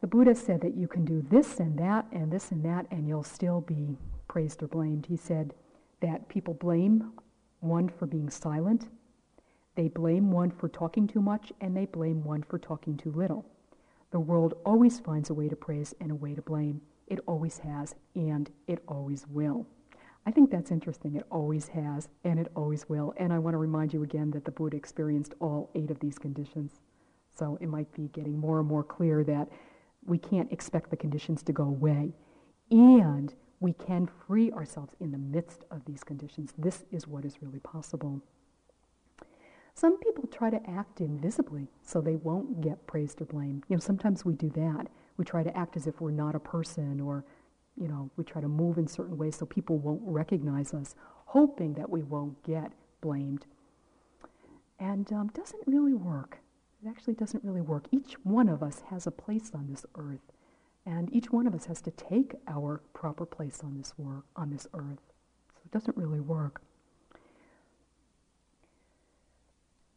The 0.00 0.06
Buddha 0.08 0.34
said 0.34 0.60
that 0.62 0.76
you 0.76 0.88
can 0.88 1.04
do 1.04 1.24
this 1.30 1.60
and 1.60 1.78
that 1.78 2.06
and 2.10 2.30
this 2.32 2.50
and 2.50 2.64
that 2.64 2.86
and 2.90 3.06
you'll 3.06 3.22
still 3.22 3.60
be 3.60 3.96
praised 4.26 4.62
or 4.62 4.66
blamed. 4.66 5.06
He 5.06 5.16
said 5.16 5.54
that 6.00 6.28
people 6.28 6.54
blame 6.54 7.12
one 7.60 7.88
for 7.88 8.06
being 8.06 8.28
silent, 8.28 8.88
they 9.74 9.88
blame 9.88 10.30
one 10.30 10.50
for 10.50 10.68
talking 10.68 11.06
too 11.06 11.20
much, 11.22 11.52
and 11.60 11.76
they 11.76 11.86
blame 11.86 12.24
one 12.24 12.42
for 12.42 12.58
talking 12.58 12.96
too 12.96 13.10
little. 13.10 13.46
The 14.10 14.20
world 14.20 14.54
always 14.64 15.00
finds 15.00 15.30
a 15.30 15.34
way 15.34 15.48
to 15.48 15.56
praise 15.56 15.94
and 16.00 16.10
a 16.10 16.14
way 16.14 16.34
to 16.34 16.42
blame. 16.42 16.82
It 17.06 17.20
always 17.26 17.58
has, 17.58 17.94
and 18.14 18.50
it 18.66 18.82
always 18.86 19.26
will. 19.26 19.66
I 20.24 20.30
think 20.30 20.50
that's 20.50 20.70
interesting. 20.70 21.16
It 21.16 21.26
always 21.30 21.68
has, 21.68 22.08
and 22.22 22.38
it 22.38 22.52
always 22.54 22.88
will. 22.88 23.14
And 23.16 23.32
I 23.32 23.38
want 23.38 23.54
to 23.54 23.58
remind 23.58 23.92
you 23.92 24.02
again 24.02 24.30
that 24.32 24.44
the 24.44 24.50
Buddha 24.50 24.76
experienced 24.76 25.34
all 25.40 25.70
eight 25.74 25.90
of 25.90 26.00
these 26.00 26.18
conditions. 26.18 26.80
So 27.34 27.58
it 27.60 27.68
might 27.68 27.92
be 27.92 28.08
getting 28.08 28.38
more 28.38 28.60
and 28.60 28.68
more 28.68 28.84
clear 28.84 29.24
that 29.24 29.48
we 30.04 30.18
can't 30.18 30.52
expect 30.52 30.90
the 30.90 30.96
conditions 30.96 31.42
to 31.44 31.52
go 31.52 31.64
away. 31.64 32.12
And 32.70 33.34
we 33.60 33.72
can 33.72 34.08
free 34.26 34.52
ourselves 34.52 34.94
in 35.00 35.12
the 35.12 35.18
midst 35.18 35.64
of 35.70 35.84
these 35.86 36.04
conditions. 36.04 36.52
This 36.58 36.84
is 36.90 37.06
what 37.06 37.24
is 37.24 37.42
really 37.42 37.60
possible. 37.60 38.20
Some 39.74 39.98
people 39.98 40.26
try 40.26 40.50
to 40.50 40.70
act 40.70 41.00
invisibly 41.00 41.68
so 41.82 42.00
they 42.00 42.16
won't 42.16 42.60
get 42.60 42.86
praised 42.86 43.20
or 43.20 43.24
blamed. 43.24 43.64
You 43.68 43.76
know, 43.76 43.80
sometimes 43.80 44.24
we 44.24 44.34
do 44.34 44.50
that. 44.50 44.88
We 45.16 45.24
try 45.24 45.42
to 45.42 45.56
act 45.56 45.76
as 45.76 45.86
if 45.86 46.00
we're 46.00 46.10
not 46.10 46.34
a 46.34 46.40
person 46.40 47.00
or, 47.00 47.24
you 47.76 47.88
know, 47.88 48.10
we 48.16 48.24
try 48.24 48.40
to 48.40 48.48
move 48.48 48.78
in 48.78 48.86
certain 48.86 49.16
ways 49.16 49.36
so 49.36 49.46
people 49.46 49.78
won't 49.78 50.02
recognize 50.04 50.74
us, 50.74 50.94
hoping 51.26 51.74
that 51.74 51.88
we 51.88 52.02
won't 52.02 52.42
get 52.42 52.72
blamed. 53.00 53.46
And 54.78 55.10
um, 55.12 55.28
doesn't 55.28 55.62
really 55.66 55.94
work. 55.94 56.38
It 56.84 56.88
actually 56.88 57.14
doesn't 57.14 57.44
really 57.44 57.60
work. 57.60 57.86
Each 57.92 58.14
one 58.24 58.48
of 58.48 58.62
us 58.62 58.82
has 58.90 59.06
a 59.06 59.12
place 59.12 59.52
on 59.54 59.68
this 59.68 59.86
earth, 59.94 60.32
and 60.84 61.14
each 61.14 61.30
one 61.30 61.46
of 61.46 61.54
us 61.54 61.66
has 61.66 61.80
to 61.82 61.92
take 61.92 62.34
our 62.48 62.82
proper 62.92 63.24
place 63.24 63.60
on 63.62 63.78
this 63.78 63.94
work 63.96 64.24
on 64.34 64.50
this 64.50 64.66
earth. 64.74 64.98
So 65.54 65.60
it 65.64 65.70
doesn't 65.70 65.96
really 65.96 66.20
work. 66.20 66.60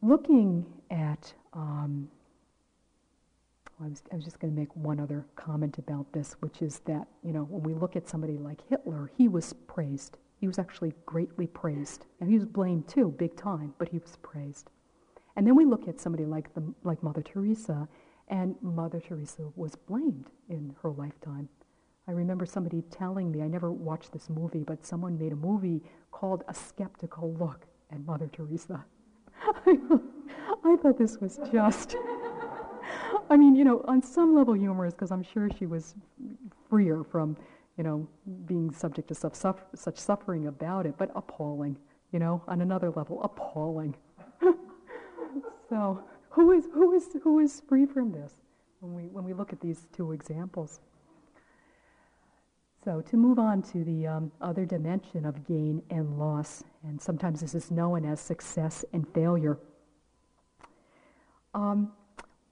Looking 0.08 0.64
at, 0.90 1.32
um, 1.52 2.08
I, 3.82 3.88
was, 3.88 4.02
I 4.12 4.16
was 4.16 4.24
just 4.24 4.38
going 4.40 4.52
to 4.52 4.58
make 4.58 4.74
one 4.76 5.00
other 5.00 5.26
comment 5.36 5.78
about 5.78 6.12
this, 6.12 6.36
which 6.40 6.62
is 6.62 6.80
that, 6.86 7.06
you 7.22 7.32
know, 7.32 7.44
when 7.44 7.62
we 7.62 7.74
look 7.74 7.96
at 7.96 8.08
somebody 8.08 8.38
like 8.38 8.60
Hitler, 8.68 9.10
he 9.16 9.28
was 9.28 9.52
praised. 9.52 10.18
He 10.40 10.46
was 10.46 10.58
actually 10.58 10.92
greatly 11.06 11.46
praised. 11.46 12.06
And 12.20 12.28
he 12.28 12.36
was 12.36 12.44
blamed 12.44 12.88
too, 12.88 13.14
big 13.18 13.36
time, 13.36 13.74
but 13.78 13.88
he 13.88 13.98
was 13.98 14.16
praised. 14.22 14.70
And 15.36 15.46
then 15.46 15.56
we 15.56 15.64
look 15.64 15.88
at 15.88 16.00
somebody 16.00 16.24
like, 16.24 16.54
the, 16.54 16.62
like 16.84 17.02
Mother 17.02 17.22
Teresa, 17.22 17.88
and 18.28 18.56
Mother 18.60 19.00
Teresa 19.00 19.50
was 19.54 19.76
blamed 19.76 20.30
in 20.48 20.74
her 20.82 20.90
lifetime. 20.90 21.48
I 22.08 22.12
remember 22.12 22.46
somebody 22.46 22.82
telling 22.90 23.30
me, 23.30 23.42
I 23.42 23.48
never 23.48 23.72
watched 23.72 24.12
this 24.12 24.30
movie, 24.30 24.62
but 24.62 24.86
someone 24.86 25.18
made 25.18 25.32
a 25.32 25.36
movie 25.36 25.82
called 26.10 26.44
A 26.48 26.54
Skeptical 26.54 27.34
Look 27.34 27.66
at 27.90 28.04
Mother 28.04 28.28
Teresa. 28.32 28.84
I 30.64 30.76
thought 30.76 30.98
this 30.98 31.18
was 31.18 31.38
just. 31.52 31.96
I 33.30 33.36
mean, 33.36 33.56
you 33.56 33.64
know, 33.64 33.84
on 33.88 34.02
some 34.02 34.34
level 34.34 34.54
humorous 34.54 34.94
because 34.94 35.10
I'm 35.10 35.22
sure 35.22 35.48
she 35.58 35.66
was 35.66 35.94
freer 36.68 37.02
from, 37.04 37.36
you 37.76 37.84
know, 37.84 38.06
being 38.46 38.72
subject 38.72 39.08
to 39.08 39.14
such, 39.14 39.34
such 39.74 39.98
suffering 39.98 40.46
about 40.46 40.86
it, 40.86 40.94
but 40.96 41.10
appalling, 41.14 41.76
you 42.12 42.18
know, 42.18 42.42
on 42.46 42.60
another 42.60 42.90
level, 42.90 43.22
appalling. 43.22 43.96
so, 45.68 46.02
who 46.30 46.52
is, 46.52 46.66
who, 46.72 46.92
is, 46.94 47.08
who 47.22 47.40
is 47.40 47.62
free 47.68 47.86
from 47.86 48.12
this 48.12 48.34
when 48.80 48.94
we, 48.94 49.02
when 49.08 49.24
we 49.24 49.32
look 49.32 49.52
at 49.52 49.60
these 49.60 49.88
two 49.92 50.12
examples? 50.12 50.80
So, 52.86 53.00
to 53.00 53.16
move 53.16 53.40
on 53.40 53.62
to 53.62 53.82
the 53.82 54.06
um, 54.06 54.30
other 54.40 54.64
dimension 54.64 55.26
of 55.26 55.44
gain 55.44 55.82
and 55.90 56.20
loss, 56.20 56.62
and 56.84 57.02
sometimes 57.02 57.40
this 57.40 57.52
is 57.52 57.72
known 57.72 58.04
as 58.04 58.20
success 58.20 58.84
and 58.92 59.04
failure. 59.12 59.58
Um, 61.52 61.90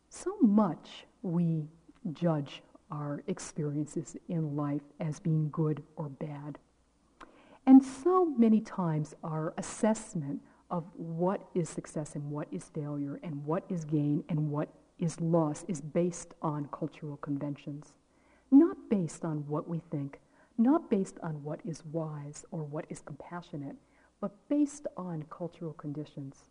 so 0.08 0.36
much 0.40 1.06
we 1.22 1.68
judge 2.14 2.64
our 2.90 3.22
experiences 3.28 4.16
in 4.28 4.56
life 4.56 4.82
as 4.98 5.20
being 5.20 5.50
good 5.52 5.84
or 5.94 6.08
bad. 6.08 6.58
And 7.64 7.80
so 7.80 8.24
many 8.24 8.60
times 8.60 9.14
our 9.22 9.54
assessment 9.56 10.40
of 10.68 10.82
what 10.96 11.46
is 11.54 11.68
success 11.68 12.16
and 12.16 12.28
what 12.28 12.48
is 12.50 12.64
failure 12.74 13.20
and 13.22 13.44
what 13.44 13.62
is 13.68 13.84
gain 13.84 14.24
and 14.28 14.50
what 14.50 14.68
is 14.98 15.20
loss 15.20 15.64
is 15.68 15.80
based 15.80 16.34
on 16.42 16.68
cultural 16.72 17.18
conventions, 17.18 17.92
not 18.50 18.76
based 18.90 19.24
on 19.24 19.46
what 19.46 19.68
we 19.68 19.78
think 19.92 20.18
not 20.58 20.90
based 20.90 21.18
on 21.22 21.42
what 21.42 21.60
is 21.64 21.84
wise 21.86 22.44
or 22.50 22.62
what 22.62 22.84
is 22.88 23.00
compassionate, 23.00 23.76
but 24.20 24.32
based 24.48 24.86
on 24.96 25.24
cultural 25.30 25.72
conditions, 25.74 26.44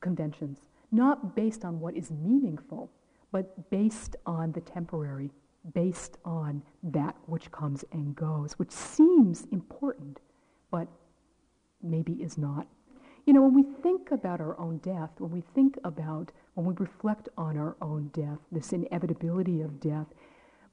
conventions, 0.00 0.60
not 0.90 1.34
based 1.34 1.64
on 1.64 1.80
what 1.80 1.96
is 1.96 2.10
meaningful, 2.10 2.90
but 3.32 3.70
based 3.70 4.16
on 4.26 4.52
the 4.52 4.60
temporary, 4.60 5.30
based 5.72 6.18
on 6.24 6.62
that 6.82 7.16
which 7.26 7.50
comes 7.50 7.84
and 7.92 8.14
goes, 8.14 8.52
which 8.54 8.70
seems 8.70 9.46
important, 9.52 10.20
but 10.70 10.86
maybe 11.82 12.12
is 12.14 12.36
not. 12.36 12.66
You 13.26 13.32
know, 13.32 13.42
when 13.42 13.54
we 13.54 13.62
think 13.82 14.10
about 14.10 14.40
our 14.40 14.58
own 14.60 14.78
death, 14.78 15.10
when 15.18 15.30
we 15.30 15.42
think 15.54 15.78
about, 15.84 16.30
when 16.54 16.66
we 16.66 16.74
reflect 16.76 17.28
on 17.38 17.56
our 17.56 17.76
own 17.80 18.10
death, 18.12 18.38
this 18.52 18.72
inevitability 18.72 19.62
of 19.62 19.80
death, 19.80 20.06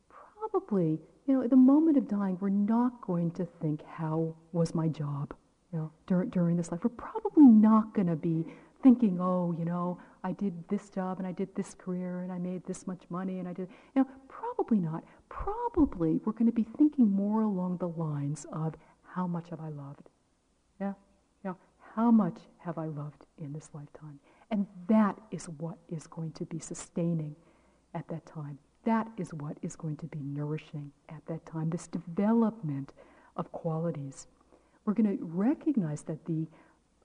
probably 0.10 1.00
you 1.26 1.36
know, 1.36 1.44
at 1.44 1.50
the 1.50 1.56
moment 1.56 1.98
of 1.98 2.08
dying, 2.08 2.38
we're 2.40 2.50
not 2.50 3.02
going 3.02 3.32
to 3.32 3.46
think, 3.62 3.82
how 3.86 4.36
was 4.52 4.74
my 4.74 4.88
job, 4.88 5.34
you 5.72 5.80
know, 5.80 5.92
dur- 6.08 6.26
during 6.26 6.58
this 6.58 6.72
life. 6.72 6.82
We're 6.84 6.90
probably 6.90 7.46
not 7.46 7.94
going 7.94 8.08
to 8.08 8.16
be 8.16 8.46
thinking, 8.82 9.20
oh, 9.22 9.56
you 9.58 9.66
know, 9.66 10.00
I 10.24 10.32
did 10.34 10.68
this 10.68 10.90
job 10.90 11.20
and 11.20 11.28
I 11.28 11.32
did 11.32 11.54
this 11.56 11.74
career 11.74 12.22
and 12.22 12.32
I 12.32 12.38
made 12.38 12.66
this 12.66 12.88
much 12.88 13.04
money 13.10 13.40
and 13.40 13.48
I 13.48 13.54
did, 13.54 13.70
you 13.96 14.02
know, 14.02 14.08
probably 14.28 14.80
not. 14.80 15.04
Probably 15.30 16.20
we're 16.26 16.34
going 16.34 16.48
to 16.48 16.52
be 16.52 16.66
thinking 16.78 17.10
more 17.10 17.42
along 17.42 17.78
the 17.78 17.90
lines 17.90 18.46
of 18.52 18.76
how 19.04 19.28
much 19.28 19.50
have 19.50 19.60
I 19.60 19.70
loved? 19.70 20.10
Yeah, 20.80 20.94
you 21.44 21.52
know, 21.52 21.58
how 21.96 22.12
much 22.12 22.40
have 22.60 22.78
I 22.78 22.86
loved 22.86 23.26
in 23.38 23.54
this 23.54 23.70
lifetime? 23.74 24.20
And 24.50 24.68
that 24.88 25.18
is 25.32 25.46
what 25.46 25.78
is 25.90 26.08
going 26.08 26.32
to 26.34 26.46
be 26.46 26.60
sustaining 26.60 27.36
at 27.94 28.08
that 28.10 28.26
time. 28.26 28.60
That 28.84 29.08
is 29.18 29.34
what 29.34 29.58
is 29.62 29.76
going 29.76 29.98
to 29.98 30.08
be 30.08 30.20
nourishing 30.20 30.92
at 31.10 31.26
that 31.28 31.46
time, 31.46 31.70
this 31.70 31.88
development 31.88 32.94
of 33.36 33.52
qualities. 33.52 34.28
We're 34.86 34.94
going 34.94 35.18
to 35.18 35.24
recognize 35.24 36.02
that 36.04 36.26
the 36.26 36.48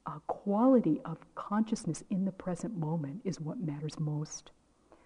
uh, 0.07 0.19
quality 0.27 1.01
of 1.05 1.19
consciousness 1.35 2.03
in 2.11 2.25
the 2.25 2.33
present 2.33 2.77
moment 2.79 3.21
is 3.25 3.41
what 3.41 3.59
matters 3.61 3.99
most. 3.99 4.51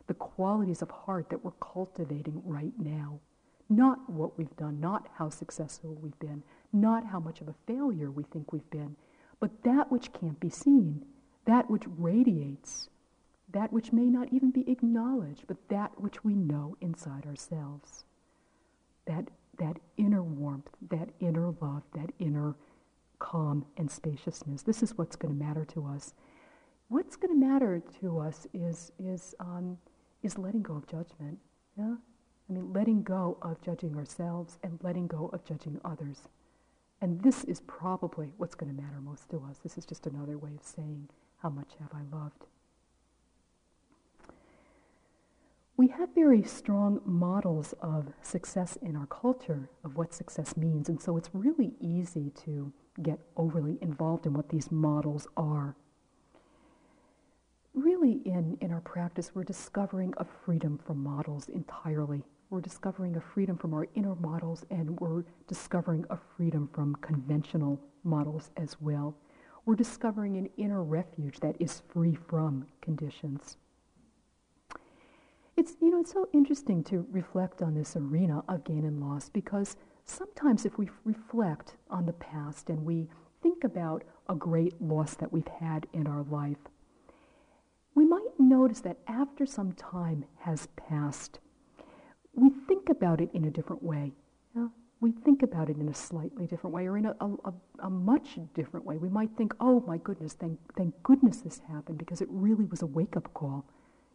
The 0.07 0.15
qualities 0.15 0.83
of 0.83 0.91
heart 0.91 1.29
that 1.31 1.45
we're 1.45 1.53
cultivating 1.61 2.43
right 2.45 2.73
now, 2.79 3.21
Not 3.69 4.11
what 4.11 4.37
we've 4.37 4.57
done, 4.57 4.81
not 4.81 5.07
how 5.15 5.31
successful 5.31 5.95
we've 6.03 6.19
been, 6.19 6.43
not 6.73 7.07
how 7.07 7.21
much 7.21 7.41
of 7.41 7.49
a 7.49 7.55
failure 7.67 8.11
we 8.11 8.25
think 8.25 8.53
we've 8.53 8.69
been, 8.71 8.97
but 9.39 9.63
that 9.63 9.91
which 9.93 10.13
can't 10.13 10.41
be 10.41 10.51
seen, 10.51 11.05
that 11.45 11.71
which 11.71 11.85
radiates, 11.97 12.89
that 13.53 13.73
which 13.73 13.93
may 13.93 14.05
not 14.05 14.33
even 14.33 14.51
be 14.51 14.71
acknowledged, 14.71 15.45
but 15.47 15.69
that 15.69 16.01
which 16.01 16.25
we 16.25 16.35
know 16.35 16.77
inside 16.81 17.27
ourselves. 17.27 18.05
That, 19.07 19.29
that 19.59 19.79
inner 19.97 20.23
warmth, 20.23 20.71
that 20.91 21.11
inner 21.21 21.53
love, 21.61 21.83
that 21.95 22.13
inner 22.19 22.55
calm 23.19 23.67
and 23.77 23.91
spaciousness. 23.91 24.63
This 24.63 24.83
is 24.83 24.97
what's 24.97 25.17
going 25.17 25.37
to 25.37 25.45
matter 25.45 25.65
to 25.67 25.87
us. 25.87 26.15
What's 26.89 27.17
going 27.17 27.39
to 27.39 27.47
matter 27.47 27.83
to 28.01 28.19
us 28.19 28.47
is, 28.53 28.93
is, 28.99 29.35
um, 29.41 29.79
is 30.23 30.39
letting 30.39 30.63
go 30.63 30.77
of 30.77 30.87
judgment. 30.87 31.39
Yeah? 31.77 31.95
I 32.49 32.53
mean, 32.53 32.73
letting 32.73 33.03
go 33.03 33.39
of 33.43 33.61
judging 33.63 33.97
ourselves 33.97 34.59
and 34.63 34.79
letting 34.83 35.07
go 35.07 35.31
of 35.33 35.45
judging 35.45 35.81
others. 35.85 36.29
And 37.01 37.23
this 37.23 37.45
is 37.45 37.61
probably 37.61 38.33
what's 38.37 38.55
going 38.55 38.75
to 38.75 38.83
matter 38.83 39.01
most 39.01 39.31
to 39.31 39.43
us. 39.49 39.59
This 39.63 39.79
is 39.79 39.87
just 39.87 40.07
another 40.07 40.37
way 40.37 40.51
of 40.55 40.63
saying, 40.63 41.09
how 41.43 41.49
much 41.49 41.71
have 41.81 41.91
I 41.95 42.03
loved? 42.15 42.45
We 45.81 45.89
have 45.89 46.15
very 46.15 46.43
strong 46.43 47.01
models 47.07 47.75
of 47.81 48.13
success 48.21 48.77
in 48.83 48.97
our 48.97 49.07
culture, 49.07 49.71
of 49.83 49.97
what 49.97 50.13
success 50.13 50.55
means, 50.55 50.91
and 50.91 51.01
so 51.01 51.17
it's 51.17 51.31
really 51.33 51.73
easy 51.81 52.33
to 52.45 52.71
get 53.03 53.19
overly 53.35 53.79
involved 53.81 54.27
in 54.27 54.35
what 54.35 54.51
these 54.51 54.71
models 54.71 55.27
are. 55.39 55.75
Really, 57.73 58.21
in, 58.27 58.59
in 58.61 58.73
our 58.73 58.83
practice, 58.83 59.31
we're 59.33 59.43
discovering 59.43 60.13
a 60.19 60.27
freedom 60.45 60.79
from 60.85 61.03
models 61.03 61.49
entirely. 61.49 62.25
We're 62.51 62.61
discovering 62.61 63.17
a 63.17 63.23
freedom 63.23 63.57
from 63.57 63.73
our 63.73 63.87
inner 63.95 64.17
models, 64.17 64.67
and 64.69 65.01
we're 65.01 65.25
discovering 65.49 66.05
a 66.11 66.19
freedom 66.37 66.69
from 66.75 66.95
conventional 66.97 67.81
models 68.05 68.51
as 68.59 68.77
well. 68.83 69.17
We're 69.65 69.77
discovering 69.77 70.37
an 70.37 70.51
inner 70.59 70.83
refuge 70.83 71.41
that 71.41 71.57
is 71.59 71.81
free 71.89 72.19
from 72.29 72.67
conditions. 72.83 73.57
It's, 75.61 75.77
you 75.83 75.91
know, 75.91 76.01
it's 76.01 76.13
so 76.13 76.27
interesting 76.33 76.83
to 76.85 77.07
reflect 77.11 77.61
on 77.61 77.75
this 77.75 77.95
arena 77.95 78.43
of 78.49 78.65
gain 78.65 78.87
and 78.87 78.99
loss 78.99 79.29
because 79.29 79.77
sometimes 80.07 80.65
if 80.65 80.79
we 80.79 80.89
reflect 81.05 81.77
on 81.91 82.07
the 82.07 82.15
past 82.15 82.71
and 82.71 82.83
we 82.83 83.11
think 83.43 83.63
about 83.65 84.03
a 84.31 84.35
great 84.35 84.81
loss 84.81 85.17
that 85.17 85.31
we've 85.31 85.47
had 85.61 85.87
in 85.93 86.07
our 86.07 86.23
life, 86.31 86.57
we 87.95 88.07
might 88.07 88.31
notice 88.39 88.81
that 88.81 89.01
after 89.07 89.45
some 89.45 89.73
time 89.73 90.25
has 90.39 90.67
passed, 90.77 91.41
we 92.33 92.49
think 92.67 92.89
about 92.89 93.21
it 93.21 93.29
in 93.35 93.45
a 93.45 93.51
different 93.51 93.83
way. 93.83 94.15
You 94.55 94.63
know? 94.63 94.73
We 95.01 95.13
think 95.13 95.43
about 95.43 95.69
it 95.69 95.77
in 95.77 95.91
a 95.91 95.95
slightly 95.95 96.47
different 96.47 96.75
way 96.75 96.87
or 96.87 96.97
in 96.97 97.05
a, 97.05 97.15
a, 97.21 97.53
a, 97.81 97.91
much 97.91 98.39
different 98.55 98.87
way. 98.87 98.97
We 98.97 99.11
might 99.11 99.37
think, 99.37 99.53
oh 99.61 99.85
my 99.87 99.99
goodness, 99.99 100.33
thank, 100.33 100.59
thank 100.75 100.95
goodness 101.03 101.43
this 101.43 101.61
happened 101.71 101.99
because 101.99 102.23
it 102.23 102.29
really 102.31 102.65
was 102.65 102.81
a 102.81 102.87
wake-up 102.87 103.35
call. 103.35 103.67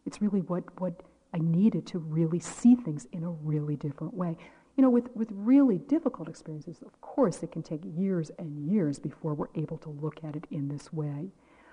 It's 0.06 0.20
really 0.20 0.40
what, 0.40 0.64
what 0.80 1.04
I 1.34 1.38
needed 1.38 1.86
to 1.88 1.98
really 1.98 2.40
see 2.40 2.74
things 2.74 3.06
in 3.12 3.24
a 3.24 3.30
really 3.30 3.76
different 3.76 4.14
way. 4.14 4.36
You 4.76 4.82
know, 4.82 4.90
with, 4.90 5.14
with 5.14 5.28
really 5.32 5.78
difficult 5.78 6.28
experiences, 6.28 6.82
of 6.82 7.00
course, 7.00 7.42
it 7.42 7.52
can 7.52 7.62
take 7.62 7.80
years 7.84 8.30
and 8.38 8.70
years 8.70 8.98
before 8.98 9.34
we're 9.34 9.48
able 9.54 9.78
to 9.78 9.88
look 9.88 10.22
at 10.22 10.36
it 10.36 10.46
in 10.50 10.68
this 10.68 10.92
way. 10.92 11.30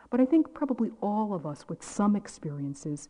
But 0.10 0.22
I 0.22 0.26
think 0.26 0.54
probably 0.54 0.92
all 1.02 1.34
of 1.34 1.46
us 1.46 1.68
with 1.68 1.84
some 1.84 2.16
experiences 2.16 3.10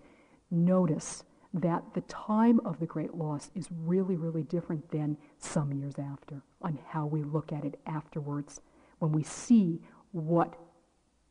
notice 0.49 1.23
that 1.53 1.83
the 1.93 2.01
time 2.01 2.59
of 2.65 2.79
the 2.79 2.85
great 2.85 3.13
loss 3.13 3.51
is 3.53 3.67
really, 3.71 4.15
really 4.15 4.43
different 4.43 4.89
than 4.89 5.17
some 5.37 5.71
years 5.71 5.95
after, 5.99 6.41
on 6.61 6.79
how 6.87 7.05
we 7.05 7.21
look 7.21 7.51
at 7.51 7.63
it 7.63 7.79
afterwards, 7.85 8.61
when 8.99 9.11
we 9.11 9.21
see 9.21 9.79
what 10.11 10.55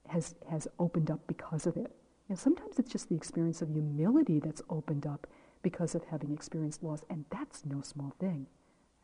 has, 0.08 0.34
has 0.48 0.68
opened 0.78 1.10
up 1.10 1.20
because 1.26 1.66
of 1.66 1.76
it. 1.76 1.90
And 2.28 2.38
sometimes 2.38 2.78
it's 2.78 2.90
just 2.90 3.08
the 3.08 3.14
experience 3.14 3.62
of 3.62 3.70
humility 3.70 4.38
that's 4.38 4.62
opened 4.70 5.06
up 5.06 5.26
because 5.62 5.94
of 5.94 6.04
having 6.04 6.32
experienced 6.32 6.82
loss, 6.82 7.04
and 7.10 7.24
that's 7.30 7.64
no 7.64 7.82
small 7.82 8.14
thing. 8.18 8.46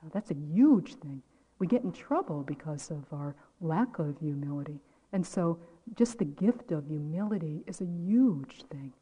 Now, 0.03 0.11
that's 0.13 0.31
a 0.31 0.35
huge 0.35 0.95
thing. 0.95 1.23
We 1.59 1.67
get 1.67 1.83
in 1.83 1.93
trouble 1.93 2.43
because 2.43 2.91
of 2.91 3.05
our 3.13 3.35
lack 3.61 3.99
of 3.99 4.19
humility. 4.21 4.81
And 5.13 5.27
so 5.27 5.59
just 5.97 6.19
the 6.19 6.25
gift 6.25 6.71
of 6.71 6.87
humility 6.87 7.65
is 7.67 7.81
a 7.81 7.87
huge 7.87 8.65
thing. 8.71 8.93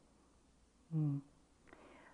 Mm. 0.95 1.21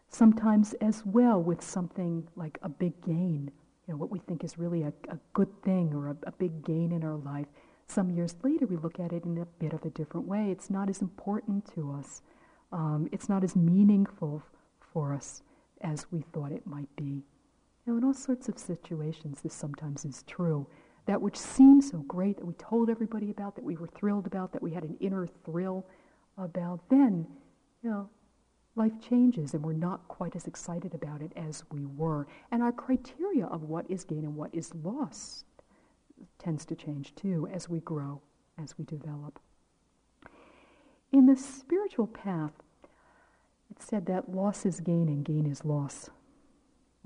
Sometimes 0.10 0.74
as 0.76 1.04
well 1.06 1.42
with 1.42 1.62
something 1.62 2.28
like 2.36 2.60
a 2.62 2.70
big 2.70 3.00
gain, 3.02 3.52
you 3.88 3.94
know, 3.94 3.98
what 3.98 4.12
we 4.12 4.20
think 4.20 4.44
is 4.44 4.58
really 4.58 4.84
a, 4.84 4.94
a 5.10 5.18
good 5.34 5.50
thing 5.64 5.94
or 5.94 6.10
a, 6.10 6.18
a 6.24 6.32
big 6.32 6.64
gain 6.66 6.92
in 6.92 7.04
our 7.04 7.18
life, 7.18 7.48
some 7.88 8.10
years 8.10 8.36
later, 8.44 8.66
we 8.66 8.78
look 8.78 9.00
at 9.00 9.14
it 9.14 9.26
in 9.26 9.38
a 9.38 9.46
bit 9.46 9.74
of 9.74 9.84
a 9.86 9.90
different 9.90 10.28
way. 10.28 10.50
It's 10.52 10.70
not 10.70 10.90
as 10.90 11.02
important 11.02 11.72
to 11.76 11.92
us. 11.92 12.22
Um, 12.72 13.08
it's 13.12 13.30
not 13.30 13.44
as 13.44 13.56
meaningful 13.56 14.42
for 14.80 15.14
us 15.14 15.44
as 15.82 16.06
we 16.12 16.22
thought 16.34 16.52
it 16.52 16.66
might 16.66 16.94
be. 16.96 17.24
You 17.86 17.94
know, 17.94 17.98
in 17.98 18.04
all 18.04 18.14
sorts 18.14 18.48
of 18.50 18.58
situations, 18.58 19.42
this 19.42 19.54
sometimes 19.54 20.06
is 20.06 20.24
true. 20.24 20.66
That 21.06 21.22
which 21.22 21.38
seemed 21.38 21.84
so 21.84 22.00
great 22.00 22.38
that 22.38 22.46
we 22.46 22.54
told 22.54 22.90
everybody 22.90 23.30
about, 23.30 23.56
that 23.56 23.64
we 23.64 23.76
were 23.76 23.88
thrilled 23.88 24.26
about, 24.26 24.54
that 24.54 24.64
we 24.64 24.72
had 24.72 24.84
an 24.84 24.96
inner 25.02 25.28
thrill 25.46 25.86
about, 26.38 26.80
then, 26.90 27.28
you 27.84 27.90
know, 27.90 28.10
life 28.76 28.94
changes 29.08 29.54
and 29.54 29.64
we're 29.64 29.74
not 29.74 30.08
quite 30.08 30.36
as 30.36 30.48
excited 30.48 30.94
about 30.94 31.22
it 31.22 31.32
as 31.36 31.64
we 31.72 31.86
were. 31.86 32.28
And 32.52 32.64
our 32.64 32.72
criteria 32.72 33.46
of 33.48 33.64
what 33.64 33.86
is 33.90 34.04
gain 34.04 34.24
and 34.24 34.36
what 34.36 34.50
is 34.54 34.74
loss 34.76 35.44
tends 36.40 36.66
to 36.66 36.76
change 36.76 37.16
too 37.16 37.48
as 37.52 37.70
we 37.70 37.80
grow, 37.80 38.22
as 38.62 38.78
we 38.78 38.86
develop. 38.86 39.40
In 41.12 41.26
the 41.26 41.36
spiritual 41.36 42.08
path, 42.08 42.54
it's 43.70 43.86
said 43.86 44.06
that 44.08 44.34
loss 44.34 44.66
is 44.66 44.80
gain 44.80 45.08
and 45.08 45.24
gain 45.24 45.46
is 45.46 45.64
loss. 45.66 46.10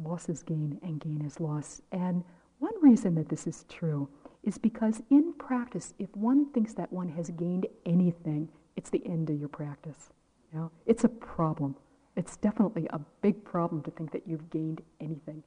Loss 0.02 0.30
is 0.30 0.44
gain 0.44 0.80
and 0.82 1.00
gain 1.00 1.24
is 1.26 1.40
loss. 1.40 1.82
And 1.92 2.24
one 2.60 2.74
reason 2.82 3.16
that 3.16 3.30
this 3.30 3.48
is 3.48 3.66
true 3.70 4.10
is 4.44 4.58
because 4.58 5.02
in 5.10 5.34
practice, 5.34 5.94
if 6.00 6.16
one 6.16 6.52
thinks 6.52 6.74
that 6.74 6.92
one 6.92 7.10
has 7.10 7.30
gained 7.32 7.68
anything, 7.86 8.50
it's 8.76 8.90
the 8.90 9.06
end 9.06 9.30
of 9.30 9.40
your 9.40 9.50
practice. 9.50 10.12
You 10.52 10.60
know? 10.60 10.72
It's 10.86 11.04
a 11.04 11.10
problem. 11.10 11.76
It's 12.16 12.38
definitely 12.38 12.88
a 12.92 13.00
big 13.22 13.44
problem 13.44 13.82
to 13.84 13.92
think 13.92 14.12
that 14.12 14.28
you've 14.28 14.50
gained 14.50 14.82
anything. 15.02 15.44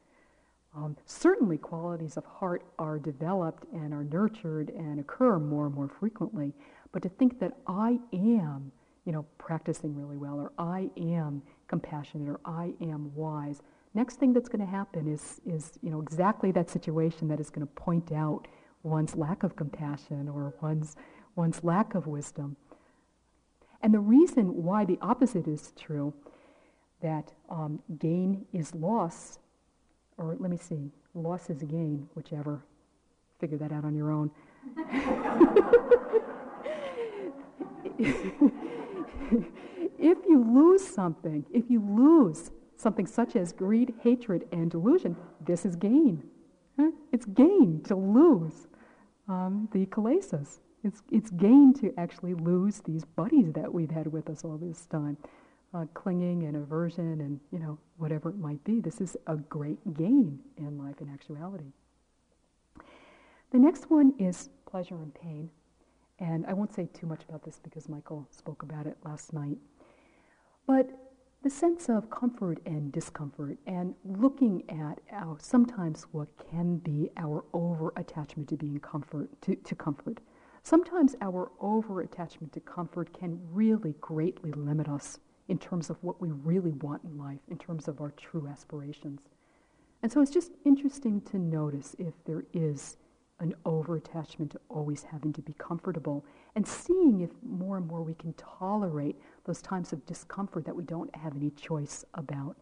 Um, 0.74 0.96
certainly, 1.04 1.58
qualities 1.58 2.16
of 2.16 2.24
heart 2.24 2.62
are 2.78 2.98
developed 2.98 3.64
and 3.72 3.92
are 3.92 4.04
nurtured 4.04 4.70
and 4.70 5.00
occur 5.00 5.38
more 5.38 5.66
and 5.66 5.74
more 5.74 5.88
frequently. 5.88 6.54
But 6.92 7.02
to 7.02 7.08
think 7.08 7.40
that 7.40 7.56
I 7.66 7.98
am, 8.12 8.70
you 9.04 9.12
know, 9.12 9.26
practicing 9.38 9.96
really 9.96 10.16
well, 10.16 10.38
or 10.38 10.52
I 10.58 10.90
am 10.96 11.42
compassionate, 11.66 12.28
or 12.28 12.40
I 12.44 12.72
am 12.80 13.12
wise, 13.14 13.62
next 13.94 14.16
thing 14.20 14.32
that's 14.32 14.48
going 14.48 14.64
to 14.64 14.70
happen 14.70 15.12
is, 15.12 15.40
is, 15.44 15.78
you 15.82 15.90
know, 15.90 16.00
exactly 16.00 16.52
that 16.52 16.70
situation 16.70 17.26
that 17.28 17.40
is 17.40 17.50
going 17.50 17.66
to 17.66 17.72
point 17.74 18.12
out 18.12 18.46
one's 18.82 19.16
lack 19.16 19.42
of 19.42 19.56
compassion 19.56 20.28
or 20.28 20.54
one's, 20.60 20.94
one's 21.34 21.64
lack 21.64 21.94
of 21.94 22.06
wisdom. 22.06 22.56
And 23.82 23.92
the 23.92 24.00
reason 24.00 24.62
why 24.62 24.84
the 24.84 24.98
opposite 25.00 25.48
is 25.48 25.72
true, 25.76 26.14
that 27.02 27.32
um, 27.48 27.80
gain 27.98 28.44
is 28.52 28.74
loss, 28.74 29.38
or 30.20 30.36
let 30.38 30.50
me 30.50 30.58
see, 30.58 30.90
loss 31.14 31.48
is 31.48 31.62
gain, 31.62 32.08
whichever. 32.14 32.62
Figure 33.40 33.56
that 33.56 33.72
out 33.72 33.84
on 33.84 33.94
your 33.94 34.12
own. 34.12 34.30
if 39.98 40.18
you 40.28 40.44
lose 40.46 40.86
something, 40.86 41.46
if 41.52 41.70
you 41.70 41.80
lose 41.80 42.50
something 42.76 43.06
such 43.06 43.34
as 43.34 43.52
greed, 43.52 43.94
hatred, 44.02 44.46
and 44.52 44.70
delusion, 44.70 45.16
this 45.44 45.64
is 45.64 45.74
gain. 45.74 46.22
Huh? 46.78 46.90
It's 47.12 47.24
gain 47.24 47.80
to 47.84 47.96
lose 47.96 48.68
um, 49.26 49.68
the 49.72 49.86
kilesas. 49.86 50.58
It's, 50.84 51.02
it's 51.10 51.30
gain 51.30 51.72
to 51.80 51.94
actually 51.96 52.34
lose 52.34 52.80
these 52.80 53.04
buddies 53.04 53.54
that 53.54 53.72
we've 53.72 53.90
had 53.90 54.12
with 54.12 54.28
us 54.28 54.44
all 54.44 54.58
this 54.58 54.84
time 54.86 55.16
uh, 55.72 55.84
clinging 55.94 56.44
and 56.44 56.56
aversion 56.56 57.20
and, 57.20 57.40
you 57.52 57.58
know, 57.58 57.78
whatever 57.96 58.30
it 58.30 58.38
might 58.38 58.62
be. 58.64 58.80
This 58.80 59.00
is 59.00 59.16
a 59.26 59.36
great 59.36 59.94
gain 59.94 60.40
in 60.56 60.78
life 60.78 61.00
in 61.00 61.08
actuality. 61.08 61.72
The 63.52 63.58
next 63.58 63.90
one 63.90 64.12
is 64.18 64.50
pleasure 64.66 64.96
and 64.96 65.14
pain. 65.14 65.50
And 66.18 66.44
I 66.46 66.52
won't 66.52 66.74
say 66.74 66.88
too 66.92 67.06
much 67.06 67.22
about 67.28 67.44
this 67.44 67.58
because 67.62 67.88
Michael 67.88 68.26
spoke 68.30 68.62
about 68.62 68.86
it 68.86 68.96
last 69.04 69.32
night. 69.32 69.56
But 70.66 70.90
the 71.42 71.50
sense 71.50 71.88
of 71.88 72.10
comfort 72.10 72.58
and 72.66 72.92
discomfort 72.92 73.56
and 73.66 73.94
looking 74.04 74.62
at 74.68 75.00
our, 75.10 75.38
sometimes 75.40 76.06
what 76.12 76.28
can 76.50 76.76
be 76.76 77.10
our 77.16 77.44
over 77.54 77.92
attachment 77.96 78.48
to 78.50 78.56
being 78.56 78.78
comfort 78.80 79.30
to, 79.42 79.56
to 79.56 79.74
comfort. 79.74 80.20
Sometimes 80.62 81.16
our 81.22 81.50
over 81.58 82.02
attachment 82.02 82.52
to 82.52 82.60
comfort 82.60 83.18
can 83.18 83.40
really 83.50 83.94
greatly 84.00 84.52
limit 84.52 84.86
us 84.88 85.18
in 85.50 85.58
terms 85.58 85.90
of 85.90 85.96
what 86.02 86.20
we 86.20 86.30
really 86.30 86.70
want 86.70 87.02
in 87.02 87.18
life, 87.18 87.40
in 87.48 87.58
terms 87.58 87.88
of 87.88 88.00
our 88.00 88.12
true 88.12 88.46
aspirations. 88.46 89.20
And 90.00 90.10
so 90.10 90.22
it's 90.22 90.30
just 90.30 90.52
interesting 90.64 91.20
to 91.22 91.38
notice 91.38 91.96
if 91.98 92.14
there 92.24 92.44
is 92.54 92.96
an 93.40 93.54
over 93.64 93.96
attachment 93.96 94.52
to 94.52 94.60
always 94.68 95.02
having 95.02 95.32
to 95.32 95.42
be 95.42 95.54
comfortable 95.58 96.24
and 96.54 96.66
seeing 96.66 97.22
if 97.22 97.30
more 97.42 97.78
and 97.78 97.86
more 97.86 98.02
we 98.02 98.14
can 98.14 98.32
tolerate 98.34 99.16
those 99.44 99.60
times 99.60 99.92
of 99.92 100.06
discomfort 100.06 100.64
that 100.64 100.76
we 100.76 100.84
don't 100.84 101.14
have 101.16 101.34
any 101.34 101.50
choice 101.50 102.04
about. 102.14 102.56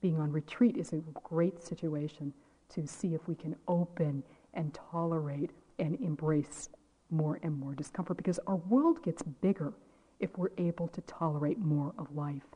Being 0.00 0.18
on 0.18 0.32
retreat 0.32 0.76
is 0.76 0.92
a 0.92 1.02
great 1.22 1.62
situation 1.62 2.32
to 2.70 2.84
see 2.86 3.14
if 3.14 3.28
we 3.28 3.36
can 3.36 3.54
open 3.68 4.24
and 4.54 4.76
tolerate 4.90 5.52
and 5.78 6.00
embrace 6.00 6.68
more 7.10 7.38
and 7.44 7.56
more 7.56 7.74
discomfort 7.74 8.16
because 8.16 8.40
our 8.48 8.56
world 8.56 9.02
gets 9.04 9.22
bigger 9.22 9.72
if 10.20 10.36
we're 10.36 10.50
able 10.58 10.88
to 10.88 11.00
tolerate 11.02 11.58
more 11.58 11.92
of 11.98 12.14
life. 12.14 12.46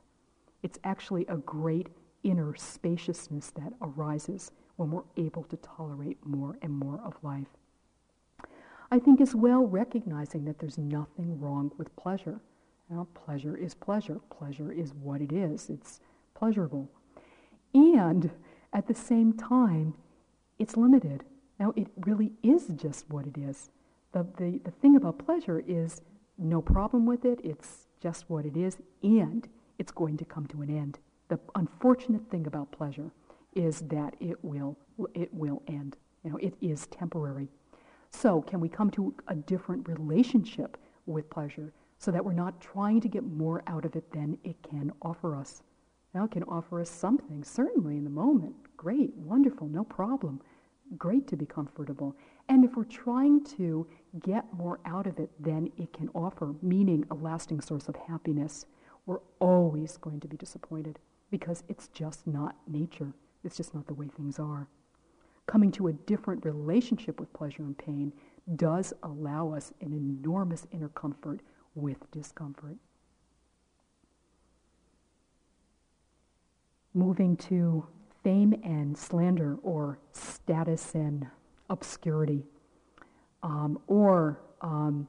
It's 0.62 0.78
actually 0.84 1.26
a 1.26 1.36
great 1.36 1.88
inner 2.22 2.54
spaciousness 2.54 3.50
that 3.52 3.72
arises 3.80 4.52
when 4.76 4.90
we're 4.90 5.02
able 5.16 5.44
to 5.44 5.56
tolerate 5.56 6.18
more 6.24 6.56
and 6.62 6.72
more 6.72 7.00
of 7.04 7.16
life. 7.22 7.48
I 8.90 8.98
think 8.98 9.20
as 9.20 9.34
well 9.34 9.66
recognizing 9.66 10.44
that 10.46 10.58
there's 10.58 10.78
nothing 10.78 11.38
wrong 11.40 11.70
with 11.78 11.94
pleasure. 11.96 12.40
Now, 12.88 13.06
pleasure 13.14 13.56
is 13.56 13.74
pleasure. 13.74 14.20
Pleasure 14.30 14.72
is 14.72 14.92
what 14.94 15.20
it 15.20 15.32
is. 15.32 15.70
It's 15.70 16.00
pleasurable. 16.34 16.90
And 17.72 18.30
at 18.72 18.88
the 18.88 18.94
same 18.94 19.32
time, 19.32 19.94
it's 20.58 20.76
limited. 20.76 21.24
Now, 21.58 21.72
it 21.76 21.86
really 21.98 22.32
is 22.42 22.66
just 22.68 23.08
what 23.08 23.26
it 23.26 23.38
is. 23.38 23.70
The, 24.12 24.26
the, 24.38 24.61
the 24.64 24.72
thing 24.72 24.96
about 24.96 25.24
pleasure 25.24 25.62
is 25.66 26.00
no 26.41 26.62
problem 26.62 27.07
with 27.07 27.24
it, 27.24 27.41
it's 27.45 27.86
just 28.01 28.28
what 28.28 28.47
it 28.47 28.57
is, 28.57 28.78
and 29.03 29.49
it's 29.78 29.93
going 29.93 30.16
to 30.16 30.24
come 30.24 30.47
to 30.47 30.62
an 30.62 30.76
end. 30.76 30.99
The 31.28 31.38
unfortunate 31.55 32.28
thing 32.30 32.47
about 32.47 32.72
pleasure 32.72 33.11
is 33.55 33.80
that 33.82 34.14
it 34.20 34.43
will, 34.43 34.76
it 35.14 35.32
will 35.32 35.62
end. 35.68 35.97
You 36.24 36.30
know, 36.30 36.36
it 36.38 36.55
is 36.61 36.86
temporary. 36.86 37.49
So 38.11 38.43
can 38.43 38.61
we 38.61 38.68
come 38.68 38.91
to 38.93 39.14
a 39.28 39.34
different 39.34 39.88
relationship 39.88 40.76
with 41.07 41.30
pleasure 41.30 41.72
so 41.99 42.11
that 42.11 42.24
we're 42.24 42.32
not 42.32 42.61
trying 42.61 43.01
to 43.03 43.09
get 43.09 43.24
more 43.24 43.62
out 43.66 43.84
of 43.84 43.95
it 43.97 44.11
than 44.12 44.38
it 44.45 44.57
can 44.62 44.93
offer 45.03 45.36
us? 45.36 45.62
Now 46.14 46.24
it 46.24 46.32
can 46.32 46.43
offer 46.45 46.80
us 46.80 46.91
something, 46.91 47.45
certainly 47.45 47.97
in 47.97 48.05
the 48.05 48.11
moment. 48.11 48.55
Great, 48.76 49.14
wonderful, 49.14 49.68
no 49.68 49.84
problem. 49.84 50.41
Great 50.99 51.28
to 51.28 51.36
be 51.36 51.47
comfortable. 51.47 52.16
And 52.51 52.64
if 52.64 52.74
we're 52.74 52.82
trying 52.82 53.44
to 53.57 53.86
get 54.24 54.53
more 54.53 54.80
out 54.84 55.07
of 55.07 55.20
it 55.20 55.30
than 55.40 55.70
it 55.78 55.92
can 55.92 56.09
offer, 56.16 56.53
meaning 56.61 57.07
a 57.09 57.14
lasting 57.14 57.61
source 57.61 57.86
of 57.86 57.94
happiness, 57.94 58.66
we're 59.07 59.20
always 59.38 59.96
going 59.98 60.18
to 60.18 60.26
be 60.26 60.36
disappointed 60.36 60.98
because 61.30 61.62
it's 61.68 61.86
just 61.86 62.26
not 62.26 62.57
nature. 62.66 63.12
It's 63.44 63.57
just 63.57 63.72
not 63.72 63.86
the 63.86 63.94
way 63.94 64.09
things 64.09 64.40
are. 64.40 64.66
Coming 65.46 65.70
to 65.72 65.86
a 65.86 65.92
different 65.92 66.44
relationship 66.44 67.20
with 67.20 67.32
pleasure 67.32 67.62
and 67.62 67.78
pain 67.78 68.12
does 68.57 68.92
allow 69.05 69.53
us 69.53 69.72
an 69.80 69.92
enormous 69.92 70.66
inner 70.72 70.88
comfort 70.88 71.42
with 71.76 72.11
discomfort. 72.11 72.78
Moving 76.94 77.36
to 77.36 77.86
fame 78.24 78.61
and 78.64 78.98
slander, 78.98 79.57
or 79.62 80.01
status 80.11 80.96
and 80.96 81.28
obscurity, 81.71 82.45
um, 83.43 83.81
or 83.87 84.39
um, 84.61 85.09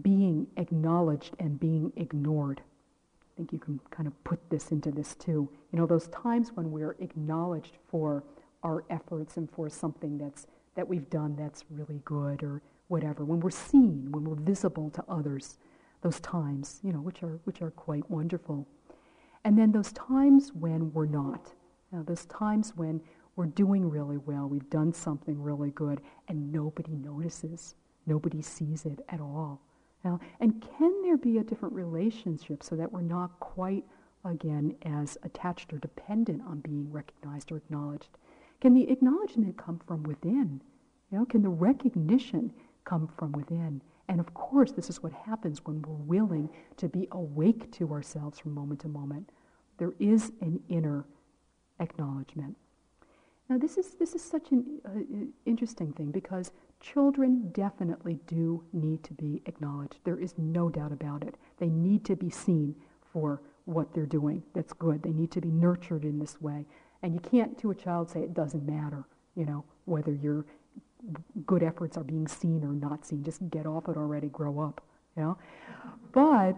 being 0.00 0.46
acknowledged 0.56 1.34
and 1.38 1.60
being 1.60 1.92
ignored. 1.96 2.60
I 2.60 3.36
think 3.36 3.52
you 3.52 3.58
can 3.58 3.78
kind 3.90 4.06
of 4.06 4.24
put 4.24 4.40
this 4.48 4.72
into 4.72 4.90
this 4.90 5.14
too. 5.14 5.50
You 5.70 5.78
know, 5.78 5.86
those 5.86 6.08
times 6.08 6.52
when 6.54 6.70
we're 6.70 6.96
acknowledged 7.00 7.76
for 7.86 8.24
our 8.62 8.84
efforts 8.88 9.36
and 9.36 9.50
for 9.50 9.68
something 9.68 10.16
that's, 10.16 10.46
that 10.74 10.88
we've 10.88 11.10
done 11.10 11.36
that's 11.36 11.64
really 11.70 12.00
good 12.04 12.42
or 12.42 12.62
whatever, 12.88 13.24
when 13.24 13.40
we're 13.40 13.50
seen, 13.50 14.08
when 14.12 14.24
we're 14.24 14.36
visible 14.36 14.88
to 14.90 15.04
others, 15.08 15.58
those 16.00 16.20
times, 16.20 16.80
you 16.82 16.92
know, 16.92 17.00
which 17.00 17.22
are, 17.22 17.38
which 17.44 17.60
are 17.60 17.72
quite 17.72 18.08
wonderful. 18.10 18.66
And 19.44 19.58
then 19.58 19.72
those 19.72 19.92
times 19.92 20.52
when 20.54 20.92
we're 20.92 21.06
not, 21.06 21.52
you 21.92 21.98
know, 21.98 22.04
those 22.04 22.24
times 22.26 22.72
when 22.76 23.00
we're 23.36 23.46
doing 23.46 23.88
really 23.88 24.16
well, 24.16 24.48
we've 24.48 24.68
done 24.70 24.92
something 24.92 25.40
really 25.40 25.70
good, 25.70 26.00
and 26.28 26.50
nobody 26.50 26.96
notices, 26.96 27.74
nobody 28.06 28.42
sees 28.42 28.86
it 28.86 29.00
at 29.10 29.20
all. 29.20 29.60
Now, 30.04 30.20
and 30.40 30.64
can 30.78 31.02
there 31.02 31.16
be 31.16 31.38
a 31.38 31.44
different 31.44 31.74
relationship 31.74 32.62
so 32.62 32.76
that 32.76 32.90
we're 32.90 33.02
not 33.02 33.38
quite, 33.40 33.84
again, 34.24 34.74
as 34.82 35.18
attached 35.22 35.72
or 35.72 35.78
dependent 35.78 36.42
on 36.46 36.60
being 36.60 36.90
recognized 36.90 37.52
or 37.52 37.58
acknowledged? 37.58 38.16
Can 38.60 38.72
the 38.72 38.90
acknowledgement 38.90 39.56
come 39.58 39.80
from 39.86 40.02
within? 40.04 40.62
You 41.10 41.18
know, 41.18 41.24
can 41.26 41.42
the 41.42 41.48
recognition 41.48 42.52
come 42.84 43.08
from 43.18 43.32
within? 43.32 43.82
And 44.08 44.20
of 44.20 44.32
course, 44.34 44.72
this 44.72 44.88
is 44.88 45.02
what 45.02 45.12
happens 45.12 45.64
when 45.64 45.82
we're 45.82 45.94
willing 45.94 46.48
to 46.76 46.88
be 46.88 47.08
awake 47.12 47.70
to 47.72 47.92
ourselves 47.92 48.38
from 48.38 48.54
moment 48.54 48.80
to 48.80 48.88
moment. 48.88 49.30
There 49.78 49.92
is 49.98 50.32
an 50.40 50.60
inner 50.68 51.04
acknowledgement. 51.80 52.56
Now, 53.48 53.58
this 53.58 53.78
is, 53.78 53.94
this 53.94 54.14
is 54.14 54.22
such 54.22 54.50
an 54.50 54.80
uh, 54.84 55.26
interesting 55.44 55.92
thing 55.92 56.10
because 56.10 56.50
Children 56.80 57.50
definitely 57.52 58.20
do 58.26 58.62
need 58.72 59.02
to 59.04 59.14
be 59.14 59.42
acknowledged. 59.46 59.96
There 60.04 60.18
is 60.18 60.34
no 60.36 60.68
doubt 60.68 60.92
about 60.92 61.22
it. 61.24 61.36
They 61.58 61.68
need 61.68 62.04
to 62.04 62.16
be 62.16 62.30
seen 62.30 62.74
for 63.12 63.40
what 63.64 63.92
they're 63.92 64.06
doing. 64.06 64.42
That's 64.54 64.72
good. 64.72 65.02
They 65.02 65.12
need 65.12 65.30
to 65.32 65.40
be 65.40 65.50
nurtured 65.50 66.04
in 66.04 66.18
this 66.18 66.40
way. 66.40 66.66
And 67.02 67.14
you 67.14 67.20
can't 67.20 67.58
to 67.58 67.70
a 67.70 67.74
child 67.74 68.10
say 68.10 68.20
it 68.20 68.34
doesn't 68.34 68.66
matter, 68.66 69.04
you 69.34 69.44
know, 69.44 69.64
whether 69.86 70.12
your 70.12 70.44
good 71.46 71.62
efforts 71.62 71.96
are 71.96 72.04
being 72.04 72.28
seen 72.28 72.62
or 72.62 72.72
not 72.72 73.06
seen. 73.06 73.24
Just 73.24 73.48
get 73.50 73.66
off 73.66 73.88
it 73.88 73.96
already, 73.96 74.28
grow 74.28 74.60
up, 74.60 74.82
you 75.16 75.22
know. 75.22 75.38
But 76.12 76.56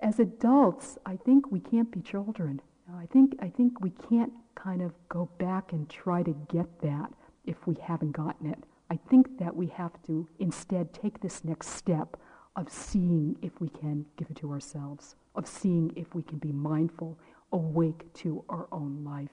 as 0.00 0.18
adults, 0.18 0.98
I 1.04 1.16
think 1.16 1.50
we 1.52 1.60
can't 1.60 1.90
be 1.90 2.00
children. 2.00 2.60
I 2.96 3.06
think, 3.06 3.36
I 3.40 3.48
think 3.48 3.80
we 3.80 3.90
can't 3.90 4.32
kind 4.54 4.82
of 4.82 4.92
go 5.08 5.28
back 5.38 5.72
and 5.72 5.88
try 5.88 6.22
to 6.22 6.34
get 6.50 6.80
that 6.80 7.12
if 7.44 7.66
we 7.66 7.76
haven't 7.82 8.12
gotten 8.12 8.46
it. 8.46 8.58
I 8.90 8.98
think 9.10 9.38
that 9.38 9.54
we 9.54 9.66
have 9.68 9.92
to 10.06 10.26
instead 10.38 10.92
take 10.94 11.20
this 11.20 11.44
next 11.44 11.68
step 11.68 12.16
of 12.56 12.70
seeing 12.70 13.36
if 13.42 13.60
we 13.60 13.68
can 13.68 14.06
give 14.16 14.30
it 14.30 14.36
to 14.36 14.50
ourselves, 14.50 15.16
of 15.34 15.46
seeing 15.46 15.92
if 15.96 16.14
we 16.14 16.22
can 16.22 16.38
be 16.38 16.52
mindful, 16.52 17.18
awake 17.52 18.12
to 18.14 18.44
our 18.48 18.66
own 18.72 19.04
life, 19.04 19.30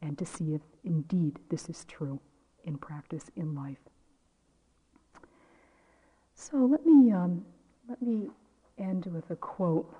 and 0.00 0.16
to 0.18 0.24
see 0.24 0.54
if 0.54 0.62
indeed 0.84 1.38
this 1.50 1.68
is 1.68 1.84
true 1.84 2.18
in 2.64 2.78
practice 2.78 3.26
in 3.36 3.54
life. 3.54 3.78
So 6.34 6.56
let 6.56 6.86
me, 6.86 7.12
um, 7.12 7.44
let 7.88 8.00
me 8.00 8.30
end 8.78 9.06
with 9.06 9.30
a 9.30 9.36
quote. 9.36 9.94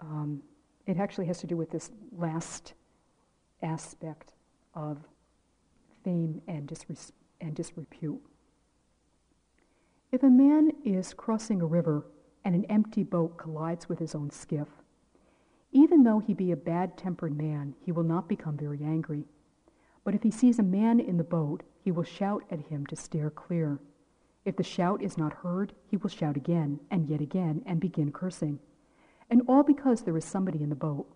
Um, 0.00 0.42
it 0.86 0.98
actually 0.98 1.26
has 1.26 1.38
to 1.40 1.46
do 1.46 1.56
with 1.56 1.70
this 1.70 1.90
last 2.16 2.74
aspect 3.62 4.32
of 4.74 4.98
fame 6.04 6.42
and 6.46 6.66
disrespect 6.66 7.18
and 7.40 7.54
disrepute. 7.54 8.20
If 10.12 10.22
a 10.22 10.30
man 10.30 10.70
is 10.84 11.12
crossing 11.12 11.60
a 11.60 11.66
river 11.66 12.06
and 12.44 12.54
an 12.54 12.64
empty 12.66 13.02
boat 13.02 13.36
collides 13.36 13.88
with 13.88 13.98
his 13.98 14.14
own 14.14 14.30
skiff, 14.30 14.68
even 15.72 16.04
though 16.04 16.20
he 16.20 16.34
be 16.34 16.52
a 16.52 16.56
bad 16.56 16.96
tempered 16.96 17.36
man, 17.36 17.74
he 17.84 17.92
will 17.92 18.04
not 18.04 18.28
become 18.28 18.56
very 18.56 18.82
angry. 18.82 19.24
But 20.04 20.14
if 20.14 20.22
he 20.22 20.30
sees 20.30 20.58
a 20.58 20.62
man 20.62 21.00
in 21.00 21.16
the 21.16 21.24
boat, 21.24 21.64
he 21.82 21.90
will 21.90 22.04
shout 22.04 22.44
at 22.50 22.60
him 22.60 22.86
to 22.86 22.96
steer 22.96 23.30
clear. 23.30 23.80
If 24.44 24.56
the 24.56 24.62
shout 24.62 25.02
is 25.02 25.18
not 25.18 25.32
heard, 25.32 25.72
he 25.90 25.96
will 25.96 26.10
shout 26.10 26.36
again 26.36 26.78
and 26.90 27.08
yet 27.08 27.20
again 27.20 27.62
and 27.66 27.80
begin 27.80 28.12
cursing. 28.12 28.60
And 29.30 29.42
all 29.48 29.62
because 29.62 30.02
there 30.02 30.16
is 30.16 30.24
somebody 30.24 30.62
in 30.62 30.68
the 30.68 30.74
boat. 30.74 31.06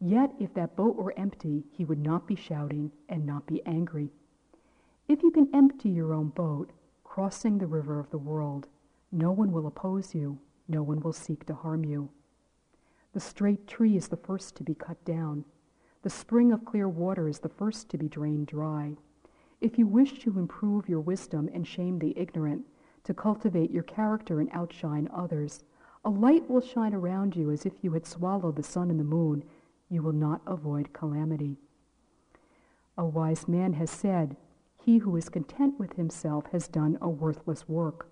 Yet 0.00 0.32
if 0.38 0.52
that 0.54 0.76
boat 0.76 0.96
were 0.96 1.14
empty, 1.16 1.64
he 1.70 1.84
would 1.84 2.00
not 2.00 2.26
be 2.26 2.34
shouting 2.34 2.92
and 3.08 3.24
not 3.24 3.46
be 3.46 3.64
angry. 3.64 4.10
If 5.08 5.22
you 5.22 5.30
can 5.30 5.48
empty 5.54 5.90
your 5.90 6.12
own 6.12 6.28
boat, 6.28 6.72
crossing 7.04 7.58
the 7.58 7.66
river 7.66 7.98
of 8.00 8.10
the 8.10 8.18
world, 8.18 8.68
no 9.10 9.30
one 9.30 9.52
will 9.52 9.66
oppose 9.66 10.14
you, 10.14 10.38
no 10.68 10.82
one 10.82 11.00
will 11.00 11.12
seek 11.12 11.44
to 11.46 11.54
harm 11.54 11.84
you. 11.84 12.10
The 13.12 13.20
straight 13.20 13.66
tree 13.66 13.96
is 13.96 14.08
the 14.08 14.16
first 14.16 14.56
to 14.56 14.64
be 14.64 14.74
cut 14.74 15.04
down. 15.04 15.44
The 16.02 16.10
spring 16.10 16.50
of 16.50 16.64
clear 16.64 16.88
water 16.88 17.28
is 17.28 17.40
the 17.40 17.48
first 17.48 17.90
to 17.90 17.98
be 17.98 18.08
drained 18.08 18.46
dry. 18.46 18.96
If 19.60 19.78
you 19.78 19.86
wish 19.86 20.18
to 20.20 20.38
improve 20.38 20.88
your 20.88 21.00
wisdom 21.00 21.48
and 21.52 21.66
shame 21.66 21.98
the 21.98 22.18
ignorant, 22.18 22.64
to 23.04 23.14
cultivate 23.14 23.70
your 23.70 23.82
character 23.82 24.40
and 24.40 24.48
outshine 24.52 25.08
others, 25.12 25.62
a 26.04 26.10
light 26.10 26.48
will 26.50 26.60
shine 26.60 26.94
around 26.94 27.36
you 27.36 27.50
as 27.50 27.64
if 27.64 27.72
you 27.82 27.92
had 27.92 28.06
swallowed 28.06 28.56
the 28.56 28.62
sun 28.62 28.90
and 28.90 28.98
the 28.98 29.04
moon. 29.04 29.44
You 29.88 30.02
will 30.02 30.12
not 30.12 30.42
avoid 30.46 30.92
calamity. 30.92 31.58
A 32.98 33.04
wise 33.04 33.46
man 33.46 33.74
has 33.74 33.90
said, 33.90 34.36
he 34.84 34.98
who 34.98 35.16
is 35.16 35.28
content 35.28 35.78
with 35.78 35.94
himself 35.94 36.46
has 36.50 36.66
done 36.66 36.98
a 37.00 37.08
worthless 37.08 37.68
work. 37.68 38.08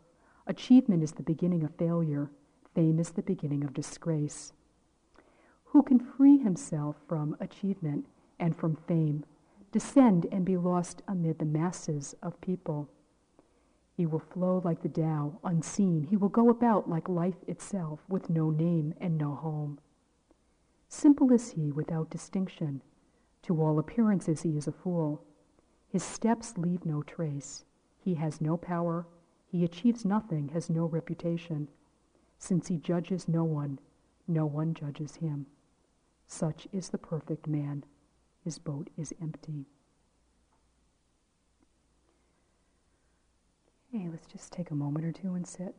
Achievement 0.47 1.03
is 1.03 1.13
the 1.13 1.23
beginning 1.23 1.65
of 1.65 1.75
failure. 1.75 2.31
Fame 2.75 3.01
is 3.01 3.11
the 3.11 3.23
beginning 3.23 3.65
of 3.65 3.75
disgrace. 3.75 4.53
Who 5.67 5.83
can 5.83 5.99
free 5.99 6.39
himself 6.39 6.97
from 7.09 7.37
achievement 7.41 8.07
and 8.39 8.57
from 8.57 8.77
fame 8.77 9.25
descend 9.73 10.27
and 10.33 10.45
be 10.45 10.57
lost 10.57 11.03
amid 11.07 11.39
the 11.39 11.45
masses 11.45 12.15
of 12.23 12.41
people. 12.41 12.89
He 14.01 14.07
will 14.07 14.19
flow 14.19 14.63
like 14.65 14.81
the 14.81 14.89
Tao, 14.89 15.39
unseen. 15.45 16.05
He 16.05 16.17
will 16.17 16.31
go 16.31 16.49
about 16.49 16.89
like 16.89 17.07
life 17.07 17.45
itself, 17.47 18.01
with 18.09 18.31
no 18.31 18.49
name 18.49 18.95
and 18.99 19.19
no 19.19 19.35
home. 19.35 19.79
Simple 20.89 21.31
is 21.33 21.51
he 21.51 21.71
without 21.71 22.09
distinction. 22.09 22.81
To 23.43 23.61
all 23.61 23.79
appearances 23.79 24.41
he 24.41 24.57
is 24.57 24.67
a 24.67 24.73
fool. 24.73 25.23
His 25.87 26.03
steps 26.03 26.57
leave 26.57 26.87
no 26.87 27.03
trace. 27.03 27.67
He 27.99 28.15
has 28.15 28.41
no 28.41 28.57
power. 28.57 29.07
He 29.47 29.65
achieves 29.65 30.07
nothing, 30.07 30.49
has 30.49 30.71
no 30.71 30.87
reputation. 30.87 31.69
Since 32.39 32.69
he 32.69 32.79
judges 32.79 33.29
no 33.29 33.45
one, 33.45 33.81
no 34.27 34.47
one 34.47 34.73
judges 34.73 35.17
him. 35.17 35.45
Such 36.27 36.67
is 36.73 36.89
the 36.89 36.97
perfect 36.97 37.47
man. 37.47 37.85
His 38.43 38.59
boat 38.59 38.89
is 38.97 39.13
empty. 39.21 39.67
Okay, 43.93 44.07
let's 44.09 44.27
just 44.27 44.53
take 44.53 44.71
a 44.71 44.75
moment 44.75 45.05
or 45.05 45.11
two 45.11 45.35
and 45.35 45.47
sit. 45.47 45.75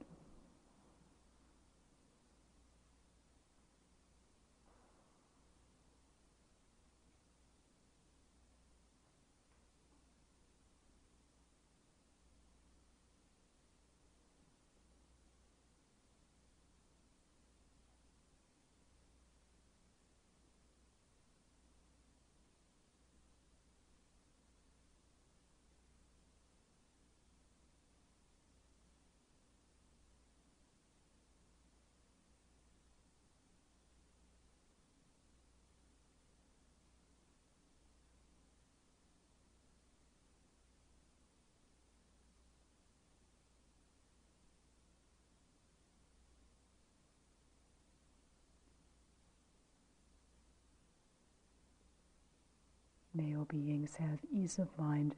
May 53.22 53.36
all 53.36 53.46
beings 53.46 53.98
have 53.98 54.20
ease 54.34 54.58
of 54.58 54.76
mind. 54.80 55.14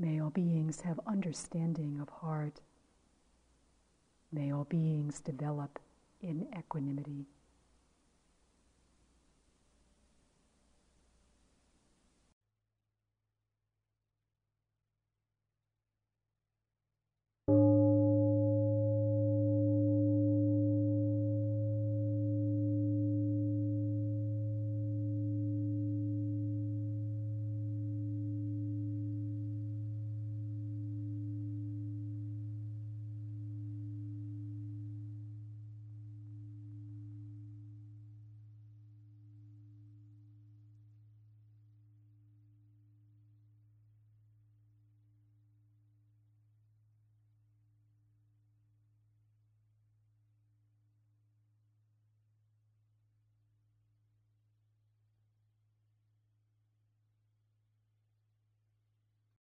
May 0.00 0.20
all 0.20 0.30
beings 0.30 0.80
have 0.80 0.98
understanding 1.06 2.00
of 2.00 2.08
heart. 2.08 2.60
May 4.32 4.52
all 4.52 4.64
beings 4.64 5.20
develop 5.20 5.78
in 6.20 6.48
equanimity. 6.58 7.26